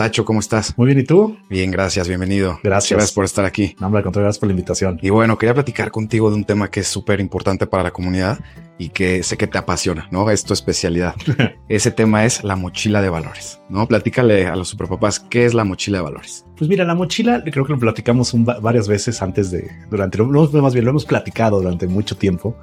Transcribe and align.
Tacho, 0.00 0.24
¿cómo 0.24 0.40
estás? 0.40 0.78
Muy 0.78 0.86
bien, 0.86 1.00
¿y 1.00 1.04
tú? 1.04 1.36
Bien, 1.50 1.70
gracias, 1.70 2.08
bienvenido. 2.08 2.58
Gracias. 2.62 2.96
Gracias 2.96 3.12
por 3.12 3.26
estar 3.26 3.44
aquí. 3.44 3.76
No, 3.78 3.88
hombre, 3.88 4.02
gracias 4.02 4.38
por 4.38 4.46
la 4.46 4.52
invitación. 4.54 4.98
Y 5.02 5.10
bueno, 5.10 5.36
quería 5.36 5.52
platicar 5.52 5.90
contigo 5.90 6.30
de 6.30 6.36
un 6.36 6.44
tema 6.44 6.70
que 6.70 6.80
es 6.80 6.86
súper 6.86 7.20
importante 7.20 7.66
para 7.66 7.82
la 7.82 7.90
comunidad 7.90 8.40
y 8.78 8.88
que 8.88 9.22
sé 9.22 9.36
que 9.36 9.46
te 9.46 9.58
apasiona, 9.58 10.08
¿no? 10.10 10.30
Es 10.30 10.42
tu 10.42 10.54
especialidad. 10.54 11.16
Ese 11.68 11.90
tema 11.90 12.24
es 12.24 12.42
la 12.42 12.56
mochila 12.56 13.02
de 13.02 13.10
valores, 13.10 13.60
¿no? 13.68 13.86
Platícale 13.86 14.46
a 14.46 14.56
los 14.56 14.68
superpapás 14.68 15.20
qué 15.20 15.44
es 15.44 15.52
la 15.52 15.64
mochila 15.64 15.98
de 15.98 16.04
valores. 16.04 16.46
Pues 16.56 16.70
mira, 16.70 16.86
la 16.86 16.94
mochila 16.94 17.44
creo 17.44 17.66
que 17.66 17.74
lo 17.74 17.78
platicamos 17.78 18.34
varias 18.62 18.88
veces 18.88 19.20
antes 19.20 19.50
de, 19.50 19.70
durante, 19.90 20.16
más 20.22 20.72
bien 20.72 20.86
lo 20.86 20.92
hemos 20.92 21.04
platicado 21.04 21.60
durante 21.60 21.86
mucho 21.86 22.16
tiempo, 22.16 22.56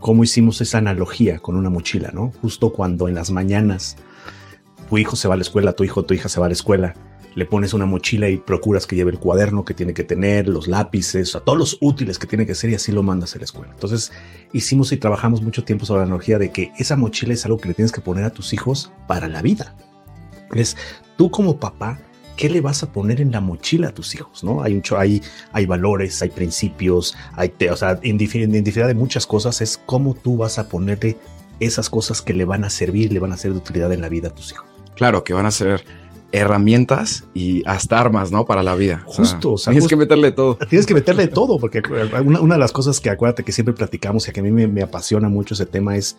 cómo 0.00 0.24
hicimos 0.24 0.62
esa 0.62 0.78
analogía 0.78 1.38
con 1.38 1.54
una 1.54 1.68
mochila, 1.68 2.12
¿no? 2.14 2.32
Justo 2.40 2.72
cuando 2.72 3.08
en 3.08 3.14
las 3.14 3.30
mañanas 3.30 3.98
tu 4.88 4.98
hijo 4.98 5.16
se 5.16 5.28
va 5.28 5.34
a 5.34 5.36
la 5.36 5.42
escuela, 5.42 5.72
tu 5.72 5.84
hijo 5.84 6.04
tu 6.04 6.14
hija 6.14 6.28
se 6.28 6.40
va 6.40 6.46
a 6.46 6.48
la 6.48 6.54
escuela, 6.54 6.94
le 7.34 7.46
pones 7.46 7.72
una 7.72 7.86
mochila 7.86 8.28
y 8.28 8.36
procuras 8.36 8.86
que 8.86 8.96
lleve 8.96 9.12
el 9.12 9.18
cuaderno 9.18 9.64
que 9.64 9.74
tiene 9.74 9.94
que 9.94 10.02
tener, 10.02 10.48
los 10.48 10.66
lápices, 10.66 11.34
o 11.34 11.40
todos 11.40 11.58
los 11.58 11.78
útiles 11.80 12.18
que 12.18 12.26
tiene 12.26 12.46
que 12.46 12.54
ser 12.54 12.70
y 12.70 12.74
así 12.74 12.90
lo 12.90 13.02
mandas 13.02 13.34
a 13.34 13.38
la 13.38 13.44
escuela. 13.44 13.72
Entonces 13.72 14.12
hicimos 14.52 14.90
y 14.92 14.96
trabajamos 14.96 15.42
mucho 15.42 15.62
tiempo 15.62 15.86
sobre 15.86 16.00
la 16.00 16.06
analogía 16.06 16.38
de 16.38 16.50
que 16.50 16.72
esa 16.78 16.96
mochila 16.96 17.34
es 17.34 17.44
algo 17.44 17.58
que 17.58 17.68
le 17.68 17.74
tienes 17.74 17.92
que 17.92 18.00
poner 18.00 18.24
a 18.24 18.30
tus 18.30 18.52
hijos 18.52 18.90
para 19.06 19.28
la 19.28 19.42
vida. 19.42 19.76
Es 20.52 20.76
tú 21.16 21.30
como 21.30 21.60
papá, 21.60 22.00
¿qué 22.36 22.48
le 22.48 22.60
vas 22.60 22.82
a 22.82 22.92
poner 22.92 23.20
en 23.20 23.30
la 23.30 23.40
mochila 23.40 23.88
a 23.88 23.94
tus 23.94 24.14
hijos? 24.14 24.42
¿no? 24.42 24.62
Hay, 24.62 24.82
hay, 24.96 25.22
hay 25.52 25.66
valores, 25.66 26.22
hay 26.22 26.30
principios, 26.30 27.14
hay, 27.34 27.52
o 27.70 27.76
sea, 27.76 28.00
en 28.02 28.18
de 28.18 28.94
muchas 28.94 29.26
cosas 29.26 29.60
es 29.60 29.78
cómo 29.86 30.14
tú 30.14 30.38
vas 30.38 30.58
a 30.58 30.68
ponerle 30.68 31.16
esas 31.60 31.90
cosas 31.90 32.22
que 32.22 32.34
le 32.34 32.44
van 32.44 32.64
a 32.64 32.70
servir, 32.70 33.12
le 33.12 33.20
van 33.20 33.32
a 33.32 33.36
ser 33.36 33.52
de 33.52 33.58
utilidad 33.58 33.92
en 33.92 34.00
la 34.00 34.08
vida 34.08 34.28
a 34.28 34.34
tus 34.34 34.52
hijos. 34.52 34.67
Claro, 34.98 35.22
que 35.22 35.32
van 35.32 35.46
a 35.46 35.52
ser 35.52 35.84
herramientas 36.32 37.24
y 37.32 37.62
hasta 37.66 37.98
armas, 38.00 38.32
¿no? 38.32 38.44
Para 38.44 38.64
la 38.64 38.74
vida. 38.74 39.04
Justo. 39.06 39.52
O 39.52 39.58
sea, 39.58 39.70
tienes 39.70 39.88
que 39.88 39.94
meterle 39.94 40.32
todo. 40.32 40.58
Tienes 40.68 40.86
que 40.86 40.92
meterle 40.92 41.28
todo, 41.28 41.58
porque 41.58 41.80
una, 42.24 42.54
de 42.56 42.60
las 42.60 42.72
cosas 42.72 43.00
que 43.00 43.08
acuérdate 43.08 43.44
que 43.44 43.52
siempre 43.52 43.72
platicamos 43.74 44.28
y 44.28 44.32
que 44.32 44.40
a 44.40 44.42
mí 44.42 44.50
me 44.50 44.82
apasiona 44.82 45.28
mucho 45.28 45.54
ese 45.54 45.66
tema 45.66 45.96
es 45.96 46.18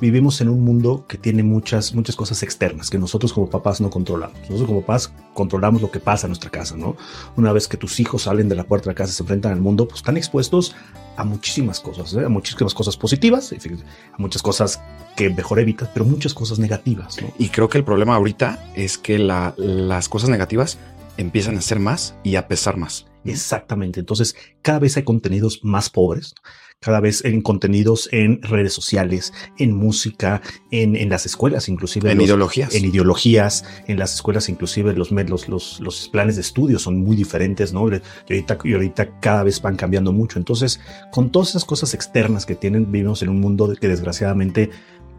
vivimos 0.00 0.40
en 0.40 0.48
un 0.48 0.64
mundo 0.64 1.04
que 1.06 1.18
tiene 1.18 1.42
muchas, 1.42 1.94
muchas 1.94 2.16
cosas 2.16 2.42
externas 2.42 2.90
que 2.90 2.98
nosotros 2.98 3.32
como 3.32 3.50
papás 3.50 3.80
no 3.80 3.90
controlamos. 3.90 4.38
Nosotros 4.40 4.66
como 4.66 4.80
papás 4.80 5.12
controlamos 5.34 5.82
lo 5.82 5.90
que 5.90 6.00
pasa 6.00 6.26
en 6.26 6.30
nuestra 6.30 6.50
casa, 6.50 6.76
¿no? 6.76 6.96
Una 7.36 7.52
vez 7.52 7.68
que 7.68 7.76
tus 7.76 8.00
hijos 8.00 8.22
salen 8.22 8.48
de 8.48 8.54
la 8.54 8.64
puerta 8.64 8.84
de 8.86 8.92
la 8.92 8.94
casa 8.96 9.10
y 9.10 9.14
se 9.14 9.22
enfrentan 9.22 9.52
al 9.52 9.60
mundo, 9.60 9.86
pues 9.86 10.00
están 10.00 10.16
expuestos 10.16 10.74
a 11.16 11.24
muchísimas 11.24 11.80
cosas, 11.80 12.14
¿eh? 12.14 12.24
a 12.24 12.28
muchísimas 12.28 12.74
cosas 12.74 12.96
positivas, 12.96 13.52
a 13.52 14.16
muchas 14.18 14.42
cosas 14.42 14.80
que 15.16 15.28
mejor 15.28 15.60
evitas, 15.60 15.90
pero 15.92 16.04
muchas 16.04 16.32
cosas 16.32 16.58
negativas. 16.58 17.20
¿no? 17.20 17.28
Y 17.38 17.50
creo 17.50 17.68
que 17.68 17.78
el 17.78 17.84
problema 17.84 18.14
ahorita 18.14 18.72
es 18.74 18.96
que 18.96 19.18
las 19.18 20.08
cosas 20.08 20.30
negativas 20.30 20.78
empiezan 21.16 21.58
a 21.58 21.60
ser 21.60 21.78
más 21.78 22.14
y 22.22 22.36
a 22.36 22.48
pesar 22.48 22.76
más. 22.76 23.06
Exactamente. 23.24 24.00
Entonces, 24.00 24.34
cada 24.62 24.78
vez 24.78 24.96
hay 24.96 25.02
contenidos 25.02 25.60
más 25.62 25.90
pobres, 25.90 26.34
cada 26.82 27.00
vez 27.00 27.22
en 27.26 27.42
contenidos 27.42 28.08
en 28.10 28.40
redes 28.40 28.72
sociales, 28.72 29.34
en 29.58 29.76
música, 29.76 30.40
en, 30.70 31.10
las 31.10 31.26
escuelas, 31.26 31.68
inclusive. 31.68 32.10
En 32.10 32.22
ideologías. 32.22 32.74
En 32.74 32.86
ideologías, 32.86 33.66
en 33.86 33.98
las 33.98 34.14
escuelas, 34.14 34.48
inclusive 34.48 34.94
los, 34.94 35.10
los, 35.10 35.48
los, 35.48 35.80
los 35.80 36.08
planes 36.08 36.36
de 36.36 36.40
estudio 36.40 36.78
son 36.78 37.02
muy 37.02 37.16
diferentes, 37.16 37.74
¿no? 37.74 37.86
Y 37.90 38.00
ahorita, 38.30 38.58
y 38.64 38.72
ahorita 38.72 39.20
cada 39.20 39.42
vez 39.42 39.60
van 39.60 39.76
cambiando 39.76 40.10
mucho. 40.12 40.38
Entonces, 40.38 40.80
con 41.12 41.30
todas 41.30 41.50
esas 41.50 41.66
cosas 41.66 41.92
externas 41.92 42.46
que 42.46 42.54
tienen, 42.54 42.90
vivimos 42.90 43.20
en 43.22 43.28
un 43.28 43.40
mundo 43.40 43.74
que 43.78 43.86
desgraciadamente 43.88 44.70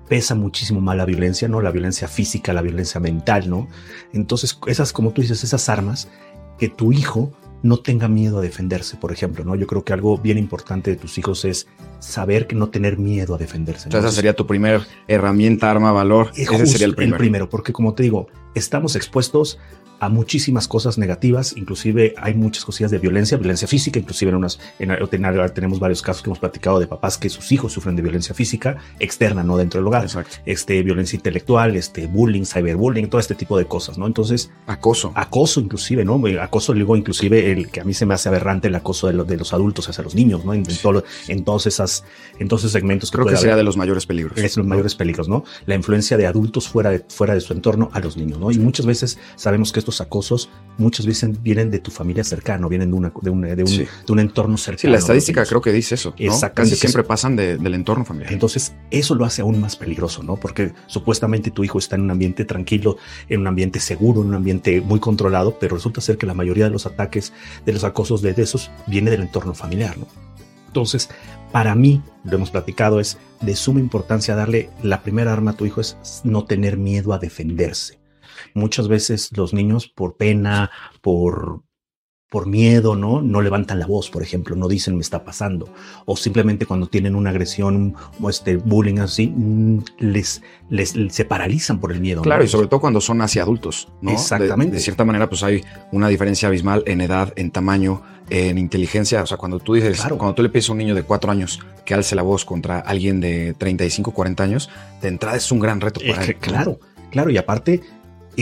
pesa 0.10 0.34
muchísimo 0.34 0.82
más 0.82 0.98
la 0.98 1.06
violencia, 1.06 1.48
¿no? 1.48 1.62
La 1.62 1.70
violencia 1.70 2.08
física, 2.08 2.54
la 2.54 2.64
violencia 2.64 3.00
mental, 3.00 3.48
¿no? 3.48 3.68
Entonces, 4.14 4.58
esas, 4.66 4.94
como 4.94 5.12
tú 5.12 5.22
dices, 5.22 5.44
esas 5.44 5.70
armas 5.70 6.08
que 6.58 6.70
tu 6.70 6.92
hijo 6.92 7.32
no 7.64 7.78
tenga 7.78 8.08
miedo 8.08 8.40
a 8.40 8.42
defenderse, 8.42 8.98
por 8.98 9.12
ejemplo, 9.12 9.44
¿no? 9.46 9.56
Yo 9.56 9.68
creo 9.68 9.84
que 9.84 9.94
algo 9.94 10.18
bien 10.18 10.38
importante 10.38 10.92
de 10.92 10.98
tus 10.98 11.18
hijos 11.18 11.46
es 11.46 11.68
saber 12.00 12.48
que 12.48 12.56
no 12.56 12.70
tener 12.70 12.98
miedo 12.98 13.36
a 13.36 13.38
defenderse. 13.38 13.86
Entonces, 13.86 14.10
esa 14.10 14.16
sería 14.16 14.36
tu 14.36 14.48
primer 14.48 14.82
herramienta, 15.08 15.70
arma, 15.70 15.92
valor. 15.92 16.32
Ese 16.36 16.66
sería 16.66 16.88
el 16.88 16.96
primero. 16.96 17.16
El 17.16 17.20
primero, 17.20 17.50
porque 17.50 17.74
como 17.74 17.94
te 17.94 18.04
digo, 18.04 18.28
estamos 18.56 18.96
expuestos 18.96 19.60
a 20.02 20.10
muchísimas 20.10 20.68
cosas 20.68 20.98
negativas, 20.98 21.56
inclusive 21.56 22.16
hay 22.18 22.34
muchas 22.34 22.66
cosillas 22.66 22.90
de 22.90 22.98
violencia, 22.98 23.38
violencia 23.38 23.68
física, 23.68 24.00
inclusive 24.00 24.32
en 24.32 24.38
unas, 24.38 24.60
en, 24.80 24.90
tenemos 25.54 25.80
varios 25.80 26.02
casos 26.02 26.24
que 26.24 26.30
hemos 26.30 26.40
platicado 26.40 26.80
de 26.80 26.88
papás 26.88 27.20
que 27.20 27.30
sus 27.30 27.52
hijos 27.52 27.72
sufren 27.72 27.96
de 27.96 28.02
violencia 28.02 28.34
física 28.34 28.78
externa, 29.00 29.44
no 29.44 29.58
dentro 29.58 29.80
del 29.80 29.86
hogar, 29.86 30.06
Exacto. 30.06 30.38
este, 30.48 30.82
violencia 30.82 31.16
intelectual, 31.18 31.76
este, 31.76 32.08
bullying, 32.08 32.46
cyberbullying, 32.46 33.10
todo 33.10 33.22
este 33.22 33.36
tipo 33.36 33.60
de 33.60 33.66
cosas, 33.66 34.00
¿no? 34.00 34.08
Entonces, 34.08 34.50
acoso, 34.66 35.12
acoso 35.14 35.60
inclusive, 35.60 36.04
¿no? 36.04 36.20
Acoso, 36.42 36.74
digo, 36.74 36.98
inclusive 36.98 37.52
el 37.52 37.70
que 37.70 37.82
a 37.82 37.84
mí 37.84 37.94
se 37.94 38.08
me 38.08 38.16
hace 38.16 38.28
aberrante 38.28 38.70
el 38.70 38.76
acoso 38.76 39.06
de, 39.08 39.24
de 39.24 39.38
los 39.38 39.54
adultos 39.54 39.88
hacia 39.88 40.04
los 40.04 40.16
niños, 40.16 40.44
¿no? 40.44 40.56
En, 40.56 40.64
en, 41.28 41.44
todos 41.44 41.68
esas, 41.68 42.06
en 42.40 42.48
todos 42.48 42.64
esos 42.64 42.72
segmentos. 42.72 43.12
Creo 43.12 43.28
que, 43.28 43.38
sería 43.38 43.56
de 43.56 43.64
los 43.64 43.78
mayores 43.78 44.08
peligros. 44.08 44.36
Es 44.40 44.58
los 44.58 44.66
mayores 44.66 44.96
peligros, 44.96 45.30
¿no? 45.30 45.44
La 45.68 45.76
influencia 45.76 46.18
de 46.18 46.26
adultos 46.26 46.68
fuera 46.68 46.90
de, 46.90 47.06
fuera 47.08 47.36
de 47.36 47.42
su 47.42 47.54
entorno 47.54 47.92
a 47.94 48.00
los 48.00 48.18
niños, 48.18 48.40
¿no? 48.42 48.52
Y 48.52 48.60
muchas 48.60 48.86
veces 48.86 49.18
sabemos 49.36 49.72
que 49.72 49.80
estos 49.80 50.02
acosos 50.02 50.50
muchas 50.78 51.06
veces 51.06 51.42
vienen 51.42 51.72
de 51.72 51.80
tu 51.80 51.92
familia 51.92 52.24
cercana, 52.24 52.68
vienen 52.68 52.92
de, 52.92 52.98
una, 52.98 53.14
de, 53.22 53.30
un, 53.30 53.42
de, 53.42 53.64
un, 54.10 54.20
entorno 54.20 54.58
cercano. 54.58 54.82
Sí, 54.82 54.88
la 54.88 54.98
estadística 54.98 55.46
creo 55.46 55.62
que 55.62 55.72
dice 55.72 55.96
eso. 55.96 56.14
¿no? 56.20 56.40
Casi 56.54 56.76
siempre 56.76 57.04
pasan 57.04 57.36
del 57.36 57.74
entorno 57.74 58.04
familiar. 58.04 58.34
Entonces, 58.34 58.74
eso 58.90 59.16
lo 59.16 59.24
hace 59.24 59.42
aún 59.42 59.62
más 59.62 59.76
peligroso, 59.76 60.24
¿no? 60.24 60.36
Porque 60.36 60.74
supuestamente 60.88 61.52
tu 61.52 61.64
hijo 61.64 61.78
está 61.78 61.96
en 61.96 62.02
un 62.02 62.12
ambiente 62.12 62.44
tranquilo, 62.44 62.98
en 63.30 63.42
un 63.42 63.48
ambiente 63.48 63.80
seguro, 63.80 64.22
en 64.22 64.28
un 64.28 64.36
ambiente 64.36 64.82
muy 64.82 65.00
controlado, 65.00 65.58
pero 65.60 65.76
resulta 65.76 66.02
ser 66.02 66.18
que 66.18 66.26
la 66.26 66.34
mayoría 66.34 66.66
de 66.66 66.72
los 66.72 66.86
ataques, 66.86 67.32
de 67.66 67.74
los 67.74 67.84
acosos 67.84 68.22
de 68.22 68.34
esos, 68.36 68.72
viene 68.88 69.12
del 69.12 69.22
entorno 69.22 69.54
familiar, 69.54 69.98
¿no? 69.98 70.08
Entonces, 70.68 71.10
para 71.52 71.76
mí, 71.76 72.02
lo 72.24 72.36
hemos 72.36 72.50
platicado, 72.50 73.00
es 73.00 73.18
de 73.42 73.56
suma 73.56 73.82
importancia 73.82 74.36
darle 74.36 74.70
la 74.82 75.04
primera 75.04 75.34
arma 75.34 75.52
a 75.52 75.54
tu 75.58 75.66
hijo 75.66 75.82
es 75.82 75.98
no 76.24 76.46
tener 76.46 76.78
miedo 76.78 77.14
a 77.14 77.20
defenderse 77.20 78.01
muchas 78.54 78.88
veces 78.88 79.30
los 79.36 79.54
niños 79.54 79.88
por 79.88 80.18
pena, 80.18 80.72
por, 81.02 81.64
por 82.32 82.48
miedo, 82.48 82.96
¿no? 82.96 83.22
No 83.22 83.42
levantan 83.42 83.78
la 83.78 83.86
voz, 83.86 84.10
por 84.10 84.24
ejemplo, 84.24 84.56
no 84.56 84.70
dicen 84.70 84.96
me 84.96 85.02
está 85.02 85.26
pasando. 85.26 85.68
O 86.06 86.16
simplemente 86.16 86.66
cuando 86.66 86.88
tienen 86.88 87.14
una 87.14 87.30
agresión 87.30 87.94
o 88.22 88.30
este 88.30 88.56
bullying 88.56 89.00
así, 89.00 89.28
mm, 89.28 89.80
les, 90.00 90.42
les, 90.70 90.96
se 91.10 91.26
paralizan 91.26 91.82
por 91.82 91.92
el 91.92 92.00
miedo. 92.00 92.22
Claro, 92.22 92.42
y 92.46 92.48
sobre 92.48 92.68
todo 92.68 92.80
cuando 92.80 93.02
son 93.02 93.22
hacia 93.22 93.44
adultos, 93.44 93.90
¿no? 94.00 94.12
Exactamente. 94.12 94.76
De, 94.76 94.82
cierta 94.82 95.04
manera, 95.04 95.28
pues 95.28 95.44
hay 95.44 95.62
una 95.92 96.08
diferencia 96.08 96.48
abismal 96.48 96.84
en 96.88 97.02
edad, 97.02 97.34
en 97.36 97.52
tamaño, 97.52 98.02
en 98.30 98.58
inteligencia. 98.58 99.22
O 99.24 99.28
sea, 99.28 99.36
cuando 99.36 99.60
tú 99.60 99.74
dices, 99.74 100.02
cuando 100.02 100.34
tú 100.34 100.42
le 100.42 100.48
pides 100.48 100.70
a 100.70 100.72
un 100.72 100.78
niño 100.78 100.96
de 100.96 101.04
cuatro 101.04 101.32
años 101.32 101.60
que 101.84 101.94
alce 101.94 102.16
la 102.16 102.22
voz 102.22 102.46
contra 102.46 102.80
alguien 102.80 103.20
de 103.20 103.56
35, 103.58 104.12
40 104.12 104.42
años, 104.42 104.70
de 105.02 105.10
entrada 105.10 105.36
es 105.36 105.52
un 105.52 105.60
gran 105.60 105.82
reto 105.82 106.00
para 106.00 106.24
él. 106.24 106.38
Claro, 106.38 106.80
claro. 107.10 107.30
Y 107.30 107.36
aparte, 107.36 107.82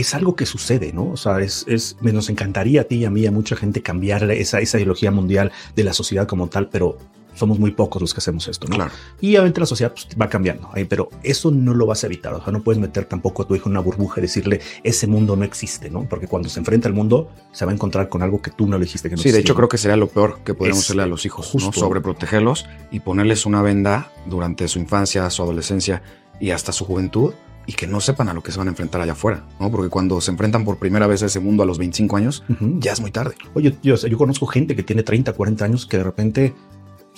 es 0.00 0.14
algo 0.14 0.36
que 0.36 0.46
sucede, 0.46 0.92
¿no? 0.92 1.10
O 1.10 1.16
sea, 1.16 1.40
es, 1.40 1.64
es, 1.68 1.96
nos 2.00 2.28
encantaría 2.30 2.82
a 2.82 2.84
ti 2.84 2.96
y 2.96 3.04
a 3.04 3.10
mí 3.10 3.22
y 3.22 3.26
a 3.26 3.32
mucha 3.32 3.56
gente 3.56 3.82
cambiar 3.82 4.30
esa, 4.30 4.60
esa 4.60 4.78
ideología 4.78 5.10
mundial 5.10 5.52
de 5.76 5.84
la 5.84 5.92
sociedad 5.92 6.26
como 6.26 6.48
tal, 6.48 6.68
pero 6.68 6.98
somos 7.34 7.58
muy 7.58 7.70
pocos 7.70 8.02
los 8.02 8.12
que 8.12 8.18
hacemos 8.18 8.48
esto, 8.48 8.66
¿no? 8.68 8.76
Claro. 8.76 8.92
Y 9.20 9.30
obviamente 9.36 9.60
la 9.60 9.66
sociedad 9.66 9.92
pues, 9.92 10.08
va 10.20 10.28
cambiando, 10.28 10.70
pero 10.88 11.10
eso 11.22 11.50
no 11.50 11.74
lo 11.74 11.86
vas 11.86 12.02
a 12.04 12.06
evitar, 12.06 12.34
o 12.34 12.42
sea, 12.42 12.52
no 12.52 12.62
puedes 12.62 12.80
meter 12.80 13.04
tampoco 13.04 13.42
a 13.42 13.46
tu 13.46 13.54
hijo 13.54 13.68
en 13.68 13.72
una 13.72 13.80
burbuja 13.80 14.20
y 14.20 14.22
decirle, 14.22 14.60
ese 14.82 15.06
mundo 15.06 15.36
no 15.36 15.44
existe, 15.44 15.90
¿no? 15.90 16.06
Porque 16.08 16.26
cuando 16.26 16.48
se 16.48 16.58
enfrenta 16.58 16.88
al 16.88 16.94
mundo, 16.94 17.30
se 17.52 17.64
va 17.64 17.70
a 17.70 17.74
encontrar 17.74 18.08
con 18.08 18.22
algo 18.22 18.42
que 18.42 18.50
tú 18.50 18.66
no 18.66 18.78
le 18.78 18.84
dijiste 18.84 19.08
que 19.08 19.16
no 19.16 19.22
Sí, 19.22 19.30
de 19.30 19.38
hecho 19.38 19.54
creo 19.54 19.68
que 19.68 19.78
sería 19.78 19.96
lo 19.96 20.08
peor 20.08 20.40
que 20.44 20.54
podemos 20.54 20.80
hacerle 20.80 21.04
a 21.04 21.06
los 21.06 21.24
hijos, 21.24 21.46
justo. 21.46 21.70
¿no? 21.70 21.72
Sobreprotegerlos 21.72 22.66
y 22.90 23.00
ponerles 23.00 23.46
una 23.46 23.62
venda 23.62 24.12
durante 24.26 24.68
su 24.68 24.78
infancia, 24.78 25.28
su 25.30 25.42
adolescencia 25.42 26.02
y 26.40 26.50
hasta 26.50 26.72
su 26.72 26.84
juventud 26.84 27.32
y 27.70 27.72
que 27.72 27.86
no 27.86 28.00
sepan 28.00 28.28
a 28.28 28.34
lo 28.34 28.42
que 28.42 28.50
se 28.50 28.58
van 28.58 28.66
a 28.66 28.70
enfrentar 28.72 29.00
allá 29.00 29.12
afuera, 29.12 29.46
¿no? 29.60 29.70
Porque 29.70 29.88
cuando 29.88 30.20
se 30.20 30.32
enfrentan 30.32 30.64
por 30.64 30.78
primera 30.78 31.06
vez 31.06 31.22
a 31.22 31.26
ese 31.26 31.38
mundo 31.38 31.62
a 31.62 31.66
los 31.66 31.78
25 31.78 32.16
años, 32.16 32.42
ya 32.80 32.90
es 32.90 33.00
muy 33.00 33.12
tarde. 33.12 33.36
Oye, 33.54 33.76
yo, 33.80 33.94
yo, 33.94 34.18
conozco 34.18 34.44
gente 34.46 34.74
que 34.74 34.82
tiene 34.82 35.04
30, 35.04 35.32
40 35.32 35.64
años 35.66 35.86
que 35.86 35.98
de 35.98 36.02
repente 36.02 36.52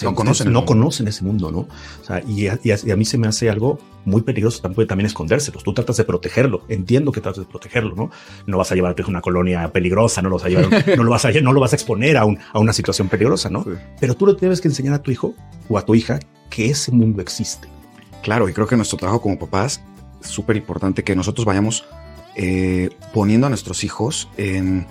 no 0.03 0.15
conocen, 0.15 0.53
no 0.53 0.67
conocen 0.67 1.09
ese 1.09 1.25
mundo, 1.25 1.51
¿no? 1.51 1.61
O 1.61 2.05
sea, 2.05 2.23
y 2.29 2.49
a, 2.49 2.97
mí 2.97 3.05
se 3.07 3.17
me 3.17 3.29
hace 3.29 3.49
algo 3.49 3.79
muy 4.05 4.21
peligroso 4.21 4.61
también, 4.61 4.87
también 4.87 5.07
escondérselos. 5.07 5.65
Tú 5.65 5.73
tratas 5.73 5.97
de 5.97 6.05
protegerlo, 6.05 6.67
entiendo 6.69 7.13
que 7.13 7.23
tratas 7.23 7.47
de 7.47 7.51
protegerlo, 7.51 7.95
¿no? 7.95 8.11
No 8.47 8.59
vas 8.59 8.71
a 8.73 8.75
llevar 8.75 8.95
a 8.95 9.09
una 9.09 9.23
colonia 9.23 9.73
peligrosa, 9.73 10.21
no 10.21 10.29
lo 10.29 10.37
vas 10.37 10.45
a 10.45 10.49
llevar, 10.51 10.87
no 10.99 11.03
lo 11.03 11.11
vas 11.11 11.25
a, 11.25 11.31
no 11.31 11.55
lo 11.55 11.61
vas 11.61 11.73
a 11.73 11.77
exponer 11.77 12.19
a, 12.19 12.27
un, 12.27 12.39
a 12.53 12.59
una 12.59 12.75
situación 12.75 13.09
peligrosa, 13.09 13.49
¿no? 13.49 13.65
Pero 13.99 14.15
tú 14.17 14.27
le 14.27 14.35
tienes 14.35 14.61
que 14.61 14.69
enseñar 14.69 14.93
a 14.93 15.03
tu 15.03 15.11
hijo 15.11 15.35
o 15.71 15.79
a 15.79 15.83
tu 15.87 15.95
hija 15.95 16.21
que 16.51 16.69
ese 16.69 16.93
mundo 16.93 17.23
existe. 17.23 17.69
Claro, 18.23 18.51
y 18.51 18.53
creo 18.53 18.67
que 18.67 18.77
nuestro 18.77 18.99
trabajo 18.99 19.23
como 19.23 19.39
papás 19.39 19.81
súper 20.23 20.57
importante 20.57 21.05
que 21.05 21.17
nosotros 21.17 21.45
vayamos 21.45 21.85
eh, 22.35 22.91
poniendo 23.13 23.47
a 23.47 23.51
nuestros 23.51 23.85
hijos 23.85 24.29
en, 24.37 24.87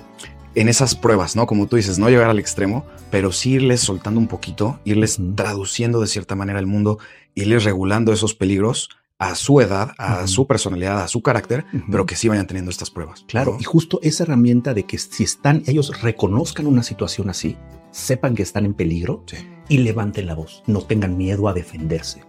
en, 0.56 0.69
esas 0.69 0.95
pruebas, 0.95 1.36
¿no? 1.36 1.48
Como 1.48 1.68
tú 1.68 1.75
dices, 1.75 1.98
no 1.98 2.10
llegar 2.10 2.30
al 2.30 2.39
extremo, 2.39 2.86
pero 3.10 3.31
sí 3.31 3.54
irles 3.54 3.81
soltando 3.81 4.19
un 4.19 4.28
poquito, 4.28 4.80
irles 4.86 5.19
traduciendo 5.36 6.00
de 6.01 6.07
cierta 6.07 6.36
manera 6.36 6.60
el 6.60 6.68
mundo, 6.68 7.00
irles 7.33 7.63
regulando 7.63 8.13
esos 8.13 8.36
peligros 8.36 8.89
a 9.22 9.36
su 9.36 9.62
edad, 9.62 9.92
a 10.00 10.25
su 10.25 10.48
personalidad, 10.48 11.04
a 11.04 11.07
su 11.07 11.22
carácter, 11.22 11.63
pero 11.92 12.07
que 12.07 12.16
sí 12.16 12.28
vayan 12.28 12.48
teniendo 12.48 12.72
estas 12.72 12.89
pruebas. 12.89 13.24
Claro, 13.28 13.56
y 13.60 13.63
justo 13.63 14.00
esa 14.01 14.24
herramienta 14.24 14.74
de 14.74 14.88
que 14.88 14.98
si 14.98 15.24
están, 15.24 15.62
ellos 15.68 16.01
reconozcan 16.01 16.66
una 16.66 16.81
situación 16.81 17.30
así, 17.30 17.56
sepan 17.92 18.33
que 18.33 18.42
están 18.42 18.66
en 18.66 18.74
peligro 18.74 19.24
y 19.69 19.78
levanten 19.78 20.25
la 20.25 20.33
voz, 20.33 20.63
no 20.66 20.81
tengan 20.81 21.18
miedo 21.18 21.48
a 21.48 21.54
defenderse. 21.54 22.24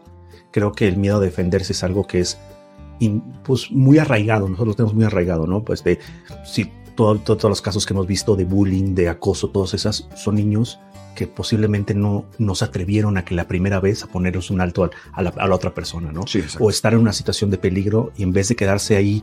Creo 0.50 0.72
que 0.72 0.86
el 0.86 0.98
miedo 0.98 1.16
a 1.16 1.20
defenderse 1.20 1.72
es 1.72 1.82
algo 1.82 2.06
que 2.06 2.20
es 2.20 2.38
pues, 3.44 3.70
muy 3.70 3.98
arraigado, 3.98 4.48
nosotros 4.48 4.68
lo 4.68 4.74
tenemos 4.74 4.94
muy 4.94 5.04
arraigado, 5.04 5.46
¿no? 5.46 5.64
Pues 5.64 5.82
de, 5.84 5.98
si 6.44 6.70
todos 6.94 7.42
los 7.44 7.62
casos 7.62 7.86
que 7.86 7.94
hemos 7.94 8.06
visto 8.06 8.36
de 8.36 8.44
bullying, 8.44 8.94
de 8.94 9.08
acoso, 9.08 9.48
todas 9.48 9.74
esas 9.74 10.08
son 10.14 10.36
niños 10.36 10.78
que 11.14 11.26
posiblemente 11.26 11.94
no, 11.94 12.24
nos 12.38 12.62
atrevieron 12.62 13.18
a 13.18 13.24
que 13.24 13.34
la 13.34 13.46
primera 13.46 13.80
vez 13.80 14.02
a 14.02 14.06
ponerles 14.06 14.50
un 14.50 14.60
alto 14.60 14.90
a, 15.12 15.22
la, 15.22 15.54
otra 15.54 15.74
persona, 15.74 16.12
¿no? 16.12 16.26
Sí, 16.26 16.42
o 16.58 16.70
estar 16.70 16.94
en 16.94 17.00
una 17.00 17.12
situación 17.12 17.50
de 17.50 17.58
peligro 17.58 18.12
y 18.16 18.22
en 18.22 18.32
vez 18.32 18.48
de 18.48 18.56
quedarse 18.56 18.96
ahí 18.96 19.22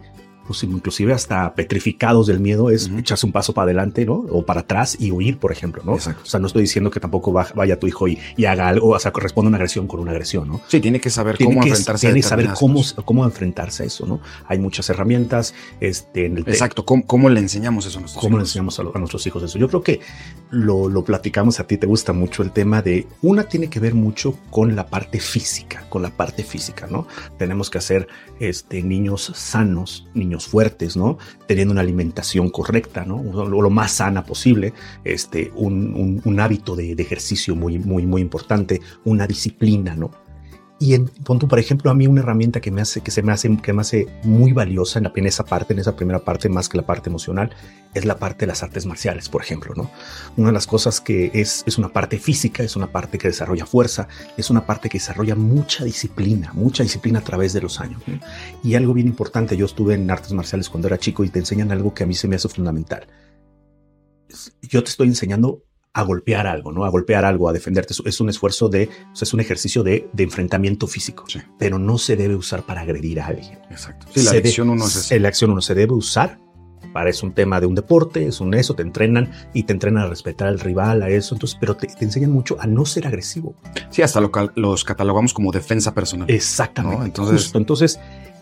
pues, 0.49 0.63
inclusive 0.63 1.13
hasta 1.13 1.53
petrificados 1.53 2.25
del 2.25 2.39
miedo, 2.39 2.71
es 2.71 2.89
echarse 2.97 3.23
un 3.27 3.31
paso 3.31 3.53
para 3.53 3.65
adelante, 3.65 4.03
¿no? 4.03 4.15
O 4.31 4.43
para 4.43 4.61
atrás 4.61 4.97
y 4.99 5.11
huir, 5.11 5.37
por 5.37 5.51
ejemplo, 5.51 5.83
¿no? 5.85 5.93
Exacto. 5.93 6.23
O 6.23 6.25
sea, 6.25 6.39
no 6.39 6.47
estoy 6.47 6.63
diciendo 6.63 6.89
que 6.89 6.99
tampoco 6.99 7.31
vaya 7.31 7.79
tu 7.79 7.85
hijo 7.85 8.07
y, 8.07 8.17
haga 8.47 8.67
algo, 8.67 8.89
o 8.89 8.99
sea, 8.99 9.11
corresponde 9.11 9.45
a 9.45 9.49
una 9.49 9.57
agresión 9.57 9.85
con 9.85 9.99
una 9.99 10.09
agresión, 10.09 10.47
¿no? 10.47 10.59
Sí, 10.67 10.79
tiene 10.79 10.99
que 10.99 11.11
saber 11.11 11.37
cómo 11.37 11.61
enfrentarse 11.61 12.07
tiene 12.07 12.21
que 12.21 12.27
saber 12.27 12.49
cómo, 12.57 12.81
cómo 13.05 13.25
enfrentarse 13.25 13.83
a 13.83 13.85
eso, 13.85 14.07
¿no? 14.07 14.21
Hay 14.47 14.57
muchas 14.57 14.89
herramientas, 14.89 15.53
este, 15.81 16.25
en 16.25 16.37
el 16.37 16.47
Exacto, 16.47 16.83
¿Cómo, 16.83 17.29
le 17.29 17.39
enseñamos 17.39 17.85
eso 17.85 17.99
a 17.99 18.01
nuestros 18.01 18.19
¿Cómo 18.19 18.37
le 18.37 18.43
enseñamos 18.45 18.79
a, 18.79 18.83
nuestros 18.83 19.27
hijos 19.27 19.43
eso? 19.43 19.59
Yo 19.59 19.67
creo 19.67 19.83
que 19.83 19.99
lo, 20.49 20.89
lo 20.89 21.03
platicamos, 21.03 21.59
a 21.59 21.67
ti 21.67 21.77
te 21.77 21.85
gusta 21.85 22.11
mucho 22.11 22.41
el 22.41 22.49
tema 22.49 22.81
de, 22.81 23.05
una 23.21 23.43
tiene 23.43 23.69
que 23.69 23.79
ver 23.79 23.93
mucho 23.93 24.35
con 24.49 24.75
la 24.75 24.87
parte 24.87 25.19
física, 25.19 25.85
con 25.89 26.01
la 26.01 26.09
parte 26.09 26.43
física, 26.43 26.87
¿no? 26.89 27.07
Tenemos 27.37 27.69
que 27.69 27.77
hacer 27.77 28.07
este, 28.39 28.81
niños 28.81 29.31
sanos, 29.35 30.07
niños 30.15 30.38
fuertes, 30.47 30.95
¿no? 30.97 31.17
Teniendo 31.47 31.71
una 31.71 31.81
alimentación 31.81 32.49
correcta, 32.49 33.05
¿no? 33.05 33.23
Lo, 33.23 33.61
lo 33.61 33.69
más 33.69 33.93
sana 33.93 34.25
posible, 34.25 34.73
este, 35.03 35.51
un, 35.55 36.39
hábito 36.39 36.75
de, 36.75 36.95
de, 36.95 37.03
ejercicio 37.03 37.55
muy, 37.55 37.79
muy, 37.79 38.05
muy 38.05 38.21
importante, 38.21 38.81
una 39.03 39.27
disciplina, 39.27 39.95
¿no? 39.95 40.11
Y 40.81 40.93
en, 40.93 41.07
punto, 41.07 41.49
por 41.49 41.59
ejemplo, 41.59 41.91
a 41.91 41.93
mí 41.93 42.07
una 42.07 42.21
herramienta 42.21 42.61
que 42.61 42.71
me 42.71 42.81
hace, 42.81 43.01
que 43.01 43.11
se 43.11 43.21
me 43.21 43.33
hace, 43.33 43.57
que 43.57 43.73
me 43.73 43.81
hace 43.81 44.07
muy 44.23 44.53
valiosa 44.53 44.99
en, 44.99 45.03
la, 45.03 45.11
en 45.13 45.25
esa 45.25 45.43
parte, 45.43 45.73
en 45.73 45.79
esa 45.79 45.97
primera 45.97 46.19
parte, 46.19 46.47
más 46.47 46.69
que 46.69 46.77
la 46.77 46.85
parte 46.85 47.09
emocional, 47.09 47.51
es 47.93 48.05
la 48.05 48.17
parte 48.17 48.45
de 48.45 48.47
las 48.47 48.63
artes 48.63 48.85
marciales, 48.85 49.27
por 49.27 49.41
ejemplo, 49.41 49.73
¿no? 49.75 49.91
Una 50.37 50.47
de 50.47 50.53
las 50.53 50.67
cosas 50.67 51.01
que 51.01 51.31
es, 51.33 51.63
es 51.67 51.77
una 51.77 51.89
parte 51.89 52.17
física, 52.17 52.63
es 52.63 52.77
una 52.77 52.87
parte 52.87 53.17
que 53.17 53.27
desarrolla 53.27 53.65
fuerza, 53.65 54.07
es 54.37 54.49
una 54.49 54.65
parte 54.65 54.87
que 54.87 54.99
desarrolla 54.99 55.35
mucha 55.35 55.83
disciplina, 55.83 56.53
mucha 56.53 56.81
disciplina 56.83 57.19
a 57.19 57.23
través 57.23 57.51
de 57.51 57.59
los 57.59 57.81
años. 57.81 58.01
Y 58.63 58.75
algo 58.75 58.93
bien 58.93 59.07
importante, 59.07 59.57
yo 59.57 59.65
estuve 59.65 59.95
en 59.95 60.09
artes 60.09 60.31
marciales 60.31 60.69
cuando 60.69 60.87
era 60.87 60.97
chico 60.97 61.25
y 61.25 61.29
te 61.29 61.39
enseñan 61.39 61.73
algo 61.73 61.93
que 61.93 62.05
a 62.05 62.07
mí 62.07 62.15
se 62.15 62.29
me 62.29 62.37
hace 62.37 62.47
fundamental. 62.47 63.05
Yo 64.61 64.81
te 64.81 64.91
estoy 64.91 65.09
enseñando 65.09 65.63
a 65.93 66.03
golpear 66.03 66.47
algo, 66.47 66.71
¿no? 66.71 66.85
A 66.85 66.89
golpear 66.89 67.25
algo, 67.25 67.49
a 67.49 67.53
defenderte. 67.53 67.93
Es 68.05 68.21
un 68.21 68.29
esfuerzo 68.29 68.69
de, 68.69 68.89
o 69.11 69.15
sea, 69.15 69.25
es 69.25 69.33
un 69.33 69.39
ejercicio 69.39 69.83
de, 69.83 70.07
de 70.13 70.23
enfrentamiento 70.23 70.87
físico, 70.87 71.25
pero 71.57 71.79
no 71.79 71.97
se 71.97 72.15
debe 72.15 72.35
usar 72.35 72.63
para 72.63 72.81
agredir 72.81 73.19
a 73.19 73.27
alguien. 73.27 73.59
Exacto. 73.69 74.07
Sí, 74.13 74.23
la 74.23 74.31
acción 74.31 74.69
uno 74.69 74.85
es 74.85 75.11
La 75.11 75.27
acción 75.27 75.51
uno 75.51 75.61
se 75.61 75.75
debe 75.75 75.93
usar 75.93 76.37
para 76.93 77.09
es 77.09 77.21
un 77.23 77.33
tema 77.33 77.59
de 77.59 77.67
un 77.67 77.75
deporte, 77.75 78.25
es 78.25 78.39
un 78.39 78.53
eso, 78.53 78.73
te 78.73 78.81
entrenan 78.81 79.31
y 79.53 79.63
te 79.63 79.73
entrenan 79.73 80.03
a 80.03 80.07
respetar 80.07 80.47
al 80.47 80.59
rival, 80.59 81.03
a 81.03 81.09
eso, 81.09 81.35
entonces, 81.35 81.57
pero 81.59 81.75
te, 81.75 81.87
enseñan 81.99 82.31
mucho 82.31 82.57
a 82.59 82.67
no 82.67 82.85
ser 82.85 83.07
agresivo. 83.07 83.55
Sí, 83.89 84.01
hasta 84.01 84.19
lo, 84.21 84.31
los 84.55 84.83
catalogamos 84.83 85.33
como 85.33 85.51
defensa 85.51 85.93
personal. 85.93 86.29
Exactamente. 86.29 87.05
Entonces, 87.05 87.51
entonces, 87.53 87.99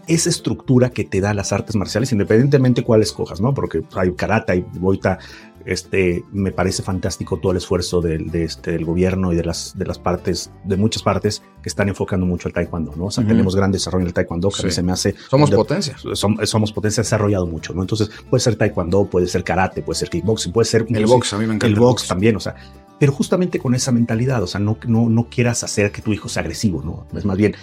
esa 0.08 0.30
estructura 0.30 0.90
que 0.90 1.04
te 1.04 1.20
da 1.20 1.34
las 1.34 1.52
artes 1.52 1.76
marciales, 1.76 2.12
independientemente 2.12 2.84
cuál 2.84 3.02
escojas, 3.02 3.42
¿no? 3.42 3.54
Porque 3.54 3.84
hay 3.96 4.14
karate, 4.14 4.54
hay 4.54 4.66
boita, 4.74 5.20
este, 5.68 6.24
me 6.32 6.54
parece 6.54 6.82
fantástico 6.82 7.38
todo 7.38 7.52
el 7.52 7.58
esfuerzo 7.58 8.00
del, 8.00 8.32
de 8.32 8.46
este, 8.46 8.72
del 8.72 8.86
gobierno 8.86 9.34
y 9.34 9.36
de 9.36 9.44
las, 9.44 9.78
de 9.78 9.86
las 9.86 10.00
partes, 10.00 10.50
de 10.64 10.78
muchas 10.78 11.04
partes 11.04 11.44
que 11.62 11.68
están 11.68 11.90
enfocando 11.90 12.26
mucho 12.26 12.48
el 12.48 12.54
taekwondo, 12.54 12.94
¿no? 12.96 13.08
O 13.08 13.12
sea, 13.12 13.28
tenemos 13.28 13.54
gran 13.54 13.70
desarrollo 13.70 14.04
en 14.04 14.08
el 14.08 14.14
taekwondo, 14.14 14.50
que 14.50 14.62
a 14.62 14.66
mí 14.66 14.72
se 14.72 14.82
me 14.82 14.94
hace... 14.94 15.14
Somos 15.30 15.52
potencias. 15.52 16.02
Somos, 16.14 16.72
potencia 16.72 17.04
desarrollado 17.04 17.48
mucho, 17.48 17.74
¿no? 17.74 17.82
Entonces, 17.82 18.10
puede 18.30 18.42
ser 18.42 18.56
taekwondo, 18.56 19.10
puede 19.10 19.28
ser 19.28 19.44
karate, 19.44 19.82
puede 19.82 20.00
ser 20.00 20.10
kickboxing, 20.10 20.54
puede 20.54 20.66
ser... 20.66 20.86
El 20.88 21.06
box, 21.06 21.34
a 21.34 21.38
mí 21.38 21.46
me 21.46 21.56
encanta. 21.56 21.68
El, 21.68 21.76
box, 21.76 22.08
también, 22.08 22.38
o 22.38 22.40
sea, 22.40 22.56
pero 22.98 23.12
justamente 23.12 23.60
con 23.60 23.76
esa 23.76 23.92
mentalidad, 23.92 24.42
o 24.42 24.48
sea, 24.48 24.62
no, 24.62 24.78
no, 24.88 25.10
no 25.10 25.28
quieras 25.30 25.66
hacer 25.66 25.92
que 25.92 26.02
tu 26.02 26.14
hijo 26.14 26.30
sea 26.30 26.44
agresivo, 26.44 26.82
¿no? 26.82 27.06
Es 27.18 27.26
más 27.26 27.36
bien, 27.36 27.56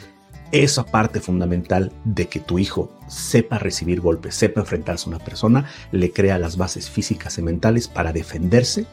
esa 0.53 0.85
parte 0.85 1.21
fundamental 1.21 1.93
de 2.05 2.29
que 2.29 2.41
tu 2.41 2.59
hijo 2.59 2.91
sepa 3.09 3.59
recibir 3.59 4.01
golpes, 4.01 4.35
sepa 4.35 4.61
enfrentarse 4.61 5.07
a 5.07 5.15
una 5.15 5.25
persona, 5.25 5.67
le 5.93 6.13
crea 6.13 6.39
las 6.39 6.57
bases 6.57 6.91
físicas 6.91 7.39
y 7.39 7.43
mentales 7.43 7.89
para 7.89 8.13
defenderse 8.13 8.87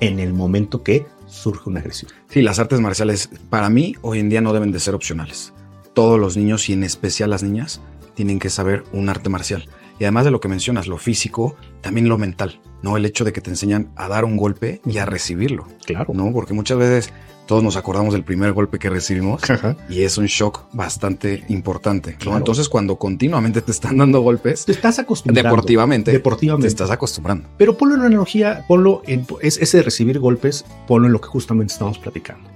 en 0.00 0.18
el 0.18 0.32
momento 0.32 0.82
que 0.82 1.06
surge 1.26 1.68
una 1.68 1.80
agresión. 1.80 2.10
Sí, 2.28 2.42
las 2.42 2.58
artes 2.58 2.80
marciales 2.80 3.30
para 3.48 3.70
mí 3.70 3.94
hoy 4.02 4.18
en 4.18 4.28
día 4.28 4.40
no 4.40 4.52
deben 4.52 4.72
de 4.72 4.80
ser 4.80 4.94
opcionales. 4.94 5.52
Todos 5.94 6.18
los 6.18 6.36
niños 6.36 6.68
y 6.68 6.72
en 6.72 6.84
especial 6.84 7.30
las 7.30 7.42
niñas 7.42 7.80
tienen 8.14 8.38
que 8.38 8.50
saber 8.50 8.84
un 8.92 9.08
arte 9.08 9.28
marcial. 9.28 9.68
Y 9.98 10.04
además 10.04 10.24
de 10.24 10.30
lo 10.30 10.40
que 10.40 10.48
mencionas, 10.48 10.86
lo 10.86 10.96
físico, 10.96 11.56
también 11.82 12.08
lo 12.08 12.16
mental, 12.16 12.60
¿no? 12.82 12.96
El 12.96 13.04
hecho 13.04 13.24
de 13.24 13.32
que 13.32 13.42
te 13.42 13.50
enseñan 13.50 13.90
a 13.96 14.08
dar 14.08 14.24
un 14.24 14.36
golpe 14.36 14.80
y 14.86 14.98
a 14.98 15.04
recibirlo. 15.04 15.66
Claro. 15.84 16.12
¿No? 16.14 16.32
Porque 16.32 16.54
muchas 16.54 16.78
veces 16.78 17.12
todos 17.50 17.64
nos 17.64 17.76
acordamos 17.76 18.14
del 18.14 18.22
primer 18.22 18.52
golpe 18.52 18.78
que 18.78 18.88
recibimos 18.88 19.42
y 19.88 20.02
es 20.02 20.18
un 20.18 20.26
shock 20.26 20.66
bastante 20.72 21.42
importante. 21.48 22.16
Entonces, 22.24 22.68
cuando 22.68 22.94
continuamente 22.94 23.60
te 23.60 23.72
están 23.72 23.96
dando 23.96 24.20
golpes, 24.20 24.66
te 24.66 24.70
estás 24.70 25.00
acostumbrando. 25.00 25.48
Deportivamente, 25.48 26.12
deportivamente. 26.12 26.68
te 26.68 26.68
estás 26.68 26.92
acostumbrando. 26.92 27.48
Pero 27.58 27.76
ponlo 27.76 27.96
en 27.96 28.02
una 28.02 28.06
analogía, 28.06 28.64
ponlo 28.68 29.02
en 29.04 29.26
es 29.40 29.58
ese 29.58 29.78
de 29.78 29.82
recibir 29.82 30.20
golpes, 30.20 30.64
ponlo 30.86 31.08
en 31.08 31.12
lo 31.12 31.20
que 31.20 31.26
justamente 31.26 31.72
estamos 31.72 31.98
platicando. 31.98 32.48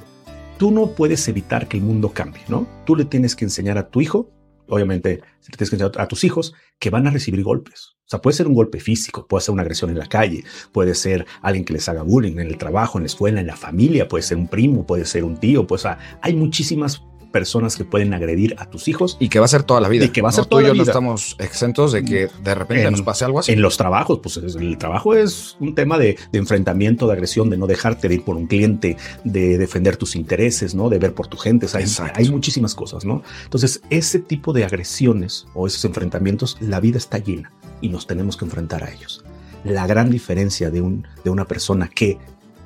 Tú 0.58 0.70
no 0.70 0.92
puedes 0.92 1.26
evitar 1.26 1.66
que 1.66 1.76
el 1.76 1.82
mundo 1.82 2.10
cambie, 2.10 2.44
¿no? 2.46 2.64
Tú 2.86 2.94
le 2.94 3.04
tienes 3.04 3.34
que 3.34 3.46
enseñar 3.46 3.78
a 3.78 3.88
tu 3.88 4.00
hijo 4.00 4.30
obviamente, 4.68 5.22
si 5.40 5.50
tienes 5.50 5.70
que 5.70 5.76
enseñar 5.76 6.00
a 6.00 6.08
tus 6.08 6.24
hijos 6.24 6.54
que 6.78 6.90
van 6.90 7.06
a 7.06 7.10
recibir 7.10 7.42
golpes. 7.42 7.93
O 8.06 8.10
sea, 8.10 8.20
puede 8.20 8.36
ser 8.36 8.46
un 8.46 8.54
golpe 8.54 8.80
físico, 8.80 9.26
puede 9.26 9.42
ser 9.42 9.54
una 9.54 9.62
agresión 9.62 9.90
en 9.90 9.98
la 9.98 10.06
calle, 10.06 10.44
puede 10.72 10.94
ser 10.94 11.24
alguien 11.40 11.64
que 11.64 11.72
les 11.72 11.88
haga 11.88 12.02
bullying 12.02 12.32
en 12.32 12.48
el 12.48 12.58
trabajo, 12.58 12.98
en 12.98 13.04
la 13.04 13.06
escuela, 13.06 13.40
en 13.40 13.46
la 13.46 13.56
familia, 13.56 14.08
puede 14.08 14.22
ser 14.22 14.36
un 14.36 14.46
primo, 14.46 14.86
puede 14.86 15.06
ser 15.06 15.24
un 15.24 15.38
tío, 15.38 15.66
pues 15.66 15.86
hay 16.20 16.34
muchísimas 16.34 17.02
personas 17.32 17.76
que 17.76 17.84
pueden 17.84 18.14
agredir 18.14 18.54
a 18.58 18.70
tus 18.70 18.86
hijos. 18.86 19.16
Y 19.18 19.28
que 19.28 19.40
va 19.40 19.46
a 19.46 19.48
ser 19.48 19.64
toda 19.64 19.80
la 19.80 19.88
vida. 19.88 20.04
Y 20.04 20.10
que 20.10 20.22
va 20.22 20.28
a 20.28 20.32
ser 20.32 20.46
toda 20.46 20.62
la 20.62 20.70
vida. 20.70 20.84
no 20.84 20.88
estamos 20.88 21.34
exentos 21.40 21.90
de 21.90 22.04
que 22.04 22.28
de 22.44 22.54
repente 22.54 22.88
nos 22.90 23.02
pase 23.02 23.24
algo 23.24 23.40
así. 23.40 23.52
En 23.52 23.60
los 23.60 23.76
trabajos, 23.76 24.20
pues 24.22 24.36
el 24.36 24.78
trabajo 24.78 25.14
es 25.14 25.56
un 25.58 25.74
tema 25.74 25.98
de, 25.98 26.16
enfrentamiento, 26.32 27.08
de 27.08 27.14
agresión, 27.14 27.50
de 27.50 27.56
no 27.56 27.66
dejarte 27.66 28.08
de 28.08 28.14
ir 28.14 28.24
por 28.24 28.36
un 28.36 28.46
cliente, 28.46 28.96
de 29.24 29.58
defender 29.58 29.96
tus 29.96 30.14
intereses, 30.14 30.76
¿no? 30.76 30.88
De 30.90 30.98
ver 30.98 31.12
por 31.12 31.26
tu 31.26 31.36
gente. 31.36 31.66
hay, 31.72 31.86
hay 32.14 32.28
muchísimas 32.28 32.76
cosas, 32.76 33.04
¿no? 33.04 33.22
Entonces, 33.42 33.80
ese 33.90 34.20
tipo 34.20 34.52
de 34.52 34.64
agresiones 34.64 35.46
o 35.54 35.66
esos 35.66 35.84
enfrentamientos, 35.86 36.56
la 36.60 36.78
vida 36.78 36.98
está 36.98 37.18
llena 37.18 37.50
y 37.80 37.88
nos 37.88 38.06
tenemos 38.06 38.36
que 38.36 38.44
enfrentar 38.44 38.84
a 38.84 38.92
ellos. 38.92 39.24
La 39.64 39.86
gran 39.86 40.10
diferencia 40.10 40.70
de, 40.70 40.82
un, 40.82 41.06
de 41.24 41.30
una 41.30 41.46
persona 41.46 41.88
que 41.88 42.18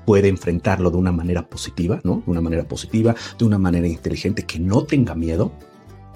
puede 0.05 0.29
enfrentarlo 0.29 0.91
de 0.91 0.97
una 0.97 1.13
manera 1.13 1.49
positiva, 1.49 2.01
¿no? 2.03 2.23
De 2.25 2.31
una 2.31 2.41
manera 2.41 2.65
positiva, 2.65 3.15
de 3.39 3.45
una 3.45 3.59
manera 3.59 3.87
inteligente, 3.87 4.45
que 4.45 4.59
no 4.59 4.85
tenga 4.85 5.15
miedo, 5.15 5.53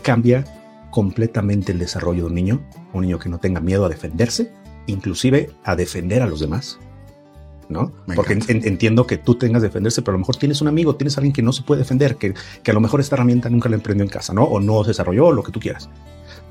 cambia 0.03 0.45
completamente 0.91 1.73
el 1.73 1.79
desarrollo 1.79 2.23
de 2.23 2.29
un 2.29 2.35
niño, 2.35 2.63
un 2.93 3.03
niño 3.03 3.19
que 3.19 3.29
no 3.29 3.39
tenga 3.39 3.61
miedo 3.61 3.85
a 3.85 3.89
defenderse, 3.89 4.53
inclusive 4.87 5.51
a 5.65 5.77
defender 5.77 6.23
a 6.23 6.27
los 6.27 6.41
demás. 6.41 6.79
¿No? 7.73 7.93
Porque 8.15 8.39
entiendo 8.49 9.07
que 9.07 9.19
tú 9.19 9.35
tengas 9.35 9.63
que 9.63 9.69
defenderse, 9.69 10.03
pero 10.03 10.13
a 10.13 10.17
lo 10.17 10.21
mejor 10.21 10.37
tienes 10.37 10.61
un 10.61 10.69
amigo, 10.69 10.95
tienes 10.97 11.17
alguien 11.17 11.33
que 11.33 11.43
no 11.43 11.53
se 11.53 11.63
puede 11.63 11.81
defender, 11.81 12.17
que, 12.17 12.35
que 12.63 12.71
a 12.71 12.75
lo 12.75 12.81
mejor 12.81 13.01
esta 13.01 13.17
herramienta 13.17 13.49
nunca 13.49 13.69
la 13.69 13.77
emprendió 13.77 14.05
en 14.05 14.11
casa, 14.11 14.33
¿no? 14.33 14.45
O 14.45 14.61
no 14.61 14.85
se 14.85 14.91
desarrolló, 14.91 15.33
lo 15.33 15.43
que 15.43 15.53
tú 15.53 15.61
quieras 15.61 15.89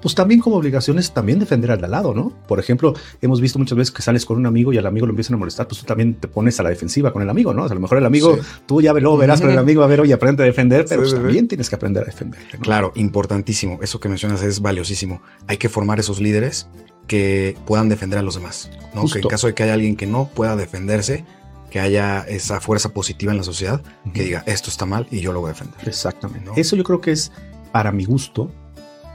pues 0.01 0.15
también 0.15 0.41
como 0.41 0.57
obligación 0.57 0.99
es 0.99 1.11
también 1.11 1.39
defender 1.39 1.71
al 1.71 1.79
de 1.79 1.85
al 1.85 1.91
lado, 1.91 2.13
¿no? 2.13 2.31
Por 2.47 2.59
ejemplo, 2.59 2.93
hemos 3.21 3.39
visto 3.39 3.59
muchas 3.59 3.77
veces 3.77 3.91
que 3.91 4.01
sales 4.01 4.25
con 4.25 4.37
un 4.37 4.45
amigo 4.45 4.73
y 4.73 4.77
al 4.77 4.85
amigo 4.85 5.05
lo 5.05 5.11
empiezan 5.11 5.35
a 5.35 5.37
molestar, 5.37 5.67
pues 5.67 5.79
tú 5.79 5.85
también 5.85 6.15
te 6.15 6.27
pones 6.27 6.59
a 6.59 6.63
la 6.63 6.69
defensiva 6.69 7.13
con 7.13 7.21
el 7.21 7.29
amigo, 7.29 7.53
¿no? 7.53 7.63
O 7.63 7.67
sea, 7.67 7.73
a 7.73 7.75
lo 7.75 7.81
mejor 7.81 7.97
el 7.97 8.05
amigo, 8.05 8.37
tú 8.65 8.81
ya 8.81 8.93
lo 8.93 9.17
verás 9.17 9.41
con 9.41 9.51
el 9.51 9.57
amigo, 9.57 9.83
a 9.83 9.87
ver, 9.87 10.01
oye, 10.01 10.13
aprende 10.13 10.43
a 10.43 10.45
defender, 10.45 10.85
pero 10.87 11.01
pues 11.01 11.13
también 11.13 11.47
tienes 11.47 11.69
que 11.69 11.75
aprender 11.75 12.03
a 12.03 12.05
defender. 12.05 12.41
Claro, 12.61 12.91
importantísimo. 12.95 13.79
Eso 13.81 13.99
que 13.99 14.09
mencionas 14.09 14.41
es 14.43 14.61
valiosísimo. 14.61 15.21
Hay 15.47 15.57
que 15.57 15.69
formar 15.69 15.99
esos 15.99 16.19
líderes 16.19 16.67
que 17.07 17.57
puedan 17.65 17.89
defender 17.89 18.19
a 18.19 18.21
los 18.21 18.35
demás, 18.35 18.71
¿no? 18.93 19.05
Que 19.05 19.19
en 19.19 19.27
caso 19.27 19.47
de 19.47 19.53
que 19.53 19.63
haya 19.63 19.73
alguien 19.73 19.95
que 19.95 20.07
no 20.07 20.29
pueda 20.29 20.55
defenderse, 20.55 21.25
que 21.69 21.79
haya 21.79 22.21
esa 22.21 22.59
fuerza 22.59 22.89
positiva 22.89 23.31
en 23.31 23.37
la 23.37 23.43
sociedad 23.43 23.81
que 24.13 24.23
diga 24.23 24.43
esto 24.45 24.69
está 24.69 24.85
mal 24.85 25.07
y 25.09 25.21
yo 25.21 25.31
lo 25.31 25.41
voy 25.41 25.49
a 25.49 25.53
defender. 25.53 25.87
Exactamente. 25.87 26.51
Eso 26.55 26.75
yo 26.75 26.83
creo 26.83 27.01
que 27.01 27.11
es, 27.11 27.31
para 27.71 27.91
mi 27.91 28.05
gusto, 28.05 28.51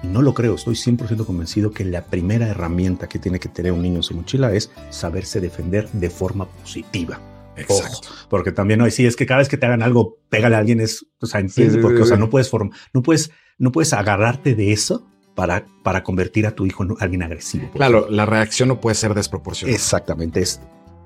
no 0.02 0.22
lo 0.22 0.34
creo, 0.34 0.54
estoy 0.54 0.74
100% 0.74 1.26
convencido 1.26 1.70
que 1.70 1.84
la 1.84 2.04
primera 2.04 2.48
herramienta 2.48 3.08
que 3.08 3.18
tiene 3.18 3.38
que 3.38 3.48
tener 3.48 3.72
un 3.72 3.82
niño 3.82 3.96
en 3.96 4.02
su 4.02 4.14
mochila 4.14 4.52
es 4.52 4.70
saberse 4.90 5.40
defender 5.40 5.88
de 5.92 6.10
forma 6.10 6.48
positiva. 6.48 7.20
Exacto. 7.58 8.10
porque 8.28 8.52
también 8.52 8.80
no, 8.80 8.90
sí, 8.90 9.06
es 9.06 9.16
que 9.16 9.24
cada 9.24 9.38
vez 9.38 9.48
que 9.48 9.56
te 9.56 9.64
hagan 9.64 9.82
algo, 9.82 10.18
pégale 10.28 10.56
a 10.56 10.58
alguien, 10.58 10.78
es, 10.78 11.06
o 11.22 11.26
sea, 11.26 11.40
entiende, 11.40 11.78
porque, 11.78 12.02
o 12.02 12.04
sea, 12.04 12.18
no 12.18 12.28
puedes, 12.28 12.50
no 12.92 13.02
puedes 13.02 13.30
no 13.58 13.72
puedes 13.72 13.92
agarrarte 13.92 14.54
de 14.54 14.72
eso 14.72 15.06
para, 15.36 15.66
para 15.84 16.02
convertir 16.02 16.46
a 16.48 16.50
tu 16.50 16.66
hijo 16.66 16.82
en 16.82 16.96
alguien 16.98 17.22
agresivo. 17.22 17.70
Claro, 17.74 18.08
la 18.10 18.26
reacción 18.26 18.70
no 18.70 18.80
puede 18.80 18.96
ser 18.96 19.14
desproporcionada. 19.14 19.76
Exactamente, 19.76 20.40
es 20.40 20.60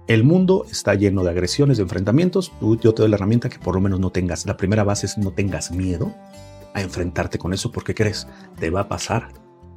el 0.06 0.24
mundo 0.24 0.66
está 0.68 0.94
lleno 0.94 1.22
de 1.22 1.30
agresiones, 1.30 1.76
de 1.76 1.84
enfrentamientos. 1.84 2.52
yo 2.60 2.94
te 2.94 3.02
doy 3.02 3.08
la 3.08 3.16
herramienta 3.16 3.48
que 3.48 3.58
por 3.58 3.74
lo 3.74 3.80
menos 3.80 4.00
no 4.00 4.10
tengas. 4.10 4.44
La 4.46 4.56
primera 4.56 4.82
base 4.82 5.06
es 5.06 5.18
no 5.18 5.30
tengas 5.30 5.70
miedo 5.70 6.12
a 6.74 6.80
enfrentarte 6.80 7.38
con 7.38 7.52
eso 7.52 7.70
porque 7.70 7.94
crees, 7.94 8.26
te 8.58 8.70
va 8.70 8.80
a 8.80 8.88
pasar 8.88 9.28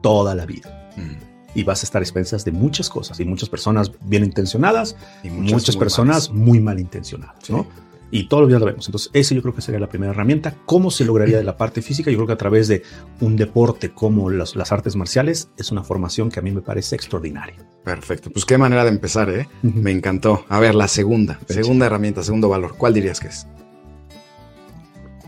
toda 0.01 0.33
la 0.33 0.45
vida. 0.45 0.91
Mm. 0.95 1.59
Y 1.59 1.63
vas 1.63 1.83
a 1.83 1.85
estar 1.85 2.01
a 2.01 2.03
expensas 2.03 2.43
de 2.45 2.51
muchas 2.51 2.89
cosas 2.89 3.19
y 3.19 3.25
muchas 3.25 3.47
personas 3.47 3.91
bien 4.05 4.23
intencionadas 4.23 4.95
y 5.23 5.29
muchas, 5.29 5.75
personas 5.75 6.31
muy 6.31 6.59
mal 6.59 6.79
intencionadas, 6.79 7.47
¿no? 7.51 7.67
Y 8.15 8.25
todos 8.25 8.41
los 8.41 8.49
días 8.49 8.59
lo 8.59 8.67
vemos. 8.67 8.85
Entonces, 8.87 9.09
ese 9.13 9.33
yo 9.33 9.41
creo 9.41 9.55
que 9.55 9.63
sería 9.63 9.79
la 9.79 9.89
primera 9.89 10.11
herramienta. 10.11 10.55
¿Cómo 10.67 10.91
se 10.91 11.03
lograría 11.03 11.37
de 11.37 11.43
la 11.43 11.57
parte 11.57 11.81
física? 11.81 12.11
Yo 12.11 12.17
creo 12.17 12.27
que 12.27 12.33
a 12.33 12.37
través 12.37 12.67
de 12.67 12.83
un 13.21 13.35
deporte 13.35 13.89
como 13.89 14.29
las, 14.29 14.55
las 14.55 14.71
artes 14.71 14.95
marciales 14.95 15.49
es 15.57 15.71
una 15.71 15.83
formación 15.83 16.29
que 16.29 16.37
a 16.39 16.43
mí 16.43 16.51
me 16.51 16.61
parece 16.61 16.95
extraordinaria. 16.95 17.55
Perfecto. 17.83 18.29
Pues 18.29 18.45
qué 18.45 18.59
manera 18.59 18.83
de 18.83 18.91
empezar, 18.91 19.31
¿eh? 19.31 19.49
Me 19.63 19.89
encantó. 19.89 20.45
A 20.47 20.59
ver, 20.59 20.75
la 20.75 20.87
segunda, 20.87 21.39
segunda 21.47 21.87
herramienta, 21.87 22.21
segundo 22.21 22.49
valor. 22.49 22.75
¿Cuál 22.77 22.93
dirías 22.93 23.19
que 23.19 23.29
es? 23.29 23.47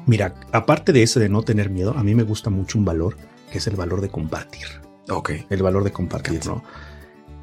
Mira, 0.06 0.36
aparte 0.52 0.94
de 0.94 1.02
ese 1.02 1.20
de 1.20 1.28
no 1.28 1.42
tener 1.42 1.72
miedo, 1.72 1.96
a 1.98 2.04
mí 2.04 2.14
me 2.14 2.22
gusta 2.22 2.52
mucho 2.52 2.78
un 2.78 2.86
valor 2.86 3.18
que 3.52 3.58
es 3.58 3.66
el 3.66 3.76
valor 3.76 4.00
de 4.00 4.10
compartir. 4.10 4.68
Ok. 5.10 5.32
El 5.50 5.64
valor 5.64 5.84
de 5.84 5.92
compartir, 5.92 6.46
¿no? 6.46 6.64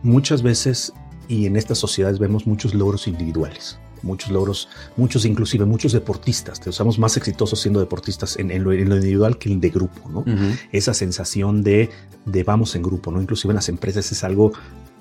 Muchas 0.05 0.45
veces 0.45 0.93
y 1.27 1.47
en 1.47 1.57
estas 1.57 1.79
sociedades 1.79 2.21
vemos 2.21 2.47
muchos 2.47 2.75
logros 2.75 3.09
individuales 3.09 3.81
muchos 4.03 4.31
logros, 4.31 4.69
muchos 4.97 5.25
inclusive 5.25 5.65
muchos 5.65 5.93
deportistas, 5.93 6.61
te 6.61 6.71
usamos 6.71 6.99
más 6.99 7.17
exitosos 7.17 7.61
siendo 7.61 7.81
deportistas 7.81 8.37
en, 8.37 8.63
lo, 8.63 8.73
individual 8.73 9.39
que 9.39 9.51
en 9.51 9.61
de 9.61 9.71
grupo, 9.71 10.09
¿no? 10.11 10.25
Esa 10.73 10.95
sensación 10.95 11.63
de, 11.63 11.91
de 12.27 12.45
vamos 12.45 12.75
en 12.77 12.83
grupo, 12.83 13.11
¿no? 13.11 13.21
Inclusive 13.21 13.53
en 13.53 13.57
las 13.57 13.69
empresas 13.69 14.11
es 14.11 14.25
algo 14.25 14.53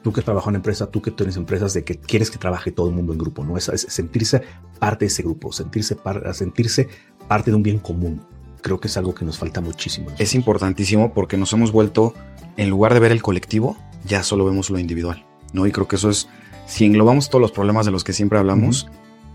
tú 0.02 0.12
que 0.12 0.22
trabajas 0.22 0.50
en 0.50 0.56
empresa, 0.56 0.88
tú 0.88 1.02
que 1.02 1.12
tienes 1.12 1.38
empresas, 1.38 1.74
de 1.74 1.84
que 1.84 1.98
quieres 1.98 2.32
que 2.32 2.38
trabaje 2.38 2.72
todo 2.72 2.90
el 2.90 2.96
mundo 2.96 3.14
en 3.14 3.20
grupo, 3.20 3.44
¿no? 3.44 3.58
Es, 3.58 3.66
sentirse 3.88 4.42
parte 4.80 5.06
de 5.06 5.08
ese 5.08 5.24
grupo, 5.24 5.52
sentirse, 5.52 5.98
sentirse 6.34 6.90
parte 7.28 7.52
de 7.52 7.58
un 7.58 7.64
bien 7.64 7.80
común. 7.80 8.22
Creo 8.62 8.80
que 8.80 8.88
es 8.88 8.98
algo 8.98 9.16
que 9.16 9.26
nos 9.26 9.38
falta 9.38 9.62
muchísimo. 9.62 10.08
Es 10.18 10.36
importantísimo 10.36 11.14
porque 11.14 11.38
nos 11.38 11.52
hemos 11.54 11.72
vuelto, 11.72 12.14
en 12.58 12.70
lugar 12.70 12.94
de 12.94 13.00
ver 13.00 13.12
el 13.12 13.22
colectivo, 13.22 13.78
ya 14.06 14.24
solo 14.24 14.46
vemos 14.46 14.70
lo 14.70 14.80
individual, 14.80 15.26
¿no? 15.54 15.66
Y 15.68 15.72
creo 15.72 15.88
que 15.88 15.96
eso 15.96 16.10
es, 16.10 16.28
si 16.66 16.86
englobamos 16.86 17.30
todos 17.30 17.42
los 17.42 17.52
problemas 17.52 17.86
de 17.86 17.92
los 17.92 18.04
que 18.04 18.14
siempre 18.14 18.40
hablamos, 18.40 18.88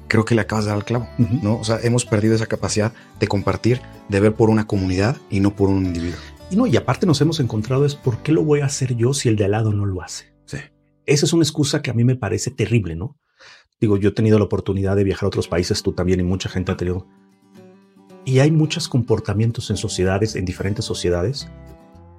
creo 0.08 0.24
que 0.24 0.34
le 0.34 0.40
acabas 0.40 0.64
de 0.64 0.70
dar 0.70 0.78
al 0.78 0.84
clavo, 0.84 1.08
¿no? 1.42 1.58
O 1.58 1.64
sea, 1.64 1.78
hemos 1.82 2.04
perdido 2.04 2.34
esa 2.34 2.46
capacidad 2.46 2.92
de 3.18 3.28
compartir, 3.28 3.80
de 4.08 4.20
ver 4.20 4.34
por 4.34 4.50
una 4.50 4.66
comunidad 4.66 5.16
y 5.30 5.40
no 5.40 5.54
por 5.54 5.68
un 5.68 5.86
individuo. 5.86 6.18
Y 6.50 6.56
no, 6.56 6.66
y 6.66 6.76
aparte 6.76 7.06
nos 7.06 7.20
hemos 7.20 7.40
encontrado 7.40 7.84
es 7.84 7.94
por 7.94 8.22
qué 8.22 8.32
lo 8.32 8.44
voy 8.44 8.60
a 8.60 8.66
hacer 8.66 8.94
yo 8.96 9.12
si 9.12 9.28
el 9.28 9.36
de 9.36 9.46
al 9.46 9.50
lado 9.50 9.72
no 9.72 9.84
lo 9.84 10.02
hace. 10.02 10.32
Sí. 10.44 10.58
Esa 11.04 11.26
es 11.26 11.32
una 11.32 11.42
excusa 11.42 11.82
que 11.82 11.90
a 11.90 11.94
mí 11.94 12.04
me 12.04 12.16
parece 12.16 12.50
terrible, 12.50 12.94
¿no? 12.94 13.16
Digo, 13.80 13.96
yo 13.96 14.10
he 14.10 14.12
tenido 14.12 14.38
la 14.38 14.44
oportunidad 14.44 14.96
de 14.96 15.04
viajar 15.04 15.24
a 15.24 15.28
otros 15.28 15.48
países, 15.48 15.82
tú 15.82 15.92
también 15.92 16.20
y 16.20 16.22
mucha 16.22 16.48
gente 16.48 16.72
ha 16.72 16.76
tenido 16.76 17.06
y 18.26 18.40
hay 18.40 18.50
muchos 18.50 18.88
comportamientos 18.88 19.70
en 19.70 19.76
sociedades, 19.76 20.34
en 20.34 20.44
diferentes 20.44 20.84
sociedades, 20.84 21.48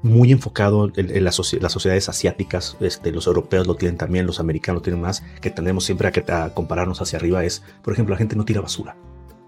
muy 0.04 0.32
enfocado 0.32 0.92
en, 0.96 1.24
las 1.24 1.36
sociedades 1.36 2.10
asiáticas, 2.10 2.77
este, 2.80 3.12
los 3.12 3.27
europeos 3.27 3.68
lo 3.68 3.75
tienen 3.75 3.98
también, 3.98 4.25
los 4.25 4.39
americanos 4.39 4.82
lo 4.82 4.84
tienen 4.84 5.01
más, 5.01 5.24
que 5.42 5.50
tendemos 5.50 5.86
siempre 5.86 6.08
a, 6.08 6.54
compararnos 6.54 7.01
hacia 7.01 7.18
arriba, 7.18 7.44
es, 7.44 7.63
por 7.82 7.94
ejemplo, 7.94 8.13
la 8.13 8.18
gente 8.18 8.36
no 8.36 8.46
tira 8.46 8.62
basura 8.62 8.96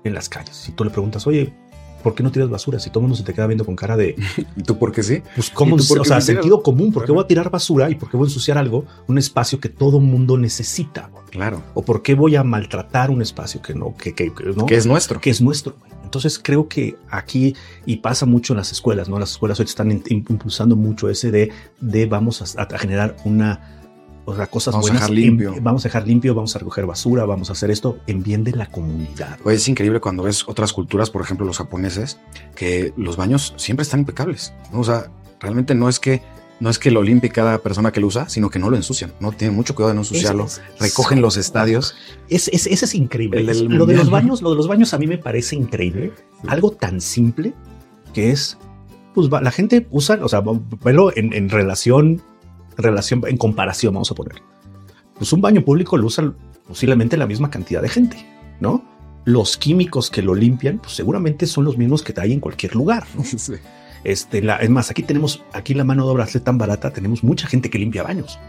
en 0.03 0.13
las 0.13 0.29
calles. 0.29 0.55
Si 0.55 0.71
tú 0.71 0.83
le 0.83 0.89
preguntas, 0.89 1.27
oye, 1.27 1.53
¿por 2.03 2.15
qué 2.15 2.23
no 2.23 2.31
tiras 2.31 2.49
basura? 2.49 2.79
Si 2.79 2.89
todo 2.89 2.99
el 2.99 3.03
mundo 3.03 3.17
se 3.17 3.23
te 3.23 3.33
queda 3.33 3.47
viendo 3.47 3.65
con 3.65 3.75
cara 3.75 3.95
de... 3.95 4.15
¿Y 4.55 4.63
tú 4.63 4.77
por 4.77 4.91
qué 4.91 5.03
sí? 5.03 5.21
Pues 5.35 5.49
cómo, 5.49 5.75
o 5.75 5.79
sea, 5.79 6.21
sentido 6.21 6.63
común, 6.63 6.91
¿por 6.91 7.05
qué 7.05 7.11
voy 7.11 7.23
a 7.23 7.27
tirar 7.27 7.49
basura 7.49 7.89
y 7.89 7.95
por 7.95 8.09
qué 8.09 8.17
voy 8.17 8.25
a 8.25 8.29
ensuciar 8.29 8.57
algo, 8.57 8.85
un 9.07 9.17
espacio 9.17 9.59
que 9.59 9.69
todo 9.69 9.99
mundo 9.99 10.37
necesita? 10.37 11.11
Claro. 11.29 11.61
O 11.73 11.83
por 11.83 12.01
qué 12.01 12.15
voy 12.15 12.35
a 12.35 12.43
maltratar 12.43 13.11
un 13.11 13.21
espacio 13.21 13.61
que 13.61 13.75
no, 13.75 13.93
que, 13.95 14.15
que, 14.15 14.31
¿no? 14.55 14.65
que 14.65 14.75
es 14.75 14.85
nuestro. 14.85 15.21
Que 15.21 15.29
es 15.29 15.41
nuestro. 15.41 15.75
Entonces 16.09 16.39
creo 16.39 16.67
que 16.67 16.97
aquí, 17.11 17.55
y 17.85 17.97
pasa 17.97 18.25
mucho 18.25 18.53
en 18.53 18.57
las 18.57 18.71
escuelas, 18.71 19.09
¿no? 19.09 19.19
Las 19.19 19.29
escuelas 19.29 19.59
hoy 19.59 19.67
están 19.67 19.91
impulsando 19.91 20.75
mucho 20.75 21.07
ese 21.07 21.29
de, 21.29 21.51
de 21.81 22.07
vamos 22.07 22.57
a, 22.57 22.77
generar 22.79 23.15
una, 23.25 23.83
o 24.25 24.35
sea, 24.35 24.47
cosas 24.47 24.73
vamos 24.73 24.89
buenas. 24.89 25.03
A 25.03 25.05
dejar 25.05 25.15
limpio. 25.15 25.53
vamos 25.61 25.85
a 25.85 25.89
dejar 25.89 26.07
limpio, 26.07 26.33
vamos 26.33 26.55
a 26.55 26.59
recoger 26.59 26.87
basura, 26.87 27.25
vamos 27.25 27.51
a 27.51 27.53
hacer 27.53 27.69
esto 27.69 27.99
en 28.07 28.23
bien 28.23 28.43
de 28.43 28.53
la 28.53 28.65
comunidad. 28.65 29.37
Pues 29.43 29.61
es 29.61 29.69
increíble 29.69 29.99
cuando 29.99 30.23
ves 30.23 30.47
otras 30.47 30.73
culturas, 30.73 31.11
por 31.11 31.21
ejemplo 31.21 31.45
los 31.45 31.59
japoneses, 31.59 32.17
que 32.55 32.91
los 32.97 33.15
baños 33.15 33.53
siempre 33.57 33.83
están 33.83 33.99
impecables. 33.99 34.51
O 34.73 34.83
sea, 34.83 35.11
realmente 35.39 35.75
no 35.75 35.89
es 35.89 35.99
que 35.99 36.23
no 36.59 36.69
es 36.69 36.77
que 36.77 36.91
lo 36.91 37.01
limpie 37.01 37.29
cada 37.29 37.59
persona 37.59 37.91
que 37.91 38.01
lo 38.01 38.07
usa, 38.07 38.27
sino 38.27 38.49
que 38.49 38.59
no 38.59 38.69
lo 38.69 38.75
ensucian, 38.75 39.13
¿no? 39.19 39.31
Tienen 39.31 39.55
mucho 39.55 39.75
cuidado 39.75 39.89
de 39.89 39.95
no 39.95 40.01
ensuciarlo. 40.01 40.47
recogen 40.79 41.21
los 41.21 41.37
estadios. 41.37 41.95
Es, 42.27 42.49
ese 42.49 42.73
es 42.73 42.95
increíble. 42.95 43.43
lo 43.43 43.85
de 43.85 43.95
los 43.95 44.09
baños, 44.09 44.41
lo 44.41 44.49
de 44.51 44.55
los 44.57 44.67
baños 44.67 44.93
a 44.93 44.97
mí 44.97 45.07
me 45.07 45.17
parece 45.17 45.55
increíble. 45.55 46.11
Algo 46.47 46.71
tan 46.71 46.99
simple 46.99 47.53
que 48.13 48.31
es, 48.31 48.57
pues 49.13 49.29
la 49.29 49.51
gente 49.51 49.87
usa, 49.91 50.19
o 50.21 50.27
sea, 50.27 50.41
verlo 50.83 51.15
en, 51.15 51.33
en 51.33 51.49
relación, 51.49 52.21
relación, 52.77 53.21
en 53.27 53.37
comparación, 53.37 53.93
vamos 53.93 54.11
a 54.11 54.15
poner. 54.15 54.41
Pues 55.15 55.31
un 55.33 55.41
baño 55.41 55.63
público 55.63 55.97
lo 55.97 56.07
usa 56.07 56.33
posiblemente 56.67 57.17
la 57.17 57.27
misma 57.27 57.49
cantidad 57.49 57.81
de 57.81 57.89
gente, 57.89 58.25
¿no? 58.59 58.83
Los 59.25 59.57
químicos 59.57 60.09
que 60.09 60.21
lo 60.21 60.33
limpian, 60.33 60.79
pues 60.79 60.93
seguramente 60.93 61.45
son 61.45 61.65
los 61.65 61.77
mismos 61.77 62.03
que 62.03 62.13
hay 62.19 62.33
en 62.33 62.39
cualquier 62.39 62.75
lugar, 62.75 63.05
¿no? 63.15 63.23
Sí. 63.37 63.53
Este, 64.03 64.41
la, 64.41 64.57
es 64.57 64.69
más, 64.69 64.89
aquí 64.91 65.03
tenemos, 65.03 65.43
aquí 65.53 65.73
la 65.73 65.83
mano 65.83 66.05
de 66.05 66.11
obra 66.11 66.25
es 66.25 66.43
tan 66.43 66.57
barata, 66.57 66.91
tenemos 66.91 67.23
mucha 67.23 67.47
gente 67.47 67.69
que 67.69 67.79
limpia 67.79 68.03
baños. 68.03 68.39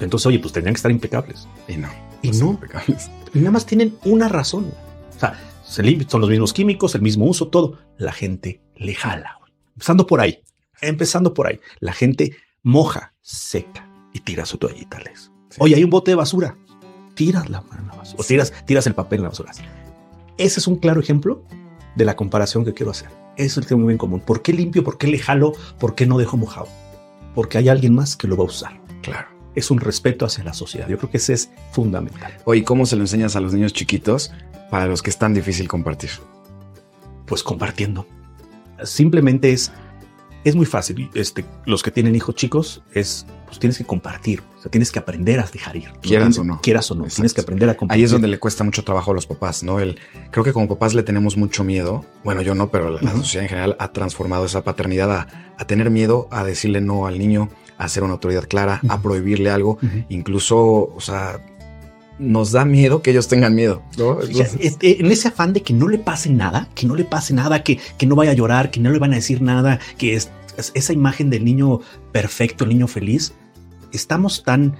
Entonces, 0.00 0.26
oye, 0.26 0.38
pues 0.38 0.52
tendrían 0.52 0.74
que 0.74 0.78
estar 0.78 0.90
impecables. 0.90 1.48
Y 1.68 1.76
no. 1.76 1.88
Y 2.22 2.30
no. 2.32 2.50
Impecables. 2.50 3.10
Y 3.34 3.38
nada 3.38 3.52
más 3.52 3.66
tienen 3.66 3.96
una 4.04 4.28
razón. 4.28 4.72
O 5.14 5.18
sea, 5.18 5.38
son 5.64 6.20
los 6.20 6.30
mismos 6.30 6.52
químicos, 6.52 6.94
el 6.94 7.02
mismo 7.02 7.24
uso, 7.24 7.48
todo. 7.48 7.78
La 7.96 8.12
gente 8.12 8.60
le 8.76 8.94
jala. 8.94 9.38
Empezando 9.74 10.06
por 10.06 10.20
ahí. 10.20 10.42
Empezando 10.80 11.34
por 11.34 11.46
ahí. 11.46 11.60
La 11.80 11.92
gente 11.92 12.36
moja, 12.62 13.14
seca 13.22 13.88
y 14.12 14.20
tira 14.20 14.44
su 14.46 14.58
toallita. 14.58 14.98
Oye, 15.58 15.74
hay 15.74 15.84
un 15.84 15.90
bote 15.90 16.10
de 16.10 16.14
basura. 16.14 16.56
Tiras 17.14 17.48
la 17.48 17.62
mano 17.62 17.82
en 17.82 17.88
la 17.88 17.94
basura. 17.94 18.20
O 18.20 18.24
tiras, 18.24 18.52
tiras 18.66 18.86
el 18.86 18.94
papel 18.94 19.18
en 19.18 19.22
la 19.24 19.28
basura. 19.30 19.52
Ese 20.36 20.60
es 20.60 20.66
un 20.66 20.76
claro 20.76 21.00
ejemplo 21.00 21.42
de 21.94 22.04
la 22.04 22.14
comparación 22.14 22.64
que 22.64 22.74
quiero 22.74 22.90
hacer. 22.90 23.08
Es 23.36 23.56
el 23.56 23.66
tema 23.66 23.82
muy 23.82 23.88
bien 23.88 23.98
común. 23.98 24.20
¿Por 24.20 24.42
qué 24.42 24.52
limpio? 24.52 24.82
¿Por 24.82 24.98
qué 24.98 25.06
le 25.08 25.18
jalo? 25.18 25.52
¿Por 25.78 25.94
qué 25.94 26.06
no 26.06 26.18
dejo 26.18 26.36
mojado? 26.36 26.68
Porque 27.34 27.58
hay 27.58 27.68
alguien 27.68 27.94
más 27.94 28.16
que 28.16 28.26
lo 28.28 28.36
va 28.36 28.44
a 28.44 28.46
usar. 28.46 28.80
Claro. 29.02 29.28
Es 29.54 29.70
un 29.70 29.78
respeto 29.78 30.24
hacia 30.24 30.44
la 30.44 30.54
sociedad. 30.54 30.88
Yo 30.88 30.98
creo 30.98 31.10
que 31.10 31.18
ese 31.18 31.34
es 31.34 31.50
fundamental. 31.72 32.32
Oye, 32.44 32.64
¿cómo 32.64 32.86
se 32.86 32.96
lo 32.96 33.02
enseñas 33.02 33.36
a 33.36 33.40
los 33.40 33.52
niños 33.52 33.72
chiquitos 33.72 34.32
para 34.70 34.86
los 34.86 35.02
que 35.02 35.10
es 35.10 35.18
tan 35.18 35.34
difícil 35.34 35.68
compartir? 35.68 36.10
Pues 37.26 37.42
compartiendo. 37.42 38.06
Simplemente 38.82 39.52
es 39.52 39.72
es 40.46 40.54
muy 40.54 40.64
fácil. 40.64 41.10
Este, 41.12 41.44
los 41.64 41.82
que 41.82 41.90
tienen 41.90 42.14
hijos 42.14 42.36
chicos 42.36 42.80
es, 42.92 43.26
pues 43.46 43.58
tienes 43.58 43.78
que 43.78 43.84
compartir. 43.84 44.44
O 44.56 44.62
sea, 44.62 44.70
tienes 44.70 44.92
que 44.92 45.00
aprender 45.00 45.40
a 45.40 45.46
dejar 45.52 45.76
ir. 45.76 45.90
Quieras 46.00 46.38
o 46.38 46.44
no. 46.44 46.60
Quieras 46.62 46.88
o 46.92 46.94
no. 46.94 47.06
Tienes 47.06 47.34
que 47.34 47.40
aprender 47.40 47.68
a 47.68 47.76
compartir. 47.76 48.00
Ahí 48.00 48.04
es 48.04 48.12
donde 48.12 48.28
le 48.28 48.38
cuesta 48.38 48.62
mucho 48.62 48.84
trabajo 48.84 49.10
a 49.10 49.14
los 49.14 49.26
papás, 49.26 49.64
¿no? 49.64 49.80
El, 49.80 49.98
creo 50.30 50.44
que 50.44 50.52
como 50.52 50.68
papás 50.68 50.94
le 50.94 51.02
tenemos 51.02 51.36
mucho 51.36 51.64
miedo. 51.64 52.04
Bueno, 52.22 52.42
yo 52.42 52.54
no, 52.54 52.70
pero 52.70 52.90
la, 52.90 53.10
sociedad 53.10 53.42
en 53.42 53.48
general 53.48 53.76
ha 53.80 53.92
transformado 53.92 54.44
esa 54.44 54.62
paternidad 54.62 55.26
a, 55.58 55.64
tener 55.64 55.90
miedo 55.90 56.28
a 56.30 56.44
decirle 56.44 56.80
no 56.80 57.08
al 57.08 57.18
niño, 57.18 57.50
a 57.76 57.88
ser 57.88 58.04
una 58.04 58.12
autoridad 58.12 58.44
clara, 58.46 58.80
a 58.88 59.02
prohibirle 59.02 59.50
algo. 59.50 59.78
Incluso, 60.08 60.94
o 60.94 61.00
sea, 61.00 61.40
nos 62.18 62.52
da 62.52 62.64
miedo 62.64 63.02
que 63.02 63.10
ellos 63.10 63.28
tengan 63.28 63.54
miedo. 63.54 63.82
¿no? 63.98 64.20
Este, 64.20 65.00
en 65.00 65.06
ese 65.06 65.28
afán 65.28 65.52
de 65.52 65.62
que 65.62 65.72
no 65.72 65.88
le 65.88 65.98
pase 65.98 66.30
nada, 66.30 66.68
que 66.74 66.86
no 66.86 66.94
le 66.94 67.04
pase 67.04 67.34
nada, 67.34 67.62
que, 67.62 67.78
que 67.98 68.06
no 68.06 68.16
vaya 68.16 68.30
a 68.30 68.34
llorar, 68.34 68.70
que 68.70 68.80
no 68.80 68.90
le 68.90 68.98
van 68.98 69.12
a 69.12 69.16
decir 69.16 69.42
nada, 69.42 69.78
que 69.98 70.14
es, 70.14 70.30
esa 70.74 70.92
imagen 70.92 71.30
del 71.30 71.44
niño 71.44 71.80
perfecto, 72.12 72.64
el 72.64 72.70
niño 72.70 72.86
feliz, 72.86 73.34
estamos 73.92 74.42
tan 74.42 74.76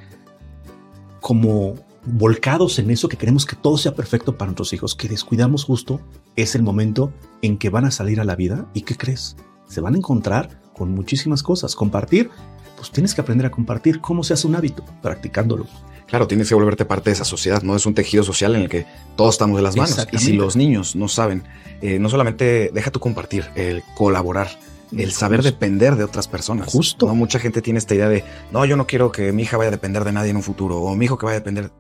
como 1.20 1.74
volcados 2.06 2.78
en 2.78 2.90
eso 2.90 3.08
que 3.08 3.16
queremos 3.16 3.44
que 3.44 3.56
todo 3.56 3.76
sea 3.76 3.94
perfecto 3.94 4.36
para 4.36 4.48
nuestros 4.48 4.72
hijos, 4.72 4.94
que 4.94 5.08
descuidamos 5.08 5.64
justo 5.64 6.00
es 6.36 6.54
el 6.54 6.62
momento 6.62 7.12
en 7.42 7.58
que 7.58 7.68
van 7.68 7.84
a 7.84 7.90
salir 7.90 8.20
a 8.20 8.24
la 8.24 8.36
vida 8.36 8.66
y 8.74 8.82
¿qué 8.82 8.96
crees? 8.96 9.36
Se 9.66 9.80
van 9.80 9.94
a 9.94 9.98
encontrar 9.98 10.60
con 10.72 10.92
muchísimas 10.92 11.42
cosas. 11.42 11.74
Compartir, 11.74 12.30
pues 12.76 12.90
tienes 12.90 13.14
que 13.14 13.20
aprender 13.20 13.46
a 13.46 13.50
compartir. 13.50 14.00
¿Cómo 14.00 14.22
se 14.22 14.34
hace 14.34 14.46
un 14.46 14.54
hábito? 14.54 14.84
Practicándolo. 15.02 15.66
Claro, 16.06 16.28
tienes 16.28 16.48
que 16.48 16.54
volverte 16.54 16.84
parte 16.84 17.10
de 17.10 17.14
esa 17.14 17.24
sociedad, 17.24 17.62
¿no? 17.62 17.74
Es 17.74 17.84
un 17.84 17.94
tejido 17.94 18.22
social 18.22 18.54
en 18.54 18.62
el 18.62 18.68
que 18.68 18.86
todos 19.16 19.34
estamos 19.34 19.56
de 19.56 19.62
las 19.62 19.76
manos. 19.76 20.06
Y 20.12 20.18
si 20.18 20.32
los 20.34 20.54
niños 20.54 20.94
no 20.94 21.08
saben, 21.08 21.42
eh, 21.82 21.98
no 21.98 22.08
solamente 22.08 22.70
deja 22.72 22.92
tú 22.92 23.00
compartir, 23.00 23.46
el 23.56 23.82
colaborar, 23.96 24.48
el 24.96 25.10
saber 25.10 25.42
depender 25.42 25.96
de 25.96 26.04
otras 26.04 26.28
personas. 26.28 26.68
Justo. 26.68 27.06
¿no? 27.06 27.14
Mucha 27.16 27.40
gente 27.40 27.60
tiene 27.60 27.78
esta 27.78 27.94
idea 27.94 28.08
de, 28.08 28.24
no, 28.52 28.64
yo 28.64 28.76
no 28.76 28.86
quiero 28.86 29.10
que 29.10 29.32
mi 29.32 29.42
hija 29.42 29.56
vaya 29.56 29.68
a 29.68 29.72
depender 29.72 30.04
de 30.04 30.12
nadie 30.12 30.30
en 30.30 30.36
un 30.36 30.44
futuro, 30.44 30.80
o 30.80 30.94
mi 30.94 31.06
hijo 31.06 31.18
que 31.18 31.26
vaya 31.26 31.38
a 31.38 31.40
depender. 31.40 31.72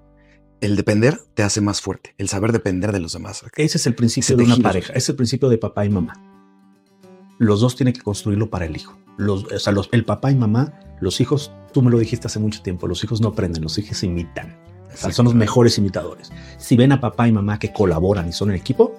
El 0.60 0.74
depender 0.74 1.20
te 1.34 1.42
hace 1.42 1.60
más 1.60 1.80
fuerte, 1.80 2.14
el 2.18 2.28
saber 2.28 2.50
depender 2.50 2.90
de 2.90 2.98
los 2.98 3.12
demás. 3.12 3.44
Ese 3.56 3.76
es 3.76 3.86
el 3.86 3.94
principio 3.94 4.36
de 4.36 4.44
una 4.44 4.56
pareja, 4.56 4.92
es 4.94 5.08
el 5.08 5.14
principio 5.14 5.48
de 5.48 5.58
papá 5.58 5.84
y 5.84 5.90
mamá. 5.90 6.14
los 7.38 7.60
dos 7.60 7.76
tienen 7.76 7.92
que 7.92 8.00
construirlo 8.00 8.48
para 8.48 8.64
el 8.64 8.74
hijo. 8.74 8.98
Los, 9.16 9.44
o 9.44 9.58
sea, 9.58 9.72
los, 9.72 9.88
el 9.92 10.04
papá 10.04 10.30
y 10.30 10.34
mamá, 10.34 10.72
los 11.00 11.20
hijos, 11.20 11.52
tú 11.72 11.82
me 11.82 11.90
lo 11.90 11.98
dijiste 11.98 12.26
hace 12.26 12.38
mucho 12.38 12.62
tiempo, 12.62 12.86
los 12.86 13.02
hijos 13.04 13.20
no 13.20 13.28
aprenden, 13.28 13.62
los 13.62 13.78
hijos 13.78 14.02
imitan. 14.02 14.56
O 14.92 14.96
sea, 14.96 15.12
son 15.12 15.26
los 15.26 15.34
mejores 15.34 15.76
imitadores. 15.78 16.32
Si 16.58 16.76
ven 16.76 16.92
a 16.92 17.00
papá 17.00 17.28
y 17.28 17.32
mamá 17.32 17.58
que 17.58 17.72
colaboran 17.72 18.28
y 18.28 18.32
son 18.32 18.50
en 18.50 18.56
equipo, 18.56 18.94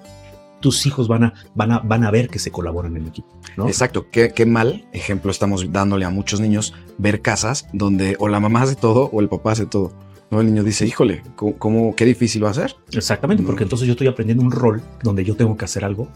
tus 0.60 0.86
hijos 0.86 1.08
van 1.08 1.24
a, 1.24 1.34
van 1.54 1.72
a, 1.72 1.78
van 1.80 2.04
a 2.04 2.10
ver 2.10 2.28
que 2.28 2.38
se 2.38 2.50
colaboran 2.50 2.96
en 2.96 3.02
el 3.02 3.08
equipo. 3.08 3.28
¿no? 3.56 3.66
Exacto. 3.66 4.06
Qué, 4.10 4.32
qué 4.32 4.46
mal 4.46 4.86
ejemplo 4.92 5.30
estamos 5.30 5.72
dándole 5.72 6.04
a 6.04 6.10
muchos 6.10 6.40
niños 6.40 6.74
ver 6.98 7.20
casas 7.22 7.66
donde 7.72 8.16
o 8.18 8.28
la 8.28 8.40
mamá 8.40 8.62
hace 8.62 8.76
todo 8.76 9.10
o 9.12 9.20
el 9.20 9.28
papá 9.28 9.52
hace 9.52 9.66
todo. 9.66 9.92
¿no? 10.30 10.40
El 10.40 10.46
niño 10.46 10.64
dice, 10.64 10.86
híjole, 10.86 11.22
¿cómo, 11.36 11.94
qué 11.96 12.04
difícil 12.04 12.44
va 12.44 12.50
a 12.50 12.54
ser? 12.54 12.76
Exactamente, 12.92 13.42
porque 13.42 13.64
entonces 13.64 13.86
yo 13.86 13.92
estoy 13.92 14.08
aprendiendo 14.08 14.44
un 14.44 14.50
rol 14.50 14.82
donde 15.02 15.24
yo 15.24 15.36
tengo 15.36 15.56
que 15.56 15.64
hacer 15.64 15.84
algo, 15.84 16.08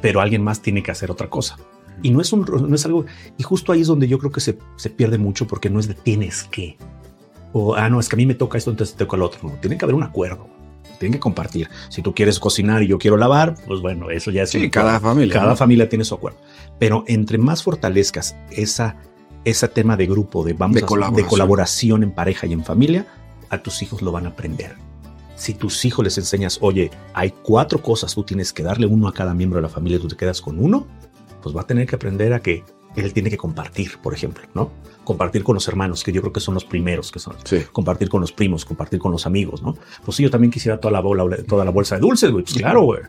pero 0.00 0.20
alguien 0.20 0.42
más 0.42 0.60
tiene 0.60 0.82
que 0.82 0.90
hacer 0.90 1.10
otra 1.10 1.28
cosa. 1.30 1.56
Y 2.02 2.10
no 2.10 2.20
es, 2.20 2.32
un, 2.32 2.42
no 2.68 2.74
es 2.74 2.84
algo, 2.84 3.04
y 3.38 3.42
justo 3.42 3.72
ahí 3.72 3.80
es 3.80 3.86
donde 3.86 4.08
yo 4.08 4.18
creo 4.18 4.30
que 4.32 4.40
se, 4.40 4.58
se 4.76 4.90
pierde 4.90 5.16
mucho 5.18 5.46
porque 5.46 5.70
no 5.70 5.80
es 5.80 5.88
de 5.88 5.94
tienes 5.94 6.44
que, 6.44 6.76
o, 7.52 7.74
ah, 7.74 7.88
no, 7.88 8.00
es 8.00 8.08
que 8.08 8.16
a 8.16 8.18
mí 8.18 8.26
me 8.26 8.34
toca 8.34 8.58
esto, 8.58 8.70
entonces 8.70 8.96
te 8.96 9.04
toca 9.04 9.16
el 9.16 9.22
otro. 9.22 9.40
No, 9.48 9.50
tiene 9.60 9.78
que 9.78 9.84
haber 9.84 9.94
un 9.94 10.02
acuerdo. 10.02 10.48
Tienen 10.98 11.12
que 11.14 11.20
compartir. 11.20 11.68
Si 11.88 12.02
tú 12.02 12.14
quieres 12.14 12.38
cocinar 12.38 12.82
y 12.82 12.86
yo 12.88 12.98
quiero 12.98 13.16
lavar, 13.16 13.54
pues 13.66 13.80
bueno, 13.80 14.10
eso 14.10 14.30
ya 14.30 14.42
es. 14.42 14.50
Sí, 14.50 14.70
cada 14.70 15.00
familia. 15.00 15.34
Cada 15.34 15.50
¿no? 15.50 15.56
familia 15.56 15.88
tiene 15.88 16.04
su 16.04 16.14
acuerdo. 16.14 16.38
Pero 16.78 17.04
entre 17.06 17.36
más 17.38 17.62
fortalezcas 17.62 18.36
esa, 18.50 18.96
ese 19.44 19.68
tema 19.68 19.96
de 19.96 20.06
grupo, 20.06 20.44
de, 20.44 20.52
vamos 20.54 20.76
De 20.76 20.82
a- 20.82 20.86
colaboración. 20.86 21.24
de 21.24 21.28
colaboración 21.30 22.02
en 22.04 22.10
pareja 22.12 22.46
y 22.46 22.52
en 22.52 22.64
familia, 22.64 23.06
a 23.50 23.58
tus 23.58 23.82
hijos 23.82 24.02
lo 24.02 24.12
van 24.12 24.26
a 24.26 24.30
aprender. 24.30 24.76
Si 25.36 25.54
tus 25.54 25.84
hijos 25.84 26.04
les 26.04 26.16
enseñas, 26.16 26.58
oye, 26.60 26.90
hay 27.12 27.32
cuatro 27.42 27.82
cosas, 27.82 28.14
tú 28.14 28.22
tienes 28.22 28.52
que 28.52 28.62
darle 28.62 28.86
uno 28.86 29.08
a 29.08 29.12
cada 29.12 29.34
miembro 29.34 29.58
de 29.58 29.62
la 29.62 29.68
familia, 29.68 29.98
tú 29.98 30.08
te 30.08 30.16
quedas 30.16 30.40
con 30.40 30.58
uno, 30.58 30.86
pues 31.44 31.54
va 31.54 31.60
a 31.60 31.66
tener 31.66 31.86
que 31.86 31.94
aprender 31.94 32.32
a 32.32 32.40
que 32.40 32.64
él 32.96 33.12
tiene 33.12 33.28
que 33.28 33.36
compartir, 33.36 33.98
por 34.02 34.14
ejemplo, 34.14 34.44
¿no? 34.54 34.70
Compartir 35.04 35.44
con 35.44 35.54
los 35.54 35.68
hermanos, 35.68 36.02
que 36.02 36.10
yo 36.10 36.22
creo 36.22 36.32
que 36.32 36.40
son 36.40 36.54
los 36.54 36.64
primeros 36.64 37.12
que 37.12 37.18
son. 37.18 37.36
Sí. 37.44 37.58
Compartir 37.70 38.08
con 38.08 38.22
los 38.22 38.32
primos, 38.32 38.64
compartir 38.64 38.98
con 38.98 39.12
los 39.12 39.26
amigos, 39.26 39.62
¿no? 39.62 39.76
Pues 40.06 40.16
sí, 40.16 40.22
yo 40.22 40.30
también 40.30 40.50
quisiera 40.50 40.80
toda 40.80 40.92
la, 40.92 41.00
bola, 41.00 41.36
toda 41.46 41.66
la 41.66 41.70
bolsa 41.70 41.96
de 41.96 42.00
dulces, 42.00 42.30
güey. 42.30 42.44
Pues 42.44 42.56
claro, 42.56 42.82
güey. 42.84 43.02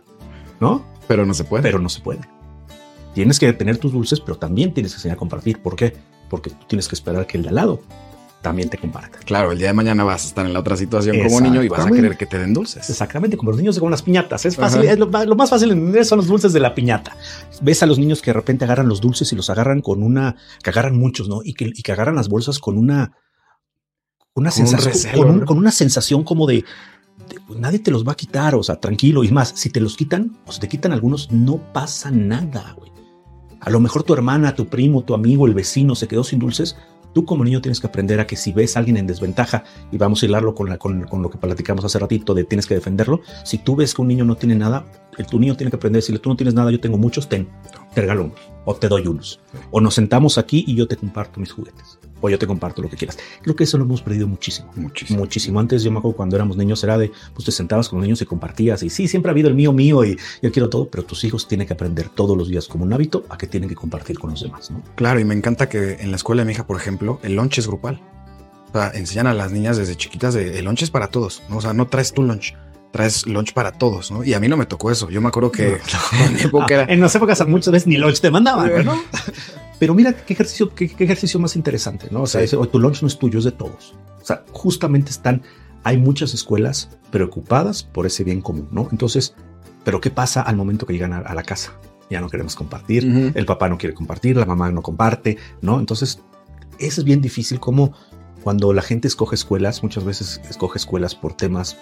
¿No? 0.59 0.85
Pero 1.07 1.25
no 1.25 1.33
se 1.33 1.45
puede. 1.45 1.63
Pero 1.63 1.79
no 1.79 1.87
se 1.87 2.01
puede. 2.01 2.21
Tienes 3.13 3.39
que 3.39 3.53
tener 3.53 3.77
tus 3.77 3.93
dulces, 3.93 4.19
pero 4.19 4.37
también 4.37 4.73
tienes 4.73 4.91
que 4.91 4.97
enseñar 4.97 5.15
a 5.15 5.19
compartir. 5.19 5.61
¿Por 5.61 5.77
qué? 5.77 5.93
Porque 6.29 6.49
tú 6.49 6.65
tienes 6.67 6.89
que 6.89 6.95
esperar 6.95 7.25
que 7.25 7.37
el 7.37 7.43
de 7.43 7.49
al 7.49 7.55
lado 7.55 7.79
también 8.45 8.69
te 8.69 8.77
comparta. 8.77 9.17
Claro, 9.25 9.51
el 9.51 9.57
día 9.57 9.67
de 9.69 9.73
mañana 9.73 10.03
vas 10.03 10.23
a 10.23 10.27
estar 10.27 10.45
en 10.45 10.53
la 10.53 10.59
otra 10.59 10.77
situación 10.77 11.17
como 11.25 11.41
niño 11.41 11.63
y 11.63 11.67
vas 11.67 11.83
a 11.85 11.89
querer 11.89 12.15
que 12.15 12.27
te 12.27 12.37
den 12.37 12.53
dulces. 12.53 12.87
Exactamente, 12.89 13.37
como 13.37 13.49
los 13.49 13.59
niños 13.59 13.79
con 13.79 13.89
las 13.89 14.03
piñatas. 14.03 14.45
Es 14.45 14.55
fácil, 14.55 14.83
es 14.83 14.99
lo, 14.99 15.07
más 15.07 15.49
fácil 15.49 15.69
de 15.69 15.73
entender 15.73 16.05
son 16.05 16.17
los 16.19 16.27
dulces 16.27 16.53
de 16.53 16.59
la 16.59 16.75
piñata. 16.75 17.17
Ves 17.61 17.81
a 17.81 17.87
los 17.87 17.97
niños 17.97 18.21
que 18.21 18.29
de 18.29 18.33
repente 18.33 18.63
agarran 18.63 18.87
los 18.87 19.01
dulces 19.01 19.33
y 19.33 19.35
los 19.35 19.49
agarran 19.49 19.81
con 19.81 20.03
una, 20.03 20.35
que 20.61 20.69
agarran 20.69 20.95
muchos, 20.95 21.27
¿no? 21.27 21.41
Y 21.43 21.55
que, 21.55 21.65
y 21.73 21.81
que 21.81 21.91
agarran 21.91 22.13
las 22.15 22.29
bolsas 22.29 22.59
con 22.59 22.77
una, 22.77 23.17
una 24.35 24.51
Con 24.51 24.61
un 24.61 24.67
sensación, 24.67 24.93
recelo, 24.93 25.17
con, 25.17 25.31
un- 25.31 25.39
¿no? 25.39 25.45
con 25.47 25.57
una 25.57 25.71
sensación 25.71 26.23
como 26.23 26.45
de, 26.45 26.57
de, 26.57 27.39
pues, 27.47 27.59
nadie 27.59 27.79
te 27.79 27.89
los 27.89 28.07
va 28.07 28.11
a 28.11 28.15
quitar, 28.15 28.53
o 28.53 28.61
sea, 28.61 28.75
tranquilo. 28.79 29.23
Y 29.23 29.31
más, 29.31 29.53
si 29.55 29.71
te 29.71 29.79
los 29.79 29.97
quitan 29.97 30.37
o 30.45 30.51
si 30.51 30.59
te 30.59 30.67
quitan 30.67 30.91
algunos, 30.91 31.31
no 31.31 31.57
pasa 31.73 32.11
nada, 32.11 32.75
güey. 32.77 32.91
A 33.59 33.71
lo 33.71 33.79
mejor 33.79 34.03
tu 34.03 34.13
hermana, 34.13 34.53
tu 34.53 34.67
primo, 34.67 35.03
tu 35.03 35.15
amigo, 35.15 35.47
el 35.47 35.55
vecino 35.55 35.95
se 35.95 36.07
quedó 36.07 36.23
sin 36.23 36.37
dulces. 36.37 36.75
Tú 37.15 37.23
como 37.23 37.45
niño 37.45 37.61
tienes 37.61 37.79
que 37.79 37.87
aprender 37.87 38.19
a 38.19 38.27
que 38.27 38.35
si 38.35 38.51
ves 38.51 38.75
a 38.75 38.79
alguien 38.79 38.97
en 38.97 39.07
desventaja, 39.07 39.63
y 39.89 39.97
vamos 39.97 40.21
a 40.21 40.25
hilarlo 40.25 40.53
con, 40.53 40.75
con, 40.75 41.03
con 41.03 41.21
lo 41.21 41.29
que 41.29 41.37
platicamos 41.37 41.85
hace 41.85 41.97
ratito 41.97 42.33
de 42.33 42.43
tienes 42.43 42.67
que 42.67 42.75
defenderlo, 42.75 43.21
si 43.45 43.57
tú 43.57 43.77
ves 43.77 43.93
que 43.93 44.01
un 44.01 44.09
niño 44.09 44.25
no 44.25 44.35
tiene 44.35 44.53
nada, 44.53 44.85
el, 45.17 45.25
tu 45.25 45.39
niño 45.39 45.55
tiene 45.55 45.71
que 45.71 45.77
aprender 45.77 45.99
a 45.99 46.01
decirle, 46.01 46.19
tú 46.19 46.27
no 46.27 46.35
tienes 46.35 46.53
nada, 46.53 46.71
yo 46.71 46.79
tengo 46.81 46.97
muchos, 46.97 47.29
ten, 47.29 47.47
te 47.93 48.01
regalo 48.01 48.25
unos, 48.25 48.39
o 48.65 48.75
te 48.75 48.89
doy 48.89 49.07
unos. 49.07 49.39
O 49.71 49.79
nos 49.79 49.93
sentamos 49.93 50.37
aquí 50.37 50.65
y 50.67 50.75
yo 50.75 50.89
te 50.89 50.97
comparto 50.97 51.39
mis 51.39 51.53
juguetes, 51.53 51.99
o 52.25 52.29
yo 52.29 52.39
te 52.39 52.47
comparto 52.47 52.81
lo 52.81 52.89
que 52.89 52.97
quieras. 52.97 53.17
Creo 53.41 53.55
que 53.55 53.63
eso 53.63 53.77
lo 53.77 53.85
hemos 53.85 54.01
perdido 54.01 54.27
muchísimo. 54.27 54.71
Muchísimo. 54.75 55.19
Muchísimo. 55.19 55.59
Antes 55.59 55.83
yo 55.83 55.91
me 55.91 55.99
acuerdo 55.99 56.17
cuando 56.17 56.35
éramos 56.35 56.57
niños 56.57 56.83
era 56.83 56.97
de, 56.97 57.11
pues 57.33 57.45
te 57.45 57.51
sentabas 57.51 57.89
con 57.89 57.99
los 57.99 58.05
niños 58.05 58.21
y 58.21 58.25
compartías. 58.25 58.83
Y 58.83 58.89
sí, 58.89 59.07
siempre 59.07 59.29
ha 59.29 59.33
habido 59.33 59.47
el 59.47 59.55
mío, 59.55 59.71
mío 59.71 60.03
y 60.03 60.17
yo 60.41 60.51
quiero 60.51 60.69
todo, 60.69 60.89
pero 60.89 61.03
tus 61.03 61.23
hijos 61.23 61.47
tienen 61.47 61.67
que 61.67 61.73
aprender 61.73 62.09
todos 62.09 62.37
los 62.37 62.47
días 62.47 62.67
como 62.67 62.83
un 62.83 62.93
hábito 62.93 63.25
a 63.29 63.37
que 63.37 63.47
tienen 63.47 63.69
que 63.69 63.75
compartir 63.75 64.19
con 64.19 64.31
los 64.31 64.41
demás, 64.41 64.71
¿no? 64.71 64.81
Claro, 64.95 65.19
y 65.19 65.25
me 65.25 65.35
encanta 65.35 65.69
que 65.69 65.97
en 65.99 66.11
la 66.11 66.17
escuela 66.17 66.41
de 66.41 66.47
mi 66.47 66.53
hija, 66.53 66.65
por 66.65 66.77
ejemplo, 66.77 67.19
el 67.23 67.35
lunch 67.35 67.59
es 67.59 67.67
grupal. 67.67 68.01
O 68.69 68.77
sea, 68.77 68.91
enseñan 68.93 69.27
a 69.27 69.33
las 69.33 69.51
niñas 69.51 69.77
desde 69.77 69.95
chiquitas 69.95 70.33
de 70.33 70.59
el 70.59 70.65
lunch 70.65 70.83
es 70.83 70.91
para 70.91 71.07
todos, 71.07 71.43
¿no? 71.49 71.57
O 71.57 71.61
sea, 71.61 71.73
no 71.73 71.87
traes 71.87 72.11
tu 72.11 72.23
lunch, 72.23 72.55
traes 72.91 73.25
lunch 73.25 73.53
para 73.53 73.71
todos, 73.73 74.11
¿no? 74.11 74.23
Y 74.23 74.33
a 74.33 74.39
mí 74.39 74.47
no 74.47 74.57
me 74.57 74.65
tocó 74.65 74.91
eso. 74.91 75.09
Yo 75.09 75.21
me 75.21 75.27
acuerdo 75.27 75.51
que 75.51 75.77
en 76.25 76.33
mi 76.33 76.41
época 76.41 76.73
era... 76.73 76.83
Ah, 76.83 76.93
en 76.93 77.01
las 77.01 77.15
épocas 77.15 77.45
muchas 77.47 77.71
veces 77.71 77.87
ni 77.87 77.97
lunch 77.97 78.21
te 78.21 78.31
mandaban, 78.31 78.85
¿no? 78.85 78.93
Pero 79.79 79.93
mira 79.93 80.13
qué 80.13 80.33
ejercicio, 80.33 80.73
qué, 80.73 80.87
qué 80.89 81.03
ejercicio 81.03 81.39
más 81.39 81.55
interesante, 81.55 82.07
¿no? 82.11 82.23
O 82.23 82.27
sea, 82.27 82.41
Sí. 82.41 82.45
ese, 82.45 82.55
"Oye, 82.57 82.69
tu 82.71 82.79
lunch 82.79 83.01
no 83.01 83.07
es 83.07 83.17
tuyo, 83.17 83.39
es 83.39 83.45
de 83.45 83.51
todos. 83.51 83.93
O 84.21 84.25
sea, 84.25 84.43
justamente 84.51 85.11
están, 85.11 85.41
hay 85.83 85.97
muchas 85.97 86.33
escuelas 86.33 86.89
preocupadas 87.11 87.83
por 87.83 88.05
ese 88.05 88.23
bien 88.23 88.41
común, 88.41 88.67
¿no? 88.71 88.87
Entonces, 88.91 89.35
pero 89.83 90.01
¿qué 90.01 90.09
pasa 90.09 90.41
al 90.41 90.55
momento 90.55 90.85
que 90.85 90.93
llegan 90.93 91.13
a, 91.13 91.19
a 91.19 91.35
la 91.35 91.43
casa? 91.43 91.73
Ya 92.09 92.21
no 92.21 92.29
queremos 92.29 92.55
compartir, 92.55 93.31
el 93.35 93.45
papá 93.45 93.67
no 93.67 93.77
quiere 93.77 93.95
compartir, 93.95 94.37
la 94.37 94.45
mamá 94.45 94.71
no 94.71 94.81
comparte, 94.83 95.37
¿no? 95.61 95.79
Entonces, 95.79 96.19
eso 96.77 97.01
es 97.01 97.05
bien 97.05 97.19
difícil 97.21 97.59
como 97.59 97.93
cuando 98.43 98.73
la 98.73 98.83
gente 98.83 99.07
escoge 99.07 99.33
escuelas, 99.35 99.81
muchas 99.81 100.03
veces 100.03 100.39
escoge 100.49 100.77
escuelas 100.77 101.15
por 101.15 101.33
temas 101.33 101.77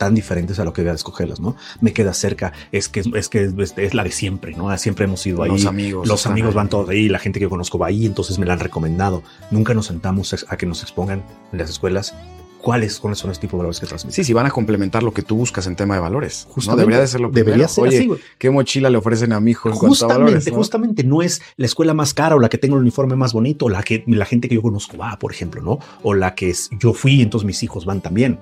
tan 0.00 0.14
diferentes 0.14 0.58
a 0.58 0.64
lo 0.64 0.72
que 0.72 0.80
debe 0.82 0.94
escogerlas, 0.96 1.40
¿no? 1.40 1.56
Me 1.82 1.92
queda 1.92 2.14
cerca, 2.14 2.54
es 2.72 2.88
que 2.88 3.02
es 3.14 3.28
que 3.28 3.44
es, 3.44 3.74
es 3.76 3.92
la 3.92 4.02
de 4.02 4.10
siempre, 4.10 4.54
¿no? 4.56 4.74
Siempre 4.78 5.04
hemos 5.04 5.26
ido 5.26 5.42
ahí. 5.42 5.50
Los 5.50 5.66
amigos. 5.66 6.08
Los 6.08 6.24
amigos 6.24 6.52
ahí. 6.52 6.56
van 6.56 6.68
todos 6.70 6.88
ahí, 6.88 7.10
la 7.10 7.18
gente 7.18 7.38
que 7.38 7.42
yo 7.42 7.50
conozco 7.50 7.78
va 7.78 7.88
ahí, 7.88 8.06
entonces 8.06 8.38
me 8.38 8.46
la 8.46 8.54
han 8.54 8.60
recomendado. 8.60 9.22
Nunca 9.50 9.74
nos 9.74 9.86
sentamos 9.86 10.46
a 10.48 10.56
que 10.56 10.64
nos 10.64 10.80
expongan 10.82 11.22
en 11.52 11.58
las 11.58 11.68
escuelas 11.68 12.14
cuáles, 12.62 12.98
cuáles 12.98 13.18
son 13.18 13.28
los 13.28 13.38
tipos 13.38 13.52
de 13.52 13.58
valores 13.58 13.78
que 13.78 13.86
transmiten. 13.86 14.14
Sí, 14.14 14.24
sí, 14.24 14.32
van 14.32 14.46
a 14.46 14.50
complementar 14.50 15.02
lo 15.02 15.12
que 15.12 15.20
tú 15.20 15.36
buscas 15.36 15.66
en 15.66 15.76
tema 15.76 15.96
de 15.96 16.00
valores. 16.00 16.46
¿no? 16.48 16.54
Justamente. 16.54 16.80
Debería 16.80 17.00
de 17.02 17.06
ser 17.06 17.20
lo 17.20 17.28
Debería 17.28 17.66
primero. 17.66 17.68
ser 17.68 17.84
Oye, 17.84 17.98
así. 18.16 18.22
¿qué 18.38 18.48
mochila 18.48 18.88
le 18.88 18.96
ofrecen 18.96 19.34
a 19.34 19.40
mi 19.40 19.50
hijo 19.50 19.68
en 19.68 19.74
cuanto 19.74 19.86
a 19.86 19.88
Justamente, 19.88 20.24
valores? 20.24 20.48
no? 20.50 20.54
justamente 20.56 21.04
no 21.04 21.20
es 21.20 21.42
la 21.58 21.66
escuela 21.66 21.92
más 21.92 22.14
cara 22.14 22.36
o 22.36 22.38
la 22.38 22.48
que 22.48 22.56
tengo 22.56 22.76
el 22.76 22.80
uniforme 22.82 23.16
más 23.16 23.34
bonito 23.34 23.66
o 23.66 23.68
la 23.68 23.82
que 23.82 24.02
la 24.06 24.24
gente 24.24 24.48
que 24.48 24.54
yo 24.54 24.62
conozco 24.62 24.96
va, 24.96 25.18
por 25.18 25.30
ejemplo, 25.30 25.60
¿no? 25.60 25.78
O 26.02 26.14
la 26.14 26.34
que 26.34 26.48
es, 26.48 26.70
yo 26.80 26.94
fui 26.94 27.20
entonces 27.20 27.46
mis 27.46 27.62
hijos 27.62 27.84
van 27.84 28.00
también. 28.00 28.38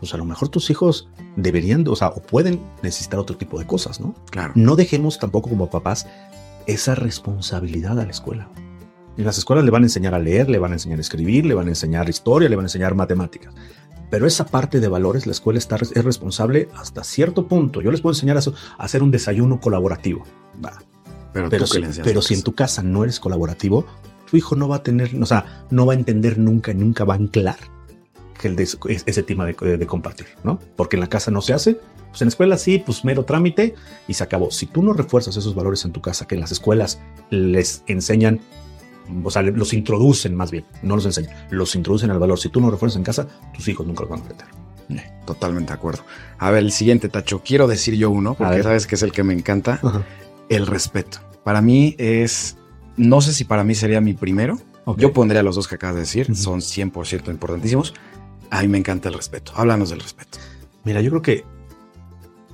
Pues 0.00 0.14
a 0.14 0.16
lo 0.16 0.24
mejor 0.24 0.48
tus 0.48 0.70
hijos 0.70 1.08
deberían, 1.36 1.86
o 1.86 1.94
sea, 1.94 2.08
o 2.08 2.22
pueden 2.22 2.58
necesitar 2.82 3.20
otro 3.20 3.36
tipo 3.36 3.58
de 3.58 3.66
cosas, 3.66 4.00
¿no? 4.00 4.14
Claro. 4.30 4.52
No 4.56 4.74
dejemos 4.74 5.18
tampoco 5.18 5.50
como 5.50 5.68
papás 5.68 6.06
esa 6.66 6.94
responsabilidad 6.94 8.00
a 8.00 8.04
la 8.04 8.10
escuela. 8.10 8.48
En 9.18 9.24
las 9.24 9.36
escuelas 9.36 9.64
le 9.64 9.70
van 9.70 9.82
a 9.82 9.86
enseñar 9.86 10.14
a 10.14 10.18
leer, 10.18 10.48
le 10.48 10.58
van 10.58 10.72
a 10.72 10.76
enseñar 10.76 10.98
a 10.98 11.02
escribir, 11.02 11.44
le 11.44 11.54
van 11.54 11.66
a 11.66 11.70
enseñar 11.70 12.08
historia, 12.08 12.48
le 12.48 12.56
van 12.56 12.64
a 12.64 12.68
enseñar 12.68 12.94
matemáticas. 12.94 13.52
Pero 14.10 14.26
esa 14.26 14.46
parte 14.46 14.80
de 14.80 14.88
valores, 14.88 15.26
la 15.26 15.32
escuela 15.32 15.58
está, 15.58 15.76
es 15.76 16.04
responsable 16.04 16.68
hasta 16.74 17.04
cierto 17.04 17.46
punto. 17.46 17.82
Yo 17.82 17.90
les 17.90 18.00
puedo 18.00 18.14
enseñar 18.14 18.38
a, 18.38 18.42
hacer 18.78 19.02
un 19.02 19.10
desayuno 19.10 19.60
colaborativo. 19.60 20.24
Va. 20.64 20.72
Pero, 21.32 21.48
Pero, 21.48 21.66
si, 21.66 21.80
pero 22.02 22.22
si 22.22 22.34
en 22.34 22.42
tu 22.42 22.54
casa 22.54 22.82
no 22.82 23.04
eres 23.04 23.20
colaborativo, 23.20 23.84
tu 24.28 24.36
hijo 24.36 24.56
no 24.56 24.66
va 24.66 24.76
a 24.76 24.82
tener, 24.82 25.14
o 25.20 25.26
sea, 25.26 25.66
no 25.70 25.86
va 25.86 25.92
a 25.92 25.96
entender 25.96 26.38
nunca, 26.38 26.72
nunca 26.74 27.04
va 27.04 27.14
a 27.14 27.18
anclar 27.18 27.58
que 28.40 28.48
el 28.48 28.56
de- 28.56 28.62
es- 28.64 28.78
ese 29.06 29.22
tema 29.22 29.44
de, 29.46 29.76
de 29.78 29.86
compartir, 29.86 30.26
¿no? 30.44 30.58
Porque 30.76 30.96
en 30.96 31.00
la 31.00 31.08
casa 31.08 31.30
no 31.30 31.42
se 31.42 31.52
hace, 31.52 31.74
pues 32.10 32.22
en 32.22 32.26
la 32.26 32.30
escuela 32.30 32.56
sí, 32.58 32.82
pues 32.84 33.04
mero 33.04 33.24
trámite 33.24 33.74
y 34.08 34.14
se 34.14 34.24
acabó. 34.24 34.50
Si 34.50 34.66
tú 34.66 34.82
no 34.82 34.92
refuerzas 34.92 35.36
esos 35.36 35.54
valores 35.54 35.84
en 35.84 35.92
tu 35.92 36.00
casa, 36.00 36.26
que 36.26 36.34
en 36.34 36.40
las 36.40 36.50
escuelas 36.52 37.00
les 37.30 37.82
enseñan, 37.86 38.40
o 39.24 39.30
sea, 39.30 39.42
los 39.42 39.72
introducen 39.72 40.34
más 40.34 40.50
bien, 40.50 40.64
no 40.82 40.96
los 40.96 41.04
enseñan, 41.06 41.32
los 41.50 41.74
introducen 41.76 42.10
al 42.10 42.18
valor. 42.18 42.38
Si 42.38 42.48
tú 42.48 42.60
no 42.60 42.70
refuerzas 42.70 42.96
en 42.96 43.04
casa, 43.04 43.26
tus 43.54 43.68
hijos 43.68 43.86
nunca 43.86 44.02
los 44.02 44.10
van 44.10 44.20
a 44.20 44.22
aprender. 44.24 44.46
Totalmente 45.26 45.68
de 45.72 45.74
acuerdo. 45.74 46.02
A 46.38 46.50
ver, 46.50 46.64
el 46.64 46.72
siguiente, 46.72 47.08
Tacho. 47.08 47.42
Quiero 47.44 47.68
decir 47.68 47.94
yo 47.94 48.10
uno, 48.10 48.34
porque 48.34 48.62
sabes 48.64 48.86
que 48.88 48.96
es 48.96 49.02
el 49.02 49.12
que 49.12 49.22
me 49.22 49.32
encanta. 49.32 49.80
El 50.48 50.66
respeto. 50.66 51.18
Para 51.44 51.60
mí 51.62 51.94
es... 51.98 52.56
No 52.96 53.20
sé 53.20 53.32
si 53.32 53.44
para 53.44 53.62
mí 53.62 53.76
sería 53.76 54.00
mi 54.00 54.14
primero. 54.14 54.58
Ok. 54.86 54.98
Yo 54.98 55.12
pondría 55.12 55.44
los 55.44 55.54
dos 55.54 55.68
que 55.68 55.76
acabas 55.76 55.94
de 55.94 56.00
decir. 56.00 56.26
Ujú. 56.32 56.34
Son 56.34 56.60
100% 56.60 57.28
importantísimos. 57.30 57.94
A 58.50 58.62
mí 58.62 58.68
me 58.68 58.78
encanta 58.78 59.08
el 59.08 59.14
respeto. 59.14 59.52
Háblanos 59.54 59.90
del 59.90 60.00
respeto. 60.00 60.38
Mira, 60.84 61.00
yo 61.00 61.10
creo 61.10 61.22
que 61.22 61.44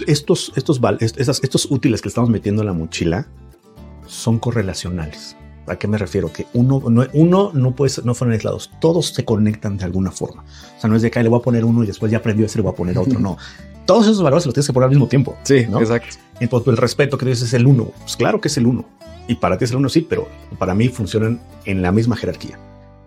estos, 0.06 0.52
estos, 0.56 1.70
útiles 1.70 2.02
que 2.02 2.08
estamos 2.08 2.28
metiendo 2.30 2.62
en 2.62 2.66
la 2.66 2.72
mochila 2.74 3.26
son 4.06 4.38
correlacionales. 4.38 5.36
¿A 5.66 5.76
qué 5.76 5.88
me 5.88 5.98
refiero? 5.98 6.32
Que 6.32 6.46
uno 6.52 6.80
no, 6.88 7.06
uno 7.12 7.50
no 7.52 7.74
puede 7.74 7.90
ser- 7.90 8.04
no 8.06 8.14
fueron 8.14 8.34
aislados. 8.34 8.70
Todos 8.80 9.08
se 9.08 9.24
conectan 9.24 9.78
de 9.78 9.84
alguna 9.84 10.12
forma. 10.12 10.44
O 10.76 10.80
sea, 10.80 10.88
no 10.88 10.94
es 10.96 11.02
de 11.02 11.10
que 11.10 11.18
"Ay, 11.18 11.24
le 11.24 11.28
voy 11.28 11.40
a 11.40 11.42
poner 11.42 11.64
uno 11.64 11.82
y 11.82 11.86
después 11.86 12.12
ya 12.12 12.18
aprendió 12.18 12.46
ese 12.46 12.58
le 12.58 12.62
voy 12.62 12.72
a 12.72 12.76
poner 12.76 12.98
otro. 12.98 13.18
No. 13.18 13.36
Todos 13.86 14.04
esos 14.06 14.22
valores 14.22 14.42
se 14.44 14.48
los 14.48 14.54
tienes 14.54 14.66
que 14.66 14.72
poner 14.72 14.84
al 14.84 14.90
mismo 14.90 15.08
tiempo. 15.08 15.36
¿no? 15.68 15.80
exacto. 15.80 16.16
En 16.40 16.48
cuanto 16.48 16.70
al 16.70 16.76
respeto 16.76 17.16
que 17.18 17.26
dices 17.26 17.48
es 17.48 17.54
el 17.54 17.66
uno. 17.66 17.90
Pues 18.00 18.16
claro 18.16 18.40
que 18.40 18.48
es 18.48 18.56
el 18.58 18.66
uno. 18.66 18.84
Y 19.28 19.36
para 19.36 19.58
ti 19.58 19.64
es 19.64 19.70
el 19.72 19.78
uno, 19.78 19.88
sí, 19.88 20.02
pero 20.02 20.28
para 20.58 20.74
mí 20.74 20.88
funcionan 20.88 21.40
en 21.64 21.82
la 21.82 21.90
misma 21.90 22.16
jerarquía. 22.16 22.58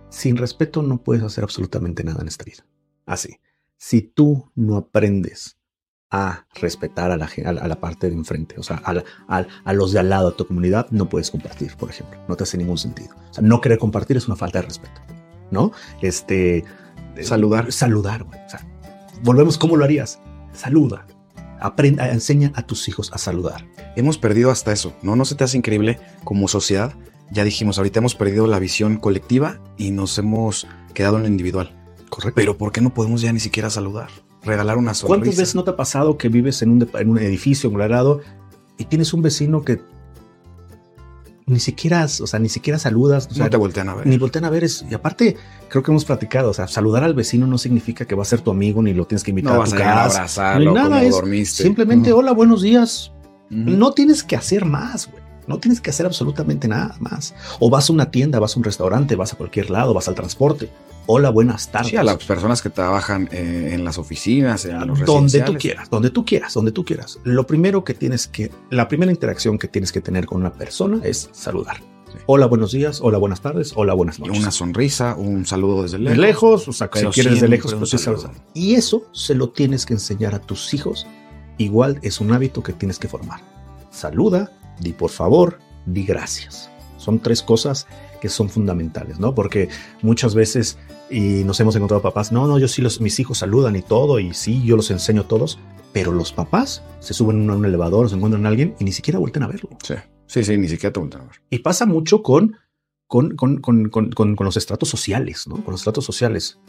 Sin 0.09 0.35
respeto 0.35 0.81
no 0.81 0.97
puedes 0.97 1.23
hacer 1.23 1.43
absolutamente 1.45 2.03
nada 2.03 2.21
en 2.21 2.27
esta 2.27 2.43
vida. 2.43 2.65
Así. 3.09 3.39
Si 3.75 4.01
tú 4.01 4.51
no 4.55 4.77
aprendes 4.77 5.57
a 6.11 6.45
respetar 6.53 7.11
a 7.11 7.17
la, 7.17 7.29
a 7.45 7.67
la 7.67 7.79
parte 7.79 8.07
de 8.07 8.15
enfrente, 8.15 8.55
o 8.59 8.63
sea, 8.63 8.81
a, 8.85 9.45
a, 9.65 9.73
los 9.73 9.91
de 9.91 9.99
al 9.99 10.09
lado 10.09 10.31
de 10.31 10.37
tu 10.37 10.45
comunidad, 10.45 10.87
no 10.91 11.09
puedes 11.09 11.31
compartir, 11.31 11.75
por 11.75 11.89
ejemplo. 11.89 12.19
No 12.27 12.35
te 12.35 12.43
hace 12.43 12.57
ningún 12.57 12.77
sentido. 12.77 13.09
O 13.31 13.33
sea, 13.33 13.43
no 13.43 13.61
querer 13.61 13.79
compartir 13.79 14.15
es 14.15 14.27
una 14.27 14.35
falta 14.35 14.59
de 14.59 14.67
respeto, 14.67 15.01
¿no? 15.49 15.71
Este. 16.01 16.63
Saludar. 17.21 17.71
Saludar, 17.71 18.23
güey. 18.23 18.39
O 18.45 18.49
sea, 18.49 18.65
volvemos, 19.23 19.57
¿cómo 19.57 19.75
lo 19.75 19.85
harías? 19.85 20.19
Saluda. 20.53 21.07
Aprenda, 21.59 22.09
enseña 22.11 22.51
a 22.55 22.61
tus 22.61 22.87
hijos 22.87 23.11
a 23.11 23.17
saludar. 23.17 23.67
Hemos 23.95 24.17
perdido 24.19 24.51
hasta 24.51 24.71
eso, 24.71 24.93
¿no? 25.01 25.15
¿No 25.15 25.25
se 25.25 25.35
te 25.35 25.43
hace 25.43 25.57
increíble 25.57 25.99
como 26.23 26.47
sociedad? 26.47 26.93
Ya 27.31 27.43
dijimos, 27.43 27.77
ahorita 27.79 27.99
hemos 27.99 28.15
perdido 28.15 28.45
la 28.47 28.59
visión 28.59 28.97
colectiva 28.97 29.59
y 29.77 29.91
nos 29.91 30.17
hemos 30.17 30.67
quedado 30.93 31.17
en 31.17 31.23
lo 31.23 31.27
individual. 31.27 31.78
Correcto. 32.09 32.35
Pero 32.35 32.57
¿por 32.57 32.71
qué 32.71 32.81
no 32.81 32.93
podemos 32.93 33.21
ya 33.21 33.31
ni 33.31 33.39
siquiera 33.39 33.69
saludar? 33.69 34.09
Regalar 34.43 34.77
una 34.77 34.93
sonrisa. 34.93 35.07
¿Cuántas 35.07 35.37
veces 35.37 35.55
no 35.55 35.63
te 35.63 35.71
ha 35.71 35.75
pasado 35.75 36.17
que 36.17 36.29
vives 36.29 36.61
en 36.61 36.71
un, 36.71 36.89
en 36.93 37.09
un 37.09 37.17
edificio 37.19 37.69
lado 37.77 38.21
y 38.77 38.85
tienes 38.85 39.13
un 39.13 39.21
vecino 39.21 39.63
que 39.63 39.81
ni 41.49 41.59
siquiera, 41.59 42.05
o 42.05 42.27
sea, 42.27 42.39
ni 42.39 42.47
siquiera 42.47 42.77
saludas. 42.77 43.35
no 43.37 43.49
te 43.49 43.57
voltean 43.57 43.89
a 43.89 43.95
ver. 43.95 44.07
Ni 44.07 44.17
voltean 44.17 44.45
a 44.45 44.49
ver. 44.49 44.63
Es, 44.63 44.85
y 44.89 44.93
aparte, 44.93 45.35
creo 45.67 45.83
que 45.83 45.91
hemos 45.91 46.05
platicado, 46.05 46.51
o 46.51 46.53
sea, 46.53 46.67
saludar 46.67 47.03
al 47.03 47.15
vecino 47.15 47.47
no 47.47 47.57
significa 47.57 48.05
que 48.05 48.13
va 48.13 48.21
a 48.21 48.25
ser 48.25 48.41
tu 48.41 48.51
amigo 48.51 48.83
ni 48.83 48.93
lo 48.93 49.05
tienes 49.05 49.23
que 49.23 49.31
invitar 49.31 49.59
a 49.59 49.63
tu 49.63 49.71
casa. 49.71 49.83
A 49.83 50.03
abrazarlo, 50.03 50.73
nada, 50.73 51.03
es 51.03 51.11
dormiste. 51.11 51.63
Simplemente, 51.63 52.13
hola, 52.13 52.33
buenos 52.33 52.61
días. 52.61 53.11
No 53.49 53.93
tienes 53.93 54.23
que 54.23 54.35
hacer 54.35 54.63
más, 54.63 55.09
güey. 55.09 55.18
No 55.49 55.57
tienes 55.57 55.81
que 55.81 55.89
hacer 55.89 56.05
absolutamente 56.05 56.67
nada 56.67 56.95
más. 56.99 57.33
O 57.59 57.71
vas 57.71 57.89
a 57.89 57.93
una 57.93 58.11
tienda, 58.11 58.39
vas 58.39 58.55
a 58.55 58.59
un 58.59 58.63
restaurante, 58.63 59.15
vas 59.15 59.33
a 59.33 59.35
cualquier 59.35 59.71
lado, 59.71 59.95
vas 59.95 60.07
al 60.07 60.13
transporte. 60.13 60.69
Hola, 61.07 61.31
buenas 61.31 61.71
tardes. 61.71 61.89
Sí, 61.89 61.97
a 61.97 62.03
las 62.03 62.23
personas 62.23 62.61
que 62.61 62.69
trabajan 62.69 63.27
eh, 63.31 63.71
en 63.73 63.83
las 63.83 63.97
oficinas, 63.97 64.65
en 64.65 64.85
los 64.85 65.03
Donde 65.03 65.41
tú 65.41 65.55
quieras, 65.57 65.89
donde 65.89 66.11
tú 66.11 66.23
quieras, 66.23 66.53
donde 66.53 66.71
tú 66.71 66.85
quieras. 66.85 67.17
Lo 67.23 67.47
primero 67.47 67.83
que 67.83 67.95
tienes 67.95 68.27
que, 68.27 68.51
la 68.69 68.87
primera 68.87 69.11
interacción 69.11 69.57
que 69.57 69.67
tienes 69.67 69.91
que 69.91 70.01
tener 70.01 70.27
con 70.27 70.39
una 70.39 70.53
persona 70.53 71.01
es 71.03 71.29
saludar. 71.31 71.77
Hola, 72.27 72.45
buenos 72.45 72.71
días, 72.71 72.99
hola, 73.01 73.17
buenas 73.17 73.41
tardes, 73.41 73.73
hola, 73.75 73.95
buenas 73.95 74.19
noches. 74.19 74.37
Y 74.37 74.39
una 74.39 74.51
sonrisa, 74.51 75.15
un 75.15 75.47
saludo 75.47 75.81
desde 75.81 75.97
lejos. 75.97 76.15
De 76.15 76.21
lejos, 76.21 76.67
o 76.67 76.73
sea, 76.73 76.91
si 76.93 77.05
quieres 77.07 77.33
desde 77.33 77.47
lejos, 77.47 77.73
pues 77.73 77.95
Y 78.53 78.75
eso 78.75 79.07
se 79.13 79.33
lo 79.33 79.49
tienes 79.49 79.87
que 79.87 79.93
enseñar 79.93 80.35
a 80.35 80.39
tus 80.39 80.75
hijos. 80.75 81.07
Igual 81.57 81.97
es 82.03 82.21
un 82.21 82.31
hábito 82.33 82.61
que 82.61 82.73
tienes 82.73 82.99
que 82.99 83.07
formar. 83.07 83.41
Saluda, 83.89 84.51
di 84.79 84.93
por 84.93 85.09
favor, 85.09 85.59
di 85.85 86.03
gracias. 86.03 86.69
Son 86.97 87.19
tres 87.19 87.41
cosas 87.41 87.87
que 88.21 88.29
son 88.29 88.49
fundamentales, 88.49 89.19
¿no? 89.19 89.33
Porque 89.33 89.69
muchas 90.01 90.35
veces 90.35 90.77
y 91.09 91.43
nos 91.43 91.59
hemos 91.59 91.75
encontrado 91.75 92.01
papás, 92.01 92.31
no, 92.31 92.47
no, 92.47 92.59
yo 92.59 92.67
sí, 92.67 92.81
los, 92.81 93.01
mis 93.01 93.19
hijos 93.19 93.39
saludan 93.39 93.75
y 93.75 93.81
todo, 93.81 94.19
y 94.19 94.33
sí, 94.33 94.63
yo 94.63 94.75
los 94.75 94.91
enseño 94.91 95.25
todos, 95.25 95.57
pero 95.91 96.11
los 96.11 96.31
papás 96.31 96.83
se 96.99 97.13
suben 97.13 97.49
a 97.49 97.55
un 97.55 97.65
elevador, 97.65 98.09
se 98.09 98.15
encuentran 98.15 98.45
a 98.45 98.49
alguien 98.49 98.75
y 98.79 98.83
ni 98.83 98.91
siquiera 98.91 99.19
vuelten 99.19 99.43
a 99.43 99.47
verlo. 99.47 99.69
Sí, 99.83 99.95
sí, 100.27 100.43
sí, 100.43 100.57
ni 100.57 100.67
siquiera 100.67 100.93
te 100.93 100.99
vuelten 100.99 101.21
a 101.21 101.25
ver. 101.25 101.41
Y 101.49 101.59
pasa 101.59 101.85
mucho 101.85 102.21
con, 102.21 102.57
con, 103.07 103.35
con, 103.35 103.57
con, 103.59 103.89
con, 103.89 104.35
los 104.39 104.57
estratos 104.57 104.89
sociales, 104.89 105.47
¿no? 105.47 105.55
Con 105.55 105.71
los 105.71 105.81
estratos 105.81 106.05
sociales, 106.05 106.59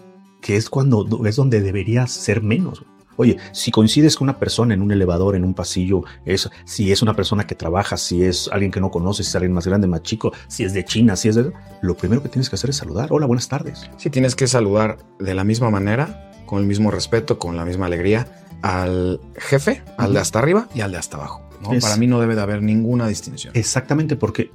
que 0.40 0.56
es 0.56 0.70
cuando 0.70 1.06
es 1.26 1.36
donde 1.36 1.60
deberías 1.60 2.10
ser 2.10 2.42
menos. 2.42 2.82
Oye, 3.20 3.36
si 3.52 3.70
coincides 3.70 4.16
con 4.16 4.24
una 4.24 4.38
persona 4.38 4.72
en 4.72 4.80
un 4.80 4.92
elevador, 4.92 5.36
en 5.36 5.44
un 5.44 5.52
pasillo, 5.52 6.04
es, 6.24 6.48
si 6.64 6.90
es 6.90 7.02
una 7.02 7.14
persona 7.14 7.46
que 7.46 7.54
trabaja, 7.54 7.98
si 7.98 8.24
es 8.24 8.48
alguien 8.50 8.70
que 8.72 8.80
no 8.80 8.90
conoces, 8.90 9.26
si 9.26 9.30
es 9.30 9.36
alguien 9.36 9.52
más 9.52 9.66
grande, 9.66 9.86
más 9.86 10.02
chico, 10.02 10.32
si 10.48 10.64
es 10.64 10.72
de 10.72 10.86
China, 10.86 11.16
si 11.16 11.28
es 11.28 11.34
de... 11.34 11.52
Lo 11.82 11.98
primero 11.98 12.22
que 12.22 12.30
tienes 12.30 12.48
que 12.48 12.56
hacer 12.56 12.70
es 12.70 12.76
saludar. 12.76 13.08
Hola, 13.12 13.26
buenas 13.26 13.46
tardes. 13.46 13.90
Sí, 13.98 14.08
tienes 14.08 14.34
que 14.34 14.46
saludar 14.46 14.96
de 15.18 15.34
la 15.34 15.44
misma 15.44 15.68
manera, 15.68 16.30
con 16.46 16.60
el 16.60 16.66
mismo 16.66 16.90
respeto, 16.90 17.38
con 17.38 17.58
la 17.58 17.66
misma 17.66 17.84
alegría 17.84 18.26
al 18.62 19.20
jefe, 19.36 19.82
al 19.98 20.14
de 20.14 20.20
hasta 20.20 20.38
arriba 20.38 20.70
y 20.74 20.80
al 20.80 20.90
de 20.90 20.96
hasta 20.96 21.18
abajo. 21.18 21.42
Para 21.82 21.98
mí 21.98 22.06
no 22.06 22.20
debe 22.20 22.34
de 22.36 22.40
haber 22.40 22.62
ninguna 22.62 23.06
distinción. 23.06 23.52
Exactamente, 23.54 24.16
porque 24.16 24.50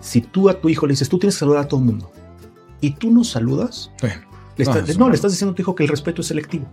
si 0.00 0.22
tú 0.22 0.48
a 0.48 0.62
tu 0.62 0.70
hijo 0.70 0.86
le 0.86 0.94
dices, 0.94 1.10
tú 1.10 1.18
tienes 1.18 1.34
que 1.34 1.40
saludar 1.40 1.64
a 1.64 1.68
todo 1.68 1.80
el 1.80 1.84
mundo, 1.84 2.10
y 2.80 2.92
tú 2.92 3.10
no 3.10 3.22
saludas, 3.22 3.90
no, 4.96 5.08
le 5.10 5.14
estás 5.14 5.32
diciendo 5.32 5.52
a 5.52 5.54
tu 5.54 5.60
hijo 5.60 5.74
que 5.74 5.82
el 5.82 5.90
respeto 5.90 6.22
es 6.22 6.28
selectivo. 6.28 6.66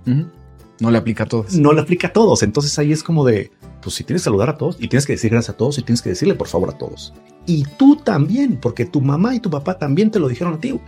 No 0.79 0.91
le 0.91 0.97
aplica 0.97 1.23
a 1.23 1.27
todos. 1.27 1.53
No 1.55 1.73
le 1.73 1.81
aplica 1.81 2.07
a 2.07 2.13
todos. 2.13 2.43
Entonces 2.43 2.77
ahí 2.79 2.91
es 2.91 3.03
como 3.03 3.25
de, 3.25 3.51
pues 3.81 3.95
si 3.95 4.03
tienes 4.03 4.21
que 4.21 4.25
saludar 4.25 4.49
a 4.49 4.57
todos 4.57 4.77
y 4.79 4.87
tienes 4.87 5.05
que 5.05 5.13
decir 5.13 5.31
gracias 5.31 5.53
a 5.53 5.57
todos 5.57 5.77
y 5.77 5.83
tienes 5.83 6.01
que 6.01 6.09
decirle 6.09 6.35
por 6.35 6.47
favor 6.47 6.69
a 6.69 6.77
todos. 6.77 7.13
Y 7.45 7.63
tú 7.77 7.97
también, 7.97 8.57
porque 8.59 8.85
tu 8.85 9.01
mamá 9.01 9.35
y 9.35 9.39
tu 9.39 9.49
papá 9.49 9.77
también 9.77 10.11
te 10.11 10.19
lo 10.19 10.27
dijeron 10.27 10.53
a 10.55 10.59
ti. 10.59 10.79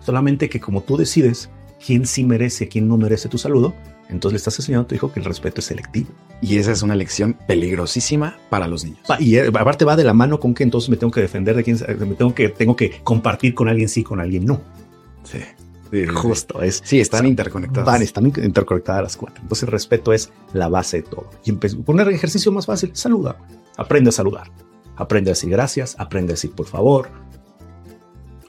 Solamente 0.00 0.48
que 0.48 0.60
como 0.60 0.82
tú 0.82 0.96
decides 0.96 1.50
quién 1.84 2.06
sí 2.06 2.24
merece, 2.24 2.68
quién 2.68 2.88
no 2.88 2.96
merece 2.96 3.28
tu 3.28 3.38
saludo, 3.38 3.74
entonces 4.08 4.32
le 4.32 4.36
estás 4.38 4.58
enseñando 4.58 4.84
a 4.84 4.88
tu 4.88 4.94
hijo 4.94 5.12
que 5.12 5.20
el 5.20 5.26
respeto 5.26 5.60
es 5.60 5.66
selectivo. 5.66 6.10
Y 6.42 6.58
esa 6.58 6.72
es 6.72 6.82
una 6.82 6.94
lección 6.94 7.36
peligrosísima 7.46 8.38
para 8.48 8.66
los 8.66 8.84
niños. 8.84 9.00
Y 9.20 9.36
eh, 9.36 9.48
aparte 9.48 9.84
va 9.84 9.94
de 9.94 10.04
la 10.04 10.14
mano 10.14 10.40
con 10.40 10.54
que 10.54 10.64
entonces 10.64 10.90
me 10.90 10.96
tengo 10.96 11.12
que 11.12 11.20
defender 11.20 11.54
de 11.54 11.62
quién, 11.62 11.78
me 11.98 12.14
tengo 12.14 12.34
que, 12.34 12.48
tengo 12.48 12.74
que 12.74 13.00
compartir 13.04 13.54
con 13.54 13.68
alguien 13.68 13.88
sí, 13.88 14.02
con 14.02 14.20
alguien 14.20 14.44
no. 14.46 14.60
Sí. 15.22 15.38
Justo 16.14 16.62
es. 16.62 16.82
Sí, 16.84 17.00
están 17.00 17.26
interconectadas. 17.26 17.84
Van, 17.84 18.02
están 18.02 18.26
interconectadas 18.26 19.02
las 19.02 19.16
cuatro. 19.16 19.42
Entonces, 19.42 19.64
el 19.64 19.72
respeto 19.72 20.12
es 20.12 20.30
la 20.52 20.68
base 20.68 20.98
de 20.98 21.08
todo. 21.08 21.30
Y 21.44 21.52
poner 21.52 22.08
el 22.08 22.14
ejercicio 22.14 22.52
más 22.52 22.66
fácil: 22.66 22.92
saluda. 22.94 23.36
Aprende 23.76 24.10
a 24.10 24.12
saludar. 24.12 24.50
Aprende 24.96 25.30
a 25.30 25.32
decir 25.32 25.50
gracias. 25.50 25.96
Aprende 25.98 26.32
a 26.32 26.34
decir 26.34 26.52
por 26.52 26.66
favor. 26.66 27.08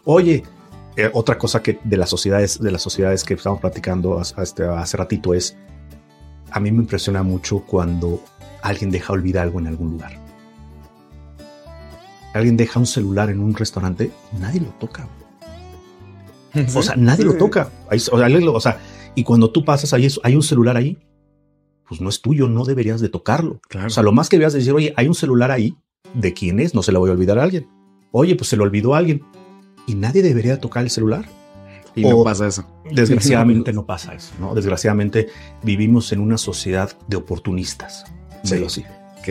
Oye, 0.03 0.43
eh, 0.97 1.09
otra 1.13 1.37
cosa 1.37 1.63
que 1.63 1.79
de 1.83 1.97
las 1.97 2.09
sociedades, 2.09 2.59
de 2.59 2.71
las 2.71 2.81
sociedades 2.81 3.23
que 3.23 3.33
estamos 3.33 3.59
platicando 3.59 4.19
hace, 4.19 4.63
hace 4.63 4.97
ratito 4.97 5.33
es: 5.33 5.57
a 6.51 6.59
mí 6.59 6.71
me 6.71 6.79
impresiona 6.79 7.23
mucho 7.23 7.59
cuando 7.59 8.23
alguien 8.61 8.91
deja 8.91 9.13
olvidar 9.13 9.43
algo 9.43 9.59
en 9.59 9.67
algún 9.67 9.91
lugar. 9.93 10.19
Alguien 12.33 12.55
deja 12.55 12.79
un 12.79 12.85
celular 12.85 13.29
en 13.29 13.39
un 13.39 13.55
restaurante 13.55 14.11
y 14.31 14.39
nadie 14.39 14.61
lo 14.61 14.69
toca. 14.79 15.07
O 16.75 16.81
sea, 16.81 16.95
nadie 16.95 17.25
lo 17.25 17.35
toca. 17.35 17.71
o, 17.89 18.59
sea, 18.59 18.79
y 19.15 19.23
cuando 19.23 19.51
tú 19.51 19.63
pasas 19.63 19.93
ahí, 19.93 20.07
hay 20.23 20.35
un 20.35 20.43
celular 20.43 20.77
ahí, 20.77 20.97
pues 21.87 22.01
no 22.01 22.09
es 22.09 22.21
tuyo, 22.21 22.47
no 22.47 22.63
deberías 22.65 23.01
de 23.01 23.09
tocarlo. 23.09 23.59
O 23.85 23.89
sea, 23.89 24.03
lo 24.03 24.11
más 24.11 24.29
que 24.29 24.37
debías 24.37 24.53
decir, 24.53 24.73
oye, 24.73 24.93
hay 24.95 25.07
un 25.07 25.15
celular 25.15 25.51
ahí, 25.51 25.75
¿de 26.13 26.33
quién 26.33 26.59
es? 26.59 26.73
No 26.73 26.83
se 26.83 26.91
lo 26.91 26.99
voy 26.99 27.09
a 27.09 27.13
olvidar 27.13 27.39
a 27.39 27.43
alguien. 27.43 27.67
Oye, 28.11 28.35
pues 28.35 28.49
se 28.49 28.57
lo 28.57 28.63
olvidó 28.63 28.95
a 28.95 28.97
alguien. 28.97 29.23
Y 29.87 29.95
nadie 29.95 30.21
debería 30.21 30.59
tocar 30.59 30.83
el 30.83 30.89
celular. 30.89 31.25
Y 31.95 32.03
no 32.03 32.23
pasa 32.23 32.47
eso. 32.47 32.65
Desgraciadamente 32.89 33.73
no 33.73 33.85
pasa 33.85 34.13
eso, 34.13 34.33
¿no? 34.39 34.55
Desgraciadamente 34.55 35.27
vivimos 35.63 36.11
en 36.13 36.21
una 36.21 36.37
sociedad 36.37 36.97
de 37.07 37.17
oportunistas. 37.17 38.05
Sí. 38.43 38.63
así. 38.65 38.83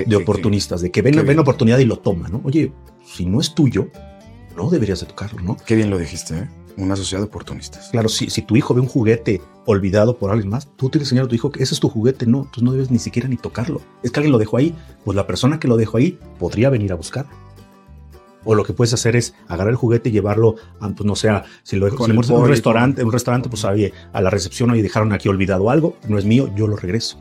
de 0.07 0.17
oportunistas, 0.17 0.83
de 0.83 0.91
que 0.91 1.03
ven, 1.03 1.25
ven 1.27 1.39
oportunidad 1.39 1.79
y 1.79 1.85
lo 1.85 1.99
toman, 1.99 2.33
¿no? 2.33 2.41
Oye, 2.45 2.73
si 3.03 3.27
no 3.27 3.41
es 3.41 3.55
tuyo, 3.55 3.89
no 4.57 4.71
deberías 4.71 5.01
de 5.01 5.07
tocarlo, 5.07 5.41
¿no? 5.43 5.57
Qué 5.57 5.75
bien 5.75 5.91
lo 5.91 5.99
dijiste, 5.99 6.39
¿eh? 6.39 6.49
Una 6.81 6.97
sociedad 6.97 7.23
de 7.23 7.29
oportunistas. 7.29 7.91
Claro, 7.91 8.09
si, 8.09 8.31
si 8.31 8.43
tu 8.43 8.57
hijo 8.57 8.75
ve 8.75 8.81
un 8.81 8.89
juguete 8.89 9.41
olvidado 9.67 10.17
por 10.17 10.31
alguien 10.31 10.49
más, 10.49 10.69
tú 10.77 10.89
tienes 10.89 11.09
que 11.09 11.15
enseñar 11.15 11.27
a 11.27 11.29
tu 11.29 11.35
hijo 11.35 11.51
que 11.51 11.63
ese 11.63 11.75
es 11.75 11.81
tu 11.81 11.89
juguete, 11.89 12.27
no, 12.27 12.49
tú 12.51 12.65
no 12.65 12.73
debes 12.73 12.91
ni 12.91 12.99
siquiera 12.99 13.29
ni 13.29 13.37
tocarlo. 13.37 13.81
Es 14.03 14.11
que 14.11 14.21
alguien 14.21 14.33
lo 14.33 14.39
dejó 14.39 14.57
ahí, 14.57 14.75
pues 15.05 15.15
la 15.15 15.27
persona 15.27 15.61
que 15.61 15.69
lo 15.69 15.77
dejó 15.77 15.99
ahí 15.99 16.19
podría 16.39 16.71
venir 16.71 16.93
a 16.93 16.95
buscar. 16.95 17.27
O 18.45 18.55
lo 18.55 18.65
que 18.65 18.73
puedes 18.73 18.95
hacer 18.95 19.17
es 19.17 19.35
agarrar 19.49 19.69
el 19.69 19.77
juguete 19.77 20.09
y 20.09 20.13
llevarlo, 20.13 20.57
a, 20.81 20.89
pues 20.89 21.05
no 21.05 21.15
sé, 21.15 21.29
si 21.63 21.77
lo 21.77 21.85
dejo 21.85 22.07
en 22.07 22.17
un 22.17 22.49
restaurante, 22.49 23.05
un 23.05 23.13
restaurante, 23.13 23.51
pues 23.51 23.65
oye, 23.65 23.93
a 24.13 24.23
la 24.23 24.31
recepción 24.31 24.75
y 24.75 24.81
dejaron 24.81 25.13
aquí 25.13 25.29
olvidado 25.29 25.69
algo, 25.69 25.97
no 26.09 26.19
es 26.19 26.25
mío, 26.25 26.51
yo 26.57 26.67
lo 26.67 26.77
regreso. 26.77 27.19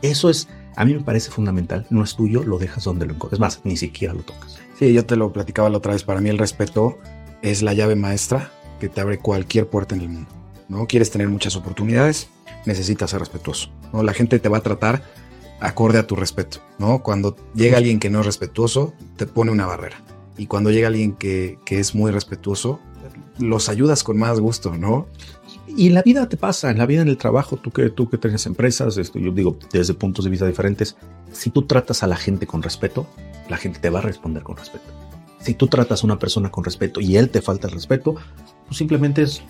Eso 0.00 0.30
es, 0.30 0.48
a 0.76 0.84
mí 0.86 0.94
me 0.94 1.00
parece 1.00 1.30
fundamental. 1.30 1.86
No 1.90 2.02
es 2.02 2.16
tuyo, 2.16 2.42
lo 2.42 2.58
dejas 2.58 2.84
donde 2.84 3.04
lo 3.04 3.12
encuentres. 3.12 3.36
Es 3.36 3.40
más, 3.40 3.60
ni 3.64 3.76
siquiera 3.76 4.14
lo 4.14 4.22
tocas. 4.22 4.58
Sí, 4.78 4.92
yo 4.92 5.04
te 5.04 5.16
lo 5.16 5.32
platicaba 5.32 5.68
la 5.68 5.78
otra 5.78 5.92
vez. 5.92 6.02
Para 6.02 6.20
mí 6.20 6.30
el 6.30 6.38
respeto 6.38 6.98
es 7.42 7.62
la 7.62 7.74
llave 7.74 7.94
maestra 7.94 8.50
que 8.78 8.88
te 8.88 9.00
abre 9.00 9.18
cualquier 9.18 9.66
puerta 9.66 9.94
en 9.94 10.00
el 10.02 10.08
mundo. 10.08 10.30
¿no? 10.68 10.86
Quieres 10.86 11.10
tener 11.10 11.28
muchas 11.28 11.56
oportunidades, 11.56 12.28
necesitas 12.66 13.10
ser 13.10 13.20
respetuoso. 13.20 13.70
¿no? 13.92 14.02
La 14.02 14.14
gente 14.14 14.38
te 14.38 14.48
va 14.48 14.58
a 14.58 14.62
tratar 14.62 15.02
acorde 15.60 15.98
a 15.98 16.06
tu 16.06 16.16
respeto. 16.16 16.58
¿no? 16.78 17.02
Cuando 17.02 17.36
llega 17.54 17.78
alguien 17.78 17.98
que 18.00 18.10
no 18.10 18.20
es 18.20 18.26
respetuoso, 18.26 18.94
te 19.16 19.26
pone 19.26 19.50
una 19.50 19.66
barrera. 19.66 19.96
Y 20.36 20.46
cuando 20.46 20.70
llega 20.70 20.88
alguien 20.88 21.12
que, 21.12 21.58
que 21.64 21.78
es 21.78 21.94
muy 21.94 22.10
respetuoso, 22.10 22.80
los 23.38 23.68
ayudas 23.68 24.04
con 24.04 24.16
más 24.16 24.40
gusto, 24.40 24.76
¿no? 24.76 25.06
Y 25.66 25.88
en 25.88 25.94
la 25.94 26.02
vida 26.02 26.28
te 26.28 26.36
pasa, 26.36 26.70
en 26.70 26.78
la 26.78 26.86
vida, 26.86 27.02
en 27.02 27.08
el 27.08 27.16
trabajo, 27.16 27.56
tú 27.56 27.70
que, 27.70 27.90
tú 27.90 28.08
que 28.08 28.18
tienes 28.18 28.46
empresas, 28.46 28.96
esto, 28.96 29.18
yo 29.18 29.32
digo 29.32 29.56
desde 29.72 29.94
puntos 29.94 30.24
de 30.24 30.30
vista 30.30 30.46
diferentes, 30.46 30.96
si 31.32 31.50
tú 31.50 31.62
tratas 31.62 32.02
a 32.02 32.06
la 32.06 32.16
gente 32.16 32.46
con 32.46 32.62
respeto, 32.62 33.06
la 33.48 33.56
gente 33.56 33.80
te 33.80 33.90
va 33.90 33.98
a 33.98 34.02
responder 34.02 34.42
con 34.42 34.56
respeto. 34.56 34.84
Si 35.44 35.54
tú 35.54 35.66
tratas 35.68 36.02
a 36.02 36.06
una 36.06 36.18
persona 36.18 36.50
con 36.50 36.64
respeto 36.64 37.00
y 37.00 37.16
él 37.16 37.28
te 37.28 37.42
falta 37.42 37.66
el 37.66 37.74
respeto, 37.74 38.14
pues 38.66 38.78
simplemente 38.78 39.22
es 39.22 39.42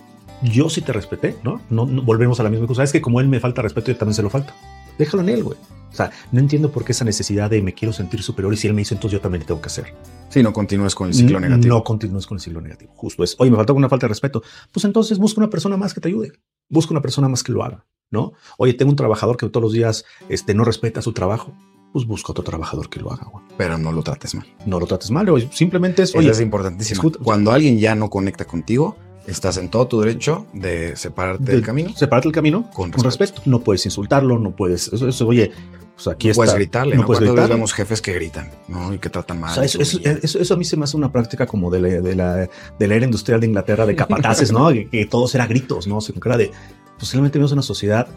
yo 0.43 0.69
sí 0.69 0.81
te 0.81 0.93
respeté, 0.93 1.37
¿no? 1.43 1.61
¿no? 1.71 1.87
volvemos 1.87 2.41
a 2.41 2.43
la 2.43 2.51
misma 2.51 2.67
cosa. 2.67 2.83
Es 2.83 2.93
que 2.93 3.01
como 3.01 3.21
él 3.21 3.29
me 3.29 3.41
falta 3.41 3.63
respeto, 3.63 3.93
yo 3.93 3.97
también 3.97 4.15
se 4.15 4.23
lo 4.23 4.29
falta. 4.31 4.55
Déjalo 4.99 5.23
en 5.23 5.29
él, 5.29 5.45
güey. 5.45 5.57
O 5.91 5.97
sea, 5.97 6.11
no 6.33 6.41
entiendo 6.41 6.73
por 6.73 6.85
qué 6.85 6.91
esa 6.91 7.05
necesidad 7.05 7.49
de 7.49 7.63
me 7.63 7.73
quiero 7.73 7.93
sentir 7.93 8.23
superior 8.23 8.53
y 8.53 8.57
si 8.57 8.67
él 8.67 8.75
me 8.75 8.81
dice, 8.81 8.95
entonces 8.95 9.19
yo 9.19 9.21
también 9.21 9.41
le 9.41 9.47
tengo 9.47 9.61
que 9.61 9.69
hacer. 9.69 9.95
Sí, 10.29 10.43
no 10.43 10.53
continúes 10.53 10.95
con 10.95 11.09
el 11.09 11.15
ciclo 11.15 11.39
negativo. 11.39 11.77
No 11.77 11.85
continúes 11.85 12.27
con 12.27 12.37
el 12.37 12.41
ciclo 12.41 12.61
negativo. 12.61 12.93
Justo 12.97 13.23
es, 13.23 13.37
oye, 13.39 13.53
me 13.53 13.57
falta 13.57 13.73
una 13.73 13.89
falta 13.89 14.07
de 14.07 14.09
respeto. 14.09 14.43
Pues 14.73 14.85
entonces 14.85 15.19
busca 15.19 15.41
una 15.41 15.51
persona 15.51 15.77
más 15.77 15.95
que 15.95 16.01
te 16.01 16.09
ayude. 16.09 16.33
Busca 16.69 16.93
una 16.93 17.01
persona 17.01 17.29
más 17.29 17.45
que 17.45 17.53
lo 17.53 17.63
haga. 17.63 17.87
¿no? 18.11 18.33
Oye, 18.59 18.75
tengo 18.75 18.91
un 18.91 18.97
trabajador 18.97 19.37
que 19.37 19.49
todos 19.49 19.63
los 19.63 19.73
días 19.73 20.05
este, 20.29 20.55
no 20.55 20.65
respeta 20.65 21.03
su 21.03 21.13
trabajo. 21.13 21.53
Pues 21.95 22.09
busca 22.09 22.33
otro 22.33 22.43
trabajador 22.43 22.91
que 22.91 22.99
lo 22.99 23.13
haga, 23.13 23.29
güey. 23.31 23.45
Pero 23.57 23.79
no 23.79 23.93
lo 23.93 24.03
trates 24.03 24.35
mal. 24.35 24.45
No 24.67 24.81
lo 24.81 24.87
trates 24.89 25.13
mal, 25.13 25.29
oye, 25.29 25.49
simplemente 25.53 26.03
es. 26.03 26.13
Oye, 26.17 26.29
es 26.29 26.41
importantísimo. 26.41 27.13
Cuando 27.23 27.53
alguien 27.53 27.79
ya 27.79 27.95
no 27.95 28.11
conecta 28.11 28.47
contigo, 28.47 28.97
estás 29.29 29.59
en 29.59 29.69
todo 29.69 29.87
tu 29.87 30.01
derecho 30.01 30.45
de 30.53 30.97
separarte 30.97 31.53
del 31.53 31.63
camino. 31.63 31.95
Separarte 31.95 32.27
del 32.27 32.35
camino 32.35 32.69
con, 32.73 32.91
respeto. 32.91 33.43
No 33.45 33.61
puedes 33.61 33.87
insultarlo, 33.87 34.41
no 34.41 34.57
puedes. 34.57 34.93
Eso, 34.93 35.29
oye, 35.29 35.53
pues 35.95 36.09
aquí 36.09 36.31
no 36.31 36.35
Puedes 36.35 36.55
gritarle, 36.55 36.97
no, 36.97 37.07
puedes 37.07 37.21
gritarle. 37.21 37.55
vemos 37.55 37.73
jefes 37.73 38.03
que 38.03 38.13
gritan, 38.13 38.51
¿no? 38.67 38.93
Y 38.93 38.99
que 38.99 39.09
tratan 39.09 39.39
mal. 39.39 39.63
eso, 39.63 39.79
eso, 39.81 40.55
a 40.55 40.57
mí 40.57 40.65
se 40.65 40.77
me 40.77 40.83
hace 40.83 40.97
una 40.97 41.13
práctica 41.13 41.47
como 41.47 41.71
de 41.71 41.79
la, 41.79 41.89
de 41.89 42.17
la, 42.17 42.37
de 42.77 42.89
la 42.89 42.95
era 42.97 43.05
industrial 43.05 43.41
de 43.41 43.47
Inglaterra, 43.47 43.87
de 43.87 43.95
capataces, 43.95 44.51
¿no? 44.51 44.69
que, 44.73 44.89
que 44.89 45.07
todos 45.07 45.33
era 45.37 45.47
gritos, 45.47 45.87
¿no? 45.87 46.01
que 46.01 46.13
era 46.29 46.39
de. 46.39 46.51
Posiblemente 46.99 47.39
vemos 47.39 47.53
una 47.53 47.63
sociedad 47.63 48.09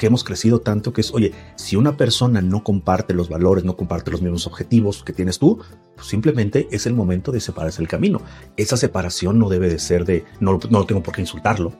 que 0.00 0.06
hemos 0.06 0.24
crecido 0.24 0.62
tanto 0.62 0.94
que 0.94 1.02
es, 1.02 1.12
oye, 1.12 1.32
si 1.56 1.76
una 1.76 1.98
persona 1.98 2.40
no 2.40 2.64
comparte 2.64 3.12
los 3.12 3.28
valores, 3.28 3.64
no 3.64 3.76
comparte 3.76 4.10
los 4.10 4.22
mismos 4.22 4.46
objetivos 4.46 5.04
que 5.04 5.12
tienes 5.12 5.38
tú, 5.38 5.58
pues 5.94 6.08
simplemente 6.08 6.68
es 6.70 6.86
el 6.86 6.94
momento 6.94 7.32
de 7.32 7.40
separarse 7.40 7.82
el 7.82 7.88
camino. 7.88 8.22
Esa 8.56 8.78
separación 8.78 9.38
no 9.38 9.50
debe 9.50 9.68
de 9.68 9.78
ser 9.78 10.06
de, 10.06 10.24
no, 10.40 10.58
no 10.70 10.86
tengo 10.86 11.02
por 11.02 11.14
qué 11.14 11.20
insultarlo. 11.20 11.74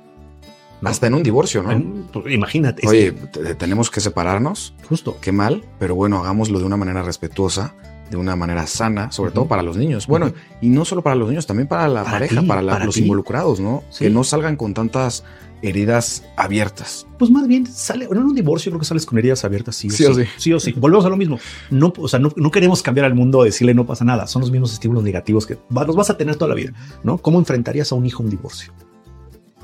Hasta 0.84 1.06
en 1.06 1.14
un 1.14 1.22
divorcio, 1.22 1.62
¿no? 1.62 2.08
Pues, 2.12 2.34
imagínate. 2.34 2.86
Oye, 2.86 3.12
tenemos 3.56 3.90
que 3.90 4.00
separarnos. 4.02 4.74
Justo. 4.86 5.16
Qué 5.22 5.32
mal, 5.32 5.64
pero 5.78 5.94
bueno, 5.94 6.18
hagámoslo 6.18 6.58
de 6.58 6.66
una 6.66 6.76
manera 6.76 7.02
respetuosa, 7.02 7.74
de 8.10 8.18
una 8.18 8.36
manera 8.36 8.66
sana, 8.66 9.10
sobre 9.12 9.30
todo 9.30 9.46
para 9.46 9.62
los 9.62 9.78
niños. 9.78 10.06
Bueno, 10.06 10.30
y 10.60 10.68
no 10.68 10.84
solo 10.84 11.00
para 11.00 11.16
los 11.16 11.30
niños, 11.30 11.46
también 11.46 11.68
para 11.68 11.88
la 11.88 12.04
pareja, 12.04 12.42
para, 12.42 12.84
los 12.84 12.98
involucrados, 12.98 13.60
¿no? 13.60 13.82
Que 13.98 14.10
no 14.10 14.24
salgan 14.24 14.56
con 14.56 14.74
tantas 14.74 15.24
heridas 15.62 16.24
abiertas. 16.36 17.06
Pues 17.18 17.30
más 17.30 17.46
bien 17.46 17.66
sale, 17.66 18.06
en 18.10 18.18
un 18.18 18.34
divorcio 18.34 18.70
creo 18.70 18.80
que 18.80 18.86
sales 18.86 19.06
con 19.06 19.18
heridas 19.18 19.44
abiertas, 19.44 19.76
sí 19.76 19.88
o 19.88 20.14
sí. 20.14 20.24
Sí 20.36 20.52
o 20.52 20.60
sí. 20.60 20.72
Volvemos 20.72 21.04
a 21.04 21.08
lo 21.08 21.16
mismo. 21.16 21.38
No, 21.70 21.92
o 21.96 22.08
sea, 22.08 22.18
no, 22.18 22.50
queremos 22.50 22.82
cambiar 22.82 23.06
al 23.06 23.14
mundo, 23.14 23.42
decirle 23.42 23.74
no 23.74 23.86
pasa 23.86 24.04
nada. 24.04 24.26
Son 24.26 24.40
los 24.40 24.50
mismos 24.50 24.72
estímulos 24.72 25.04
negativos 25.04 25.46
que 25.46 25.58
los 25.68 25.96
vas 25.96 26.10
a 26.10 26.16
tener 26.16 26.36
toda 26.36 26.50
la 26.50 26.54
vida, 26.54 26.72
¿no? 27.02 27.18
¿Cómo 27.18 27.38
enfrentarías 27.38 27.92
a 27.92 27.94
un 27.94 28.06
hijo 28.06 28.22
un 28.22 28.30
divorcio? 28.30 28.72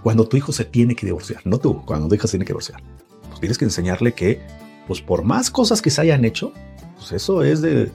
Cuando 0.03 0.27
tu 0.29 0.37
hijo 0.37 0.53
se 0.53 0.65
tiene 0.65 0.95
que 0.95 1.07
divorciar, 1.07 1.41
no 1.45 1.59
tú, 1.59 1.83
cuando 1.85 2.09
tu 2.09 2.15
hijo 2.15 2.27
se 2.27 2.33
tiene 2.33 2.45
que 2.45 2.53
divorciar. 2.53 2.83
Pues 3.29 3.41
tienes 3.41 3.59
que 3.59 3.65
enseñarle 3.65 4.13
que, 4.13 4.41
pues 4.87 5.01
por 5.01 5.25
más 5.25 5.51
cosas 5.51 5.83
que 5.83 5.91
se 5.91 6.01
hayan 6.01 6.25
hecho, 6.25 6.53
pues 6.97 7.13
eso 7.13 7.43
es 7.43 7.61
de, 7.61 7.91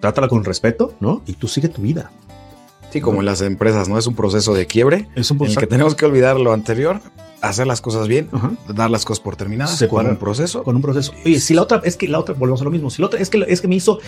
trátala 0.00 0.28
con 0.28 0.44
respeto, 0.44 0.94
¿no? 1.00 1.22
Y 1.26 1.34
tú 1.34 1.48
sigue 1.48 1.68
tu 1.68 1.82
vida. 1.82 2.10
Sí, 2.92 3.00
como 3.00 3.20
en 3.20 3.26
las 3.26 3.40
empresas, 3.40 3.88
¿no? 3.88 3.98
Es 3.98 4.06
un 4.06 4.14
proceso 4.14 4.52
de 4.52 4.66
quiebre. 4.66 5.08
Es 5.14 5.30
un 5.30 5.38
proceso. 5.38 5.58
En 5.58 5.62
el 5.62 5.68
que 5.68 5.70
tenemos 5.70 5.94
que 5.94 6.04
olvidar 6.04 6.38
lo 6.38 6.52
anterior, 6.52 7.00
hacer 7.40 7.66
las 7.66 7.80
cosas 7.80 8.06
bien, 8.06 8.28
dar 8.68 8.90
las 8.90 9.06
cosas 9.06 9.20
por 9.20 9.34
terminadas 9.34 9.82
con 9.88 10.06
un 10.06 10.16
proceso. 10.18 10.62
Con 10.62 10.76
un 10.76 10.82
proceso. 10.82 11.12
Oye, 11.24 11.40
si 11.40 11.54
la 11.54 11.62
otra, 11.62 11.80
es 11.84 11.96
que 11.96 12.06
la 12.06 12.18
otra, 12.18 12.34
volvemos 12.34 12.60
a 12.60 12.64
lo 12.64 12.70
mismo. 12.70 12.90
Si 12.90 13.00
la 13.00 13.06
otra, 13.06 13.18
es 13.18 13.30
que, 13.30 13.44
es 13.48 13.62
que 13.62 13.68
me 13.68 13.76
hizo. 13.76 13.98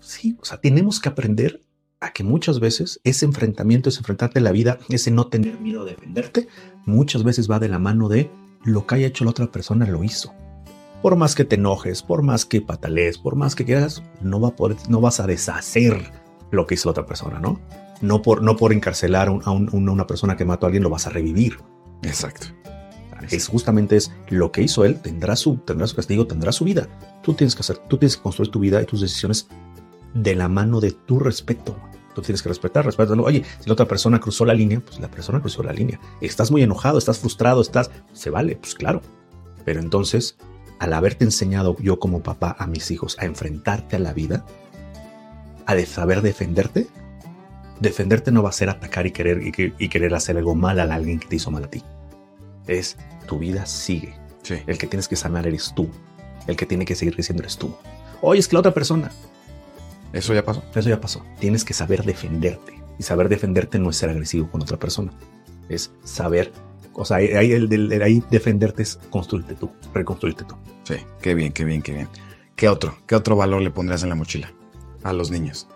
Sí, 0.00 0.36
o 0.40 0.44
sea, 0.44 0.60
tenemos 0.60 1.00
que 1.00 1.08
aprender 1.08 1.60
a 2.00 2.12
que 2.12 2.24
muchas 2.24 2.60
veces 2.60 3.00
ese 3.04 3.26
enfrentamiento, 3.26 3.88
ese 3.88 3.98
enfrentarte 3.98 4.38
a 4.38 4.42
la 4.42 4.52
vida, 4.52 4.78
ese 4.88 5.10
no 5.10 5.26
tener 5.26 5.60
miedo 5.60 5.84
de 5.84 5.92
defenderte, 5.92 6.48
muchas 6.86 7.24
veces 7.24 7.50
va 7.50 7.58
de 7.58 7.68
la 7.68 7.78
mano 7.78 8.08
de 8.08 8.30
lo 8.64 8.86
que 8.86 8.94
haya 8.94 9.08
hecho 9.08 9.24
la 9.24 9.30
otra 9.30 9.50
persona 9.50 9.86
lo 9.86 10.04
hizo. 10.04 10.32
Por 11.02 11.16
más 11.16 11.34
que 11.34 11.44
te 11.44 11.56
enojes, 11.56 12.02
por 12.02 12.22
más 12.22 12.44
que 12.44 12.60
patalees, 12.60 13.18
por 13.18 13.34
más 13.34 13.54
que 13.54 13.64
quieras, 13.64 14.02
no, 14.20 14.40
va 14.40 14.48
a 14.48 14.56
poder, 14.56 14.76
no 14.88 15.00
vas 15.00 15.18
a 15.18 15.26
deshacer 15.26 16.12
lo 16.50 16.66
que 16.66 16.74
hizo 16.74 16.88
la 16.88 16.92
otra 16.92 17.06
persona, 17.06 17.38
¿no? 17.38 17.60
No 18.00 18.22
por, 18.22 18.42
no 18.42 18.56
por 18.56 18.72
encarcelar 18.72 19.28
a, 19.28 19.50
una 19.50 20.06
persona 20.06 20.36
que 20.36 20.44
mató 20.44 20.66
a 20.66 20.68
alguien 20.68 20.82
lo 20.82 20.90
vas 20.90 21.06
a 21.06 21.10
revivir. 21.10 21.58
Exacto. 22.02 22.46
Es 23.30 23.48
justamente 23.48 23.96
es 23.96 24.12
lo 24.30 24.50
que 24.50 24.62
hizo 24.62 24.84
él, 24.84 25.00
tendrá 25.00 25.36
su, 25.36 25.58
tendrá 25.58 25.86
su 25.86 25.94
castigo, 25.94 26.26
tendrá 26.26 26.52
su 26.52 26.64
vida. 26.64 26.88
Tú 27.22 27.34
tienes 27.34 27.54
que 27.54 27.60
hacer, 27.60 27.76
tú 27.76 27.98
tienes 27.98 28.16
que 28.16 28.22
construir 28.22 28.50
tu 28.50 28.60
vida 28.60 28.80
y 28.80 28.86
tus 28.86 29.02
decisiones 29.02 29.48
de 30.14 30.34
la 30.34 30.48
mano 30.48 30.80
de 30.80 30.92
tu 30.92 31.18
respeto. 31.18 31.76
Tú 32.14 32.22
tienes 32.22 32.42
que 32.42 32.48
respetar, 32.48 32.84
respetarlo. 32.84 33.24
Oye, 33.24 33.44
si 33.60 33.68
la 33.68 33.74
otra 33.74 33.86
persona 33.86 34.18
cruzó 34.18 34.44
la 34.44 34.54
línea, 34.54 34.80
pues 34.80 34.98
la 34.98 35.10
persona 35.10 35.40
cruzó 35.40 35.62
la 35.62 35.72
línea. 35.72 36.00
Estás 36.20 36.50
muy 36.50 36.62
enojado, 36.62 36.98
estás 36.98 37.18
frustrado, 37.18 37.60
estás, 37.60 37.90
se 38.12 38.30
vale, 38.30 38.56
pues 38.56 38.74
claro. 38.74 39.02
Pero 39.64 39.80
entonces, 39.80 40.36
al 40.80 40.92
haberte 40.92 41.24
enseñado 41.24 41.76
yo 41.78 42.00
como 42.00 42.22
papá 42.22 42.56
a 42.58 42.66
mis 42.66 42.90
hijos 42.90 43.16
a 43.20 43.26
enfrentarte 43.26 43.96
a 43.96 44.00
la 44.00 44.12
vida, 44.12 44.44
a 45.70 45.74
de 45.74 45.86
saber 45.86 46.20
defenderte, 46.20 46.88
defenderte 47.80 48.32
no 48.32 48.42
va 48.42 48.50
a 48.50 48.52
ser 48.52 48.68
atacar 48.70 49.06
y 49.06 49.12
querer, 49.12 49.40
y, 49.42 49.88
querer 49.88 50.14
hacer 50.14 50.36
algo 50.36 50.54
mal 50.54 50.80
a 50.80 50.94
alguien 50.94 51.18
que 51.18 51.28
te 51.28 51.36
hizo 51.36 51.50
mal 51.50 51.64
a 51.64 51.70
ti. 51.70 51.82
Es 52.66 52.96
tu 53.26 53.38
vida 53.38 53.66
sigue. 53.66 54.14
El 54.66 54.78
que 54.78 54.88
tienes 54.88 55.06
que 55.06 55.14
sanar 55.14 55.46
eres 55.46 55.72
tú. 55.74 55.88
El 56.48 56.56
que 56.56 56.66
tiene 56.66 56.84
que 56.84 56.96
seguir 56.96 57.14
creciendo 57.14 57.42
eres 57.42 57.56
tú. 57.56 57.74
Oye, 58.20 58.40
es 58.40 58.48
que 58.48 58.54
la 58.54 58.60
otra 58.60 58.74
persona. 58.74 59.12
Eso 60.12 60.34
ya 60.34 60.44
pasó. 60.44 60.62
Eso 60.74 60.88
ya 60.88 61.00
pasó. 61.00 61.24
Tienes 61.38 61.64
que 61.64 61.72
saber 61.72 62.04
defenderte. 62.04 62.74
Y 62.98 63.04
saber 63.04 63.28
defenderte 63.28 63.78
no 63.78 63.90
es 63.90 63.96
ser 63.96 64.10
agresivo 64.10 64.50
con 64.50 64.60
otra 64.60 64.76
persona. 64.76 65.12
Es 65.68 65.92
saber. 66.02 66.52
O 66.94 67.04
sea, 67.04 67.18
ahí, 67.18 67.52
el, 67.52 68.02
ahí 68.02 68.22
defenderte 68.30 68.82
es 68.82 68.98
construirte 69.10 69.54
tú, 69.54 69.70
reconstruirte 69.94 70.44
tú. 70.44 70.56
Sí, 70.82 70.96
qué 71.22 71.34
bien, 71.34 71.52
qué 71.52 71.64
bien, 71.64 71.80
qué 71.80 71.92
bien. 71.92 72.08
¿Qué 72.56 72.68
otro? 72.68 72.98
¿Qué 73.06 73.14
otro 73.14 73.36
valor 73.36 73.62
le 73.62 73.70
pondrías 73.70 74.02
en 74.02 74.08
la 74.08 74.16
mochila? 74.16 74.52
A 75.02 75.12
los 75.12 75.30
niños? 75.30 75.66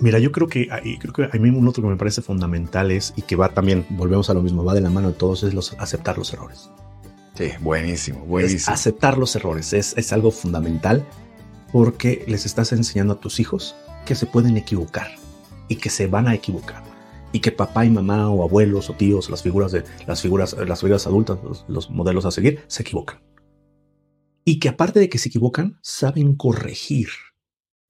Mira, 0.00 0.18
yo 0.18 0.32
creo 0.32 0.48
que, 0.48 0.68
creo 1.00 1.12
que 1.12 1.36
a 1.36 1.40
mí 1.40 1.50
un 1.50 1.68
otro 1.68 1.82
que 1.82 1.88
me 1.88 1.96
parece 1.96 2.20
fundamental 2.20 2.90
es, 2.90 3.12
y 3.16 3.22
que 3.22 3.36
va 3.36 3.50
también, 3.50 3.86
volvemos 3.90 4.28
a 4.28 4.34
lo 4.34 4.42
mismo, 4.42 4.64
va 4.64 4.74
de 4.74 4.80
la 4.80 4.90
mano 4.90 5.08
de 5.08 5.14
todos, 5.14 5.42
es 5.44 5.54
los, 5.54 5.74
aceptar 5.78 6.18
los 6.18 6.32
errores. 6.32 6.70
Sí, 7.34 7.50
buenísimo, 7.60 8.20
buenísimo. 8.20 8.72
aceptar 8.72 9.18
los 9.18 9.34
errores 9.34 9.72
es, 9.72 9.96
es 9.96 10.12
algo 10.12 10.30
fundamental 10.30 11.04
porque 11.72 12.24
les 12.28 12.46
estás 12.46 12.72
enseñando 12.72 13.14
a 13.14 13.20
tus 13.20 13.40
hijos 13.40 13.74
que 14.06 14.14
se 14.14 14.26
pueden 14.26 14.56
equivocar 14.56 15.08
y 15.68 15.76
que 15.76 15.90
se 15.90 16.06
van 16.06 16.28
a 16.28 16.34
equivocar 16.34 16.84
y 17.32 17.40
que 17.40 17.50
papá 17.50 17.84
y 17.84 17.90
mamá 17.90 18.30
o 18.30 18.44
abuelos 18.44 18.88
o 18.90 18.92
tíos, 18.94 19.28
las 19.28 19.42
figuras 19.42 19.72
de 19.72 19.82
las 20.06 20.22
figuras, 20.22 20.56
las 20.66 20.80
figuras 20.80 21.06
adultas, 21.08 21.38
los 21.66 21.90
modelos 21.90 22.24
a 22.24 22.30
seguir, 22.30 22.62
se 22.68 22.82
equivocan. 22.82 23.20
Y 24.44 24.60
que 24.60 24.68
aparte 24.68 25.00
de 25.00 25.08
que 25.08 25.18
se 25.18 25.30
equivocan, 25.30 25.78
saben 25.82 26.36
corregir 26.36 27.08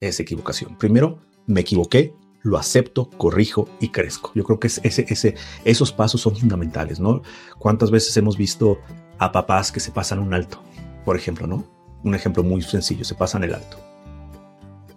esa 0.09 0.23
equivocación. 0.23 0.77
Primero, 0.77 1.19
me 1.47 1.61
equivoqué, 1.61 2.13
lo 2.41 2.57
acepto, 2.57 3.09
corrijo 3.09 3.67
y 3.79 3.89
crezco. 3.89 4.31
Yo 4.35 4.43
creo 4.43 4.59
que 4.59 4.67
ese, 4.67 4.81
ese, 4.83 5.35
esos 5.63 5.91
pasos 5.91 6.21
son 6.21 6.35
fundamentales, 6.35 6.99
¿no? 6.99 7.23
¿Cuántas 7.57 7.89
veces 7.89 8.15
hemos 8.17 8.37
visto 8.37 8.79
a 9.17 9.31
papás 9.31 9.71
que 9.71 9.79
se 9.79 9.91
pasan 9.91 10.19
un 10.19 10.33
alto? 10.33 10.61
Por 11.03 11.15
ejemplo, 11.15 11.47
¿no? 11.47 11.65
Un 12.03 12.13
ejemplo 12.13 12.43
muy 12.43 12.61
sencillo, 12.61 13.03
se 13.03 13.15
pasan 13.15 13.43
el 13.43 13.55
alto. 13.55 13.77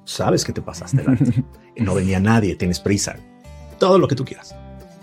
Sabes 0.05 0.45
que 0.45 0.53
te 0.53 0.63
pasaste 0.63 1.01
el 1.01 1.09
alto. 1.09 1.31
No 1.79 1.95
venía 1.95 2.19
nadie, 2.19 2.57
tienes 2.57 2.81
prisa. 2.81 3.17
Todo 3.79 4.01
lo 4.01 4.09
que 4.09 4.17
tú 4.17 4.25
quieras. 4.25 4.53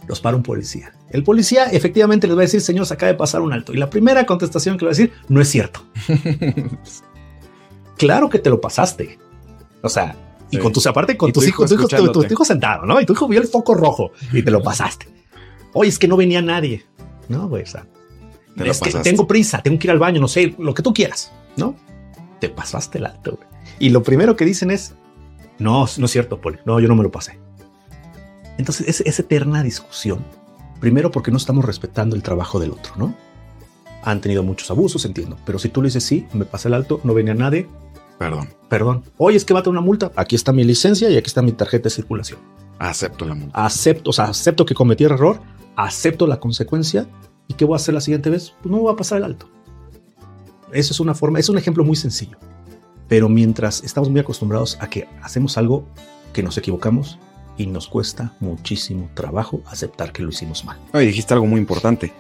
Los 0.07 0.19
para 0.19 0.35
un 0.35 0.43
policía. 0.43 0.93
El 1.09 1.23
policía 1.23 1.67
efectivamente 1.67 2.27
les 2.27 2.35
va 2.35 2.41
a 2.41 2.43
decir, 2.43 2.59
señor, 2.59 2.85
se 2.85 2.93
acaba 2.93 3.13
de 3.13 3.17
pasar 3.17 3.41
un 3.41 3.53
alto. 3.53 3.73
Y 3.73 3.77
la 3.77 3.89
primera 3.89 4.25
contestación 4.25 4.77
que 4.77 4.83
le 4.83 4.87
va 4.87 4.91
a 4.91 4.97
decir, 4.97 5.13
no 5.29 5.39
es 5.39 5.47
cierto. 5.47 5.85
claro 7.97 8.29
que 8.29 8.39
te 8.39 8.49
lo 8.49 8.59
pasaste. 8.59 9.17
O 9.81 9.89
sea, 9.89 10.15
y 10.51 10.57
con 10.57 10.71
tus, 10.71 10.85
aparte 10.87 11.17
con 11.17 11.31
tus 11.31 11.47
hijos, 11.47 11.69
tu 11.69 11.75
hijo, 11.75 12.11
tu, 12.11 12.23
hijo 12.23 12.45
sentado, 12.45 12.85
¿no? 12.85 12.99
Y 13.01 13.05
tu 13.05 13.13
hijo 13.13 13.27
vio 13.27 13.41
el 13.41 13.47
foco 13.47 13.73
rojo 13.73 14.11
y 14.31 14.43
te 14.43 14.51
lo 14.51 14.61
pasaste. 14.61 15.07
Oye, 15.73 15.89
es 15.89 15.99
que 15.99 16.07
no 16.07 16.17
venía 16.17 16.41
nadie. 16.41 16.85
No, 17.27 17.47
güey, 17.47 17.63
o 17.63 17.65
sea, 17.65 17.85
es 18.57 18.79
que 18.79 18.91
tengo 18.99 19.27
prisa, 19.27 19.61
tengo 19.61 19.79
que 19.79 19.87
ir 19.87 19.91
al 19.91 19.99
baño, 19.99 20.21
no 20.21 20.27
sé, 20.27 20.55
lo 20.57 20.73
que 20.73 20.83
tú 20.83 20.93
quieras, 20.93 21.31
¿no? 21.57 21.75
Te 22.39 22.49
pasaste 22.49 22.99
el 22.99 23.07
alto, 23.07 23.35
güey. 23.35 23.47
Y 23.79 23.89
lo 23.89 24.03
primero 24.03 24.35
que 24.35 24.45
dicen 24.45 24.71
es, 24.71 24.95
no, 25.59 25.85
no 25.97 26.05
es 26.05 26.11
cierto, 26.11 26.39
Poli, 26.39 26.59
no, 26.65 26.79
yo 26.79 26.87
no 26.87 26.95
me 26.95 27.03
lo 27.03 27.11
pasé. 27.11 27.39
Entonces, 28.57 28.87
es 28.87 29.01
esa 29.01 29.21
eterna 29.21 29.63
discusión. 29.63 30.25
Primero 30.79 31.11
porque 31.11 31.31
no 31.31 31.37
estamos 31.37 31.65
respetando 31.65 32.15
el 32.15 32.23
trabajo 32.23 32.59
del 32.59 32.71
otro, 32.71 32.93
¿no? 32.97 33.15
Han 34.03 34.21
tenido 34.21 34.43
muchos 34.43 34.69
abusos, 34.71 35.03
entiendo. 35.03 35.37
Pero 35.45 35.59
si 35.59 35.69
tú 35.69 35.81
le 35.81 35.87
dices, 35.87 36.03
sí, 36.03 36.25
me 36.31 36.45
pasé 36.45 36.67
el 36.67 36.75
alto, 36.75 37.01
no 37.03 37.13
venía 37.13 37.33
nadie, 37.33 37.67
Perdón. 38.17 38.49
Perdón. 38.69 39.03
Oye, 39.17 39.37
es 39.37 39.45
que 39.45 39.53
va 39.53 39.59
a 39.59 39.63
tener 39.63 39.77
una 39.77 39.85
multa. 39.85 40.11
Aquí 40.15 40.35
está 40.35 40.51
mi 40.53 40.63
licencia 40.63 41.09
y 41.09 41.17
aquí 41.17 41.27
está 41.27 41.41
mi 41.41 41.51
tarjeta 41.51 41.85
de 41.85 41.89
circulación. 41.89 42.39
Acepto 42.79 43.25
la 43.25 43.35
multa. 43.35 43.65
Acepto, 43.65 44.09
o 44.09 44.13
sea, 44.13 44.25
acepto 44.25 44.65
que 44.65 44.73
cometí 44.73 45.03
el 45.03 45.11
error, 45.11 45.39
acepto 45.75 46.27
la 46.27 46.39
consecuencia 46.39 47.07
y 47.47 47.53
qué 47.53 47.65
voy 47.65 47.73
a 47.73 47.77
hacer 47.77 47.93
la 47.93 48.01
siguiente 48.01 48.29
vez. 48.29 48.53
Pues 48.61 48.71
no 48.71 48.77
me 48.77 48.83
voy 48.83 48.93
a 48.93 48.97
pasar 48.97 49.19
el 49.19 49.25
alto. 49.25 49.49
Eso 50.71 50.93
es 50.93 50.99
una 50.99 51.13
forma, 51.13 51.39
es 51.39 51.49
un 51.49 51.57
ejemplo 51.57 51.83
muy 51.83 51.95
sencillo. 51.95 52.37
Pero 53.07 53.29
mientras 53.29 53.83
estamos 53.83 54.09
muy 54.09 54.19
acostumbrados 54.19 54.77
a 54.81 54.89
que 54.89 55.07
hacemos 55.21 55.57
algo 55.57 55.85
que 56.33 56.43
nos 56.43 56.57
equivocamos 56.57 57.19
y 57.57 57.67
nos 57.67 57.87
cuesta 57.87 58.33
muchísimo 58.39 59.09
trabajo 59.13 59.61
aceptar 59.67 60.11
que 60.11 60.23
lo 60.23 60.29
hicimos 60.29 60.65
mal. 60.65 60.77
Oye, 60.93 61.05
dijiste 61.05 61.33
algo 61.33 61.45
muy 61.45 61.59
importante. 61.59 62.13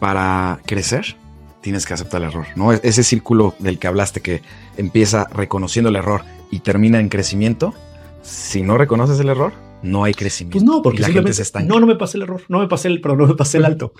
Para 0.00 0.60
crecer, 0.64 1.16
tienes 1.60 1.86
que 1.86 1.94
aceptar 1.94 2.22
el 2.22 2.28
error, 2.28 2.46
¿no? 2.56 2.72
E-, 2.72 2.80
ese 2.82 3.02
círculo 3.02 3.54
del 3.58 3.78
que 3.78 3.86
hablaste 3.86 4.20
que 4.20 4.42
empieza 4.76 5.26
reconociendo 5.32 5.90
el 5.90 5.96
error 5.96 6.24
y 6.50 6.60
termina 6.60 7.00
en 7.00 7.08
crecimiento, 7.08 7.74
si 8.22 8.62
no 8.62 8.78
reconoces 8.78 9.18
el 9.20 9.28
error, 9.28 9.52
no 9.82 10.04
hay 10.04 10.14
crecimiento. 10.14 10.58
Pues 10.58 10.64
no, 10.64 10.82
porque 10.82 11.00
la 11.00 11.08
gente 11.08 11.32
se 11.32 11.42
está. 11.42 11.60
No, 11.60 11.80
no 11.80 11.86
me 11.86 11.96
pasé 11.96 12.18
el 12.18 12.24
error, 12.24 12.42
no 12.48 12.58
me 12.58 12.68
pasé 12.68 12.88
el, 12.88 13.00
pero 13.00 13.16
no 13.16 13.26
me 13.26 13.34
pasé 13.34 13.58
el 13.58 13.64
alto. 13.64 13.92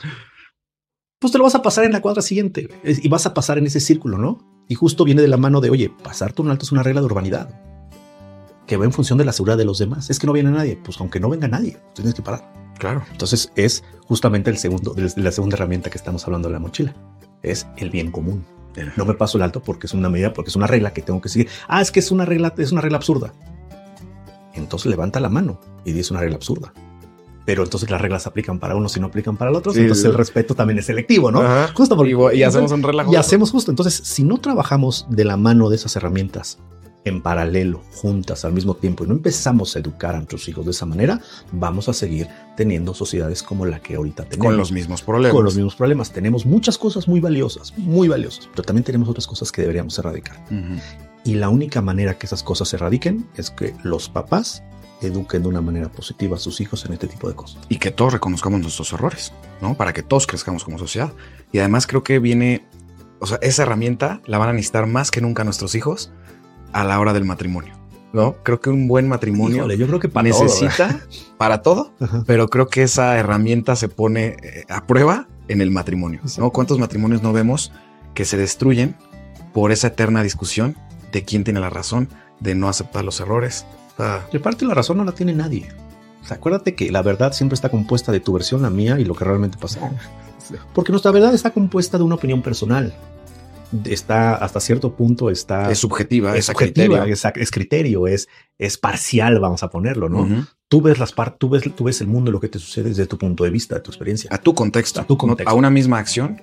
pues 1.19 1.33
te 1.33 1.39
lo 1.39 1.45
vas 1.45 1.55
a 1.55 1.63
pasar 1.63 1.85
en 1.85 1.93
la 1.93 2.01
cuadra 2.01 2.23
siguiente 2.23 2.69
y 2.85 3.09
vas 3.09 3.27
a 3.27 3.35
pasar 3.35 3.59
en 3.59 3.67
ese 3.67 3.81
círculo, 3.81 4.19
¿no? 4.19 4.65
Y 4.69 4.75
justo 4.75 5.05
viene 5.05 5.23
de 5.23 5.29
la 5.29 5.37
mano 5.37 5.61
de, 5.61 5.71
oye, 5.71 5.93
pasarte 6.03 6.43
un 6.43 6.51
alto 6.51 6.65
es 6.65 6.73
una 6.73 6.83
regla 6.83 7.01
de 7.01 7.07
urbanidad 7.07 7.61
que 8.67 8.77
va 8.77 8.85
en 8.85 8.93
función 8.93 9.19
de 9.19 9.25
la 9.25 9.33
seguridad 9.33 9.59
de 9.59 9.65
los 9.65 9.79
demás. 9.79 10.11
Es 10.11 10.21
que 10.21 10.29
no 10.29 10.33
viene 10.33 10.49
nadie, 10.51 10.79
pues 10.83 11.01
aunque 11.01 11.19
no 11.19 11.29
venga 11.29 11.49
nadie, 11.49 11.77
tienes 11.93 12.15
que 12.15 12.23
parar. 12.23 12.53
Claro. 12.79 13.03
Entonces 13.11 13.51
es 13.57 13.83
justamente 14.07 14.49
el 14.49 14.59
segundo, 14.59 14.95
la 15.17 15.33
segunda 15.33 15.57
herramienta 15.57 15.91
que 15.91 15.99
estamos 15.99 16.25
hablando 16.25 16.49
de 16.49 16.53
la 16.53 16.61
mochila. 16.61 16.95
Es 17.43 17.67
el 17.77 17.91
bien 17.91 18.11
común. 18.11 18.45
No 18.97 19.05
me 19.05 19.15
paso 19.15 19.37
el 19.37 19.43
alto 19.43 19.61
porque 19.61 19.87
es 19.87 19.95
una 19.95 20.09
medida, 20.09 20.33
porque 20.33 20.51
es 20.51 20.57
una 20.57 20.67
regla 20.67 20.93
que 20.93 21.03
tengo 21.03 21.21
que 21.21 21.29
seguir. 21.29 21.49
Ah, 21.69 21.81
es 21.81 21.91
que 21.91 22.01
es 22.01 22.11
una 22.11 22.25
regla, 22.25 22.55
es 22.57 22.73
una 22.73 22.81
regla 22.81 22.99
absurda. 22.99 23.33
Entonces 24.55 24.91
levanta 24.91 25.21
la 25.21 25.29
mano 25.29 25.61
y 25.85 25.93
dice 25.93 26.13
una 26.13 26.21
regla 26.21 26.37
absurda. 26.37 26.73
Pero 27.45 27.65
entonces 27.65 27.91
las 27.91 28.01
reglas 28.01 28.27
aplican 28.27 28.59
para 28.59 28.77
unos 28.77 28.97
y 28.97 29.01
no 29.01 29.09
aplican 29.09 29.37
para 29.37 29.51
otros. 29.51 29.77
entonces 29.77 30.05
el 30.05 30.15
respeto 30.15 30.55
también 30.55 30.79
es 30.79 30.87
selectivo, 30.87 31.31
¿no? 31.31 31.43
Justo 31.75 31.97
porque 31.97 32.15
y, 32.35 32.43
hacemos 32.43 32.71
un 32.73 32.83
relajo. 32.83 33.13
Y 33.13 33.17
hacemos 33.17 33.51
justo. 33.51 33.71
Entonces, 33.73 33.95
si 34.05 34.23
no 34.23 34.39
trabajamos 34.39 35.07
de 35.09 35.25
la 35.25 35.37
mano 35.37 35.69
de 35.69 35.77
esas 35.77 35.97
herramientas 35.97 36.59
en 37.05 37.23
paralelo, 37.23 37.83
juntas 37.93 38.45
al 38.45 38.53
mismo 38.53 38.75
tiempo, 38.75 39.05
y 39.05 39.09
no 39.09 39.15
empezamos 39.15 39.75
a 39.75 39.79
educar 39.79 40.15
a 40.15 40.19
nuestros 40.19 40.49
hijos 40.49 40.65
de 40.65 40.73
esa 40.73 40.87
manera, 40.87 41.21
vamos 41.53 41.89
a 41.89 41.93
seguir 41.93 42.29
teniendo 42.57 42.95
sociedades 42.95 43.43
como 43.43 43.65
la 43.67 43.81
que 43.81 43.95
ahorita 43.95 44.25
tenemos. 44.25 44.47
Con 44.47 44.57
los 44.57 44.73
mismos 44.73 45.03
problemas. 45.03 45.35
Con 45.35 45.45
los 45.45 45.55
mismos 45.55 45.77
problemas. 45.77 46.13
Tenemos 46.13 46.45
muchas 46.45 46.77
cosas 46.77 47.09
muy 47.09 47.21
valiosas, 47.21 47.77
muy 47.79 48.09
valiosas, 48.09 48.49
pero 48.51 48.63
también 48.63 48.85
tenemos 48.85 49.09
otras 49.09 49.27
cosas 49.27 49.51
que 49.51 49.63
deberíamos 49.63 49.99
erradicar. 49.99 50.37
Y 51.25 51.35
la 51.35 51.49
única 51.49 51.81
manera 51.81 52.19
que 52.19 52.27
esas 52.27 52.43
cosas 52.43 52.69
se 52.69 52.77
erradiquen 52.77 53.27
es 53.37 53.51
que 53.51 53.75
los 53.83 54.09
papás 54.09 54.63
eduquen 55.03 55.43
de 55.43 55.49
una 55.49 55.63
manera 55.63 55.89
positiva 55.89 56.37
a 56.37 56.39
sus 56.39 56.61
hijos 56.61 56.85
en 56.85 56.93
este 56.93 57.07
tipo 57.07 57.29
de 57.29 57.35
cosas. 57.35 57.63
Y 57.69 57.79
que 57.79 57.91
todos 57.91 58.13
reconozcamos 58.13 58.61
nuestros 58.61 58.93
errores, 58.93 59.33
¿no? 59.63 59.75
Para 59.75 59.93
que 59.93 60.03
todos 60.03 60.27
crezcamos 60.27 60.65
como 60.65 60.79
sociedad. 60.79 61.13
Y 61.53 61.59
además 61.59 61.87
creo 61.87 62.03
que 62.03 62.19
viene, 62.19 62.67
o 63.21 63.27
sea, 63.27 63.39
esa 63.41 63.63
herramienta 63.63 64.21
la 64.27 64.37
van 64.39 64.51
a 64.51 64.53
necesitar 64.53 64.87
más 64.87 65.11
que 65.11 65.21
nunca 65.23 65.45
nuestros 65.45 65.75
hijos 65.75 66.11
a 66.73 66.85
la 66.85 66.99
hora 67.01 67.13
del 67.13 67.25
matrimonio. 67.25 67.81
¿no? 68.13 68.37
Creo 68.43 68.61
que 68.61 68.71
un 68.71 68.89
buen 68.89 69.09
matrimonio 69.09 69.71
yo 69.73 69.87
creo 69.87 70.01
que 70.01 70.09
para 70.09 70.29
necesita 70.29 71.01
para 71.37 71.63
todo, 71.63 71.93
pero 72.27 72.49
creo 72.49 72.69
que 72.69 72.83
esa 72.83 73.17
herramienta 73.17 73.77
se 73.77 73.89
pone 73.89 74.37
eh, 74.43 74.65
a 74.69 74.87
prueba 74.87 75.29
en 75.49 75.61
el 75.61 75.71
matrimonio. 75.71 76.21
¿no? 76.39 76.51
¿Cuántos 76.51 76.79
matrimonios 76.79 77.23
no 77.23 77.33
vemos 77.33 77.73
que 78.15 78.25
se 78.25 78.37
destruyen 78.37 78.97
por 79.53 79.73
esa 79.73 79.89
eterna 79.89 80.23
discusión 80.23 80.77
de 81.13 81.25
quién 81.25 81.45
tiene 81.45 81.61
la 81.61 81.71
razón, 81.71 82.09
de 82.41 82.55
no 82.55 82.69
aceptar 82.69 83.05
los 83.05 83.21
errores? 83.21 83.67
y 84.33 84.37
aparte 84.39 84.65
la 84.65 84.73
razón 84.73 84.97
no 84.97 85.05
la 85.05 85.13
tiene 85.13 85.35
nadie. 85.35 85.69
acuérdate 86.31 86.75
que 86.75 86.91
la 86.91 87.03
verdad 87.03 87.33
siempre 87.35 87.55
está 87.55 87.69
compuesta 87.69 88.13
de 88.13 88.21
tu 88.21 88.33
versión, 88.33 88.63
la 88.63 88.71
mía 88.71 88.99
y 88.99 89.05
lo 89.05 89.15
que 89.15 89.27
realmente 89.27 89.59
pasó. 89.59 89.79
Porque 90.73 90.91
nuestra 90.91 91.11
verdad 91.11 91.35
está 91.35 91.51
compuesta 91.51 91.99
de 91.99 92.05
una 92.05 92.15
opinión 92.15 92.41
personal 92.41 92.95
está 93.85 94.35
hasta 94.35 94.61
cierto 94.61 94.95
punto 94.95 95.31
está 95.31 95.71
es 95.71 95.79
subjetiva, 95.79 96.37
es, 96.37 96.47
subjetiva, 96.47 97.05
criterio. 97.05 97.43
Es, 97.43 97.51
criterio, 97.51 98.07
es, 98.07 98.29
es 98.59 98.79
parcial, 98.79 99.39
vamos 99.41 99.63
a 99.63 99.71
ponerlo, 99.71 100.09
¿no? 100.09 100.47
Tú 100.69 100.83
ves 100.83 100.99
las 100.99 101.13
partes, 101.13 101.39
tú 101.39 101.49
ves, 101.49 101.65
tú 101.75 101.85
ves 101.85 102.01
el 102.01 102.07
mundo 102.07 102.31
lo 102.31 102.41
que 102.41 102.49
te 102.49 102.59
sucede 102.59 102.91
desde 102.91 103.07
tu 103.07 103.19
punto 103.19 103.45
de 103.45 103.51
vista, 103.51 103.77
de 103.77 103.81
tu 103.81 103.91
experiencia, 103.91 104.31
a 104.33 104.39
tu 104.39 104.55
contexto, 104.55 105.01
a 105.01 105.05
tu 105.05 105.17
contexto, 105.17 105.51
a 105.51 105.55
una 105.55 105.71
misma 105.71 105.99
acción. 105.99 106.41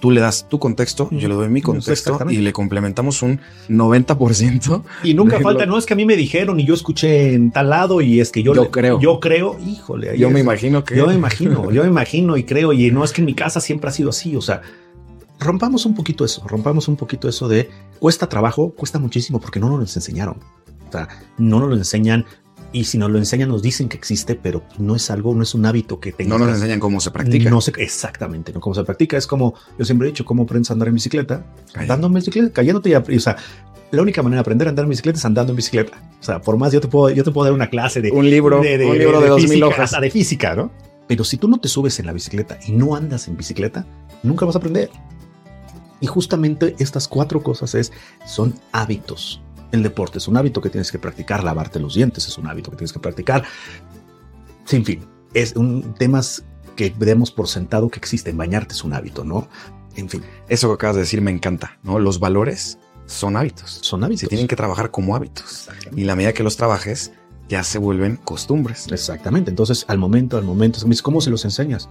Tú 0.00 0.10
le 0.10 0.20
das 0.20 0.48
tu 0.50 0.58
contexto, 0.58 1.08
yo 1.12 1.28
le 1.28 1.34
doy 1.34 1.48
mi 1.48 1.62
contexto 1.62 2.18
y 2.28 2.38
le 2.38 2.52
complementamos 2.52 3.22
un 3.22 3.40
90%. 3.70 4.82
Y 5.02 5.14
nunca 5.14 5.40
falta, 5.40 5.64
no 5.64 5.78
es 5.78 5.86
que 5.86 5.94
a 5.94 5.96
mí 5.96 6.04
me 6.04 6.14
dijeron 6.14 6.60
y 6.60 6.66
yo 6.66 6.74
escuché 6.74 7.32
en 7.32 7.50
tal 7.50 7.70
lado 7.70 8.02
y 8.02 8.20
es 8.20 8.30
que 8.30 8.42
yo, 8.42 8.54
yo 8.54 8.70
creo. 8.70 9.00
Yo 9.00 9.18
creo, 9.18 9.56
híjole. 9.64 10.18
Yo 10.18 10.28
me 10.28 10.40
imagino 10.40 10.84
que. 10.84 10.96
Yo 10.96 11.06
me 11.06 11.14
imagino, 11.14 11.70
yo 11.70 11.82
me 11.84 11.88
imagino 11.88 12.36
y 12.36 12.44
creo. 12.44 12.74
Y 12.74 12.90
no 12.90 13.02
es 13.02 13.12
que 13.12 13.22
en 13.22 13.26
mi 13.26 13.34
casa 13.34 13.60
siempre 13.60 13.88
ha 13.88 13.92
sido 13.92 14.10
así. 14.10 14.36
O 14.36 14.42
sea, 14.42 14.60
rompamos 15.38 15.86
un 15.86 15.94
poquito 15.94 16.24
eso, 16.24 16.42
rompamos 16.46 16.88
un 16.88 16.96
poquito 16.96 17.28
eso 17.28 17.48
de 17.48 17.70
cuesta 17.98 18.28
trabajo, 18.28 18.70
cuesta 18.70 18.98
muchísimo 18.98 19.40
porque 19.40 19.60
no 19.60 19.68
nos 19.68 19.76
lo 19.76 19.82
enseñaron. 19.82 20.38
O 20.88 20.92
sea, 20.92 21.08
no 21.38 21.60
nos 21.60 21.68
lo 21.68 21.76
enseñan 21.76 22.24
y 22.74 22.84
si 22.84 22.98
nos 22.98 23.08
lo 23.08 23.18
enseñan 23.18 23.48
nos 23.48 23.62
dicen 23.62 23.88
que 23.88 23.96
existe, 23.96 24.34
pero 24.34 24.64
no 24.78 24.96
es 24.96 25.08
algo, 25.08 25.32
no 25.34 25.44
es 25.44 25.54
un 25.54 25.64
hábito 25.64 26.00
que 26.00 26.10
tenga. 26.12 26.36
No 26.36 26.44
nos 26.44 26.56
enseñan 26.56 26.80
cómo 26.80 27.00
se 27.00 27.12
practica. 27.12 27.48
No 27.48 27.60
sé 27.60 27.72
exactamente, 27.78 28.52
no 28.52 28.60
cómo 28.60 28.74
se 28.74 28.82
practica. 28.82 29.16
Es 29.16 29.28
como 29.28 29.54
yo 29.78 29.84
siempre 29.84 30.08
he 30.08 30.10
dicho, 30.10 30.24
cómo 30.24 30.42
aprendes 30.42 30.70
a 30.70 30.72
andar 30.72 30.88
en 30.88 30.94
bicicleta, 30.94 31.46
andando 31.74 32.08
en 32.08 32.14
bicicleta, 32.14 32.52
cayéndote 32.52 32.90
y, 32.90 33.16
o 33.16 33.20
sea, 33.20 33.36
la 33.92 34.02
única 34.02 34.24
manera 34.24 34.38
de 34.38 34.40
aprender 34.40 34.66
a 34.66 34.70
andar 34.70 34.84
en 34.84 34.90
bicicleta 34.90 35.18
es 35.18 35.24
andando 35.24 35.52
en 35.52 35.56
bicicleta. 35.56 36.02
O 36.20 36.24
sea, 36.24 36.40
por 36.40 36.56
más 36.56 36.72
yo 36.72 36.80
te 36.80 36.88
puedo, 36.88 37.14
yo 37.14 37.22
te 37.22 37.30
puedo 37.30 37.44
dar 37.44 37.54
una 37.54 37.70
clase 37.70 38.00
de 38.00 38.10
un 38.10 38.28
libro, 38.28 38.60
de, 38.60 38.84
un 38.84 38.98
libro 38.98 39.20
de, 39.20 39.28
dos 39.28 39.48
mil 39.48 39.62
hojas 39.62 39.92
de 40.00 40.10
física, 40.10 40.56
¿no? 40.56 40.72
Pero 41.06 41.22
si 41.22 41.36
tú 41.36 41.46
no 41.46 41.58
te 41.58 41.68
subes 41.68 42.00
en 42.00 42.06
la 42.06 42.12
bicicleta 42.12 42.58
y 42.66 42.72
no 42.72 42.96
andas 42.96 43.28
en 43.28 43.36
bicicleta, 43.36 43.86
nunca 44.24 44.46
vas 44.46 44.56
a 44.56 44.58
aprender. 44.58 44.90
Y 46.04 46.06
justamente 46.06 46.76
estas 46.78 47.08
cuatro 47.08 47.42
cosas 47.42 47.74
es, 47.74 47.90
son 48.26 48.54
hábitos. 48.72 49.40
El 49.72 49.82
deporte 49.82 50.18
es 50.18 50.28
un 50.28 50.36
hábito 50.36 50.60
que 50.60 50.68
tienes 50.68 50.92
que 50.92 50.98
practicar, 50.98 51.42
lavarte 51.42 51.80
los 51.80 51.94
dientes 51.94 52.28
es 52.28 52.36
un 52.36 52.46
hábito 52.46 52.70
que 52.70 52.76
tienes 52.76 52.92
que 52.92 52.98
practicar. 52.98 53.42
Sin 54.66 54.84
fin, 54.84 55.02
es 55.32 55.56
un 55.56 55.94
temas 55.94 56.44
que 56.76 56.92
vemos 56.98 57.30
por 57.30 57.48
sentado 57.48 57.88
que 57.88 57.98
existen. 57.98 58.36
Bañarte 58.36 58.74
es 58.74 58.84
un 58.84 58.92
hábito, 58.92 59.24
¿no? 59.24 59.48
En 59.96 60.10
fin. 60.10 60.22
Eso 60.50 60.68
que 60.68 60.74
acabas 60.74 60.96
de 60.96 61.00
decir 61.00 61.22
me 61.22 61.30
encanta, 61.30 61.78
¿no? 61.82 61.98
Los 61.98 62.20
valores 62.20 62.76
son 63.06 63.38
hábitos. 63.38 63.78
Son 63.80 64.04
hábitos. 64.04 64.20
Se 64.20 64.26
tienen 64.26 64.46
que 64.46 64.56
trabajar 64.56 64.90
como 64.90 65.16
hábitos. 65.16 65.70
Y 65.96 66.04
la 66.04 66.16
medida 66.16 66.34
que 66.34 66.42
los 66.42 66.58
trabajes, 66.58 67.12
ya 67.48 67.64
se 67.64 67.78
vuelven 67.78 68.16
costumbres. 68.16 68.92
Exactamente. 68.92 69.48
Entonces, 69.48 69.86
al 69.88 69.96
momento, 69.96 70.36
al 70.36 70.44
momento, 70.44 70.80
¿cómo 71.02 71.22
se 71.22 71.30
los 71.30 71.46
enseñas? 71.46 71.88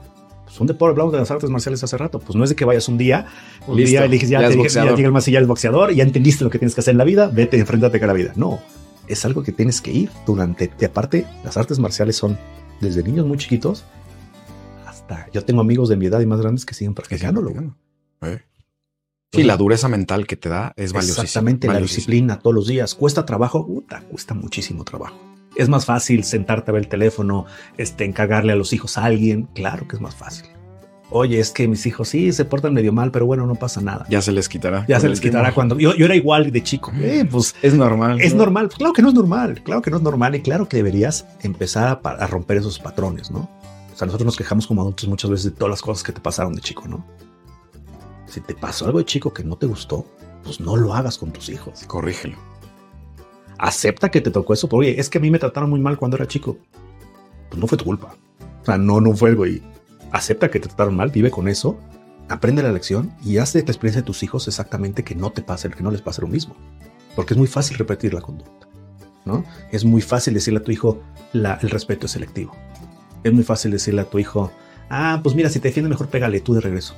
Pues 0.53 0.61
un 0.61 0.67
deporte, 0.67 0.91
hablamos 0.91 1.13
de 1.13 1.17
las 1.17 1.31
artes 1.31 1.49
marciales 1.49 1.83
hace 1.83 1.97
rato, 1.97 2.19
pues 2.19 2.35
no 2.35 2.43
es 2.43 2.51
de 2.51 2.55
que 2.55 2.63
vayas 2.63 2.87
un 2.87 2.95
día, 2.95 3.25
un 3.65 3.75
día 3.75 4.05
eliges, 4.05 4.29
ya, 4.29 4.39
ya, 4.39 4.49
te 4.49 4.55
dije, 4.55 4.69
ya 4.69 4.95
llega 4.95 5.09
el 5.09 5.23
ya 5.23 5.39
es 5.39 5.47
boxeador, 5.47 5.91
ya 5.91 6.03
entendiste 6.03 6.43
lo 6.43 6.51
que 6.51 6.59
tienes 6.59 6.75
que 6.75 6.81
hacer 6.81 6.91
en 6.91 6.99
la 6.99 7.05
vida, 7.05 7.27
vete, 7.27 7.57
enfréntate 7.57 7.97
con 7.97 8.07
la 8.07 8.13
vida. 8.13 8.33
No, 8.35 8.59
es 9.07 9.25
algo 9.25 9.41
que 9.41 9.51
tienes 9.51 9.81
que 9.81 9.91
ir 9.91 10.11
durante, 10.27 10.69
y 10.79 10.85
aparte, 10.85 11.25
las 11.43 11.57
artes 11.57 11.79
marciales 11.79 12.17
son 12.17 12.37
desde 12.81 13.01
niños 13.01 13.25
muy 13.25 13.39
chiquitos 13.39 13.83
hasta, 14.85 15.27
yo 15.31 15.43
tengo 15.43 15.61
amigos 15.61 15.89
de 15.89 15.97
mi 15.97 16.05
edad 16.05 16.19
y 16.19 16.27
más 16.27 16.39
grandes 16.39 16.67
que 16.67 16.75
siguen 16.75 16.93
practicándolo. 16.93 17.49
Sí, 17.49 18.29
Sí, 19.31 19.41
la 19.41 19.57
dureza 19.57 19.87
mental 19.87 20.27
que 20.27 20.35
te 20.35 20.49
da 20.49 20.73
es 20.77 20.93
valiosísima. 20.93 21.23
Exactamente, 21.23 21.67
la 21.67 21.79
disciplina 21.79 22.37
todos 22.37 22.53
los 22.53 22.67
días. 22.67 22.93
Cuesta 22.93 23.25
trabajo, 23.25 23.65
puta, 23.65 24.01
cuesta 24.01 24.35
muchísimo 24.35 24.83
trabajo. 24.83 25.32
Es 25.55 25.69
más 25.69 25.85
fácil 25.85 26.23
sentarte 26.23 26.71
a 26.71 26.73
ver 26.73 26.83
el 26.83 26.89
teléfono, 26.89 27.45
este, 27.77 28.05
encargarle 28.05 28.53
a 28.53 28.55
los 28.55 28.73
hijos 28.73 28.97
a 28.97 29.05
alguien. 29.05 29.47
Claro 29.53 29.87
que 29.87 29.95
es 29.95 30.01
más 30.01 30.15
fácil. 30.15 30.47
Oye, 31.15 31.39
es 31.39 31.51
que 31.51 31.67
mis 31.67 31.85
hijos 31.85 32.09
sí 32.09 32.31
se 32.31 32.43
portan 32.43 32.73
medio 32.73 32.91
mal, 32.91 33.11
pero 33.11 33.27
bueno, 33.27 33.45
no 33.45 33.53
pasa 33.53 33.81
nada. 33.81 34.05
Ya 34.09 34.21
se 34.21 34.31
les 34.31 34.49
quitará. 34.49 34.83
Ya 34.87 34.99
se 34.99 35.07
les 35.07 35.21
quitará 35.21 35.53
cuando 35.53 35.77
yo, 35.77 35.93
yo, 35.93 36.05
era 36.05 36.15
igual 36.15 36.51
de 36.51 36.63
chico. 36.63 36.91
Eh, 36.95 37.27
pues 37.29 37.55
es 37.61 37.75
normal. 37.75 38.19
Es 38.19 38.33
normal. 38.33 38.69
Claro 38.69 38.93
que 38.93 39.03
no 39.03 39.09
es 39.09 39.13
normal. 39.13 39.61
Claro 39.63 39.83
que 39.83 39.91
no 39.91 39.97
es 39.97 40.03
normal 40.03 40.33
y 40.33 40.41
claro 40.41 40.67
que 40.67 40.77
deberías 40.77 41.27
empezar 41.43 41.99
a, 42.03 42.09
a, 42.09 42.25
romper 42.25 42.57
esos 42.57 42.79
patrones, 42.79 43.29
¿no? 43.29 43.47
O 43.93 43.95
sea, 43.95 44.07
nosotros 44.07 44.25
nos 44.25 44.37
quejamos 44.37 44.65
como 44.65 44.81
adultos 44.81 45.07
muchas 45.07 45.29
veces 45.29 45.45
de 45.45 45.51
todas 45.51 45.69
las 45.69 45.81
cosas 45.83 46.03
que 46.03 46.13
te 46.13 46.19
pasaron 46.19 46.55
de 46.55 46.61
chico, 46.61 46.87
¿no? 46.87 47.05
Si 48.25 48.41
te 48.41 48.55
pasó 48.55 48.85
algo 48.87 48.97
de 48.97 49.05
chico 49.05 49.31
que 49.31 49.43
no 49.43 49.55
te 49.55 49.67
gustó, 49.67 50.07
pues 50.43 50.59
no 50.59 50.75
lo 50.75 50.95
hagas 50.95 51.19
con 51.19 51.31
tus 51.31 51.49
hijos. 51.49 51.83
Corrígelo 51.85 52.52
acepta 53.57 54.09
que 54.09 54.21
te 54.21 54.31
tocó 54.31 54.53
eso. 54.53 54.67
Oye, 54.71 54.99
es 54.99 55.09
que 55.09 55.17
a 55.17 55.21
mí 55.21 55.31
me 55.31 55.39
trataron 55.39 55.69
muy 55.69 55.79
mal 55.79 55.97
cuando 55.97 56.17
era 56.17 56.27
chico. 56.27 56.57
Pues 57.49 57.59
no 57.59 57.67
fue 57.67 57.77
tu 57.77 57.85
culpa. 57.85 58.15
O 58.61 58.65
sea, 58.65 58.77
no, 58.77 59.01
no 59.01 59.15
fue 59.15 59.29
algo 59.29 59.45
y 59.45 59.61
acepta 60.11 60.49
que 60.49 60.59
te 60.59 60.67
trataron 60.67 60.95
mal, 60.95 61.09
vive 61.09 61.31
con 61.31 61.47
eso, 61.47 61.77
aprende 62.29 62.63
la 62.63 62.71
lección 62.71 63.13
y 63.25 63.37
haz 63.37 63.53
de 63.53 63.61
la 63.63 63.71
experiencia 63.71 64.01
de 64.01 64.05
tus 64.05 64.23
hijos 64.23 64.47
exactamente 64.47 65.03
que 65.03 65.15
no 65.15 65.31
te 65.31 65.41
pase, 65.41 65.69
que 65.69 65.83
no 65.83 65.91
les 65.91 66.01
pase 66.01 66.21
lo 66.21 66.27
mismo. 66.27 66.55
Porque 67.15 67.33
es 67.33 67.37
muy 67.37 67.47
fácil 67.47 67.77
repetir 67.77 68.13
la 68.13 68.21
conducta, 68.21 68.67
¿no? 69.25 69.43
Es 69.71 69.83
muy 69.83 70.01
fácil 70.01 70.33
decirle 70.33 70.59
a 70.59 70.63
tu 70.63 70.71
hijo 70.71 71.01
la, 71.33 71.59
el 71.61 71.69
respeto 71.69 72.05
es 72.05 72.13
selectivo. 72.13 72.55
Es 73.23 73.33
muy 73.33 73.43
fácil 73.43 73.71
decirle 73.71 74.01
a 74.01 74.05
tu 74.05 74.19
hijo, 74.19 74.51
ah, 74.89 75.19
pues 75.21 75.35
mira, 75.35 75.49
si 75.49 75.59
te 75.59 75.69
defiende 75.69 75.89
mejor 75.89 76.07
pégale 76.07 76.39
tú 76.39 76.53
de 76.53 76.61
regreso. 76.61 76.95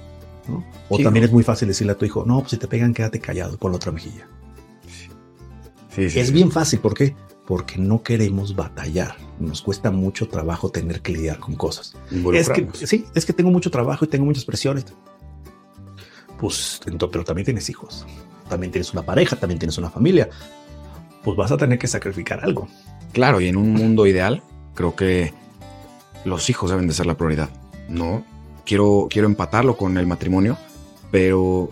¿no? 0.48 0.64
O 0.90 1.00
también 1.00 1.26
es 1.26 1.32
muy 1.32 1.44
fácil 1.44 1.68
decirle 1.68 1.94
a 1.94 1.98
tu 1.98 2.06
hijo, 2.06 2.24
no, 2.26 2.40
pues 2.40 2.52
si 2.52 2.58
te 2.58 2.68
pegan, 2.68 2.94
quédate 2.94 3.20
callado 3.20 3.58
con 3.58 3.72
la 3.72 3.78
otra 3.78 3.92
mejilla 3.92 4.28
es 5.98 6.32
bien 6.32 6.52
fácil, 6.52 6.80
¿por 6.80 6.94
qué? 6.94 7.16
Porque 7.46 7.78
no 7.78 8.02
queremos 8.02 8.56
batallar. 8.56 9.16
Nos 9.40 9.62
cuesta 9.62 9.92
mucho 9.92 10.28
trabajo 10.28 10.70
tener 10.70 11.02
que 11.02 11.12
lidiar 11.12 11.40
con 11.40 11.56
cosas. 11.56 11.96
Es 12.34 12.50
que, 12.50 12.68
sí, 12.74 13.06
es 13.14 13.26
que 13.26 13.34
tengo 13.34 13.52
mucho 13.52 13.70
trabajo 13.70 14.06
y 14.06 14.08
tengo 14.08 14.26
muchas 14.26 14.46
presiones. 14.46 14.86
Pues, 16.40 16.82
pero 16.84 17.24
también 17.24 17.46
tienes 17.46 17.70
hijos, 17.70 18.06
también 18.50 18.72
tienes 18.72 18.92
una 18.94 19.04
pareja, 19.04 19.36
también 19.36 19.60
tienes 19.60 19.78
una 19.78 19.90
familia. 19.90 20.30
Pues 21.24 21.38
vas 21.38 21.52
a 21.52 21.58
tener 21.58 21.80
que 21.80 21.88
sacrificar 21.88 22.44
algo. 22.44 22.68
Claro, 23.14 23.40
y 23.42 23.48
en 23.48 23.56
un 23.56 23.74
mundo 23.74 24.06
ideal, 24.06 24.44
creo 24.74 24.96
que 24.96 25.34
los 26.26 26.50
hijos 26.50 26.70
deben 26.70 26.88
de 26.88 26.94
ser 26.94 27.06
la 27.06 27.16
prioridad. 27.16 27.50
No 27.88 28.26
quiero, 28.66 29.08
quiero 29.10 29.28
empatarlo 29.28 29.78
con 29.78 29.98
el 29.98 30.08
matrimonio, 30.08 30.58
pero 31.12 31.70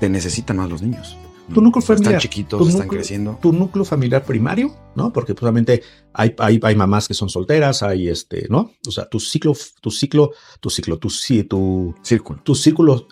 te 0.00 0.08
necesitan 0.08 0.58
más 0.58 0.68
los 0.68 0.82
niños. 0.82 1.16
Tu 1.52 1.60
núcleo 1.60 1.82
familiar. 1.82 2.14
Están 2.14 2.20
chiquitos, 2.20 2.68
están 2.68 2.88
creciendo. 2.88 3.38
Tu 3.40 3.52
núcleo 3.52 3.84
familiar 3.84 4.24
primario, 4.24 4.74
¿no? 4.94 5.12
Porque 5.12 5.34
probablemente 5.34 5.82
hay, 6.12 6.34
hay, 6.38 6.60
hay, 6.62 6.76
mamás 6.76 7.08
que 7.08 7.14
son 7.14 7.28
solteras, 7.28 7.82
hay 7.82 8.08
este, 8.08 8.46
¿no? 8.48 8.72
O 8.86 8.90
sea, 8.90 9.06
tu 9.06 9.20
ciclo, 9.20 9.54
tu 9.80 9.90
ciclo, 9.90 10.30
tu 10.60 10.70
ciclo, 10.70 10.98
tu, 10.98 11.08
tu 11.48 11.94
círculo. 12.02 12.40
Tu 12.42 12.54
círculo, 12.54 13.06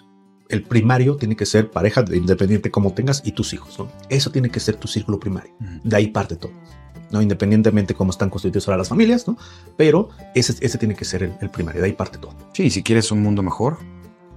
el 0.48 0.62
primario 0.62 1.16
tiene 1.16 1.36
que 1.36 1.46
ser 1.46 1.70
pareja, 1.70 2.04
independiente 2.12 2.70
como 2.70 2.92
tengas, 2.92 3.22
y 3.24 3.32
tus 3.32 3.52
hijos, 3.52 3.78
¿no? 3.78 3.90
Eso 4.08 4.30
tiene 4.30 4.50
que 4.50 4.60
ser 4.60 4.76
tu 4.76 4.88
círculo 4.88 5.18
primario. 5.18 5.52
De 5.84 5.96
ahí 5.96 6.08
parte 6.08 6.36
todo. 6.36 6.52
¿no? 7.10 7.20
Independientemente 7.20 7.94
cómo 7.94 8.12
están 8.12 8.30
constituidas 8.30 8.68
ahora 8.68 8.78
las 8.78 8.88
familias, 8.88 9.26
¿no? 9.26 9.36
Pero 9.76 10.10
ese, 10.34 10.54
ese 10.60 10.78
tiene 10.78 10.94
que 10.94 11.04
ser 11.04 11.24
el, 11.24 11.34
el 11.40 11.50
primario, 11.50 11.80
de 11.80 11.88
ahí 11.88 11.92
parte 11.92 12.18
todo. 12.18 12.34
Sí, 12.54 12.70
si 12.70 12.84
quieres 12.84 13.10
un 13.10 13.20
mundo 13.20 13.42
mejor, 13.42 13.78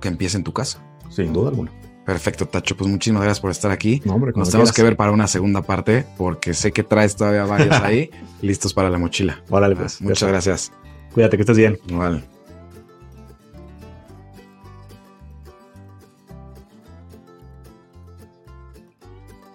que 0.01 0.07
empiece 0.09 0.37
en 0.37 0.43
tu 0.43 0.53
casa. 0.53 0.83
Sin 1.09 1.31
duda 1.31 1.49
alguna. 1.49 1.71
Perfecto, 2.05 2.47
Tacho. 2.47 2.75
Pues 2.75 2.89
muchísimas 2.89 3.23
gracias 3.23 3.39
por 3.39 3.51
estar 3.51 3.71
aquí. 3.71 4.01
Nos 4.35 4.49
tenemos 4.49 4.73
que 4.73 4.83
ver 4.83 4.95
para 4.95 5.11
una 5.11 5.27
segunda 5.27 5.61
parte 5.61 6.05
porque 6.17 6.53
sé 6.53 6.71
que 6.71 6.83
traes 6.83 7.15
todavía 7.15 7.45
varios 7.45 7.75
ahí 7.81 8.09
listos 8.41 8.73
para 8.73 8.89
la 8.89 8.97
mochila. 8.97 9.41
Órale, 9.49 9.75
pues. 9.75 10.01
Muchas 10.01 10.29
gracias. 10.29 10.71
Cuídate, 11.13 11.37
que 11.37 11.41
estés 11.43 11.57
bien. 11.57 11.79
Igual. 11.87 12.23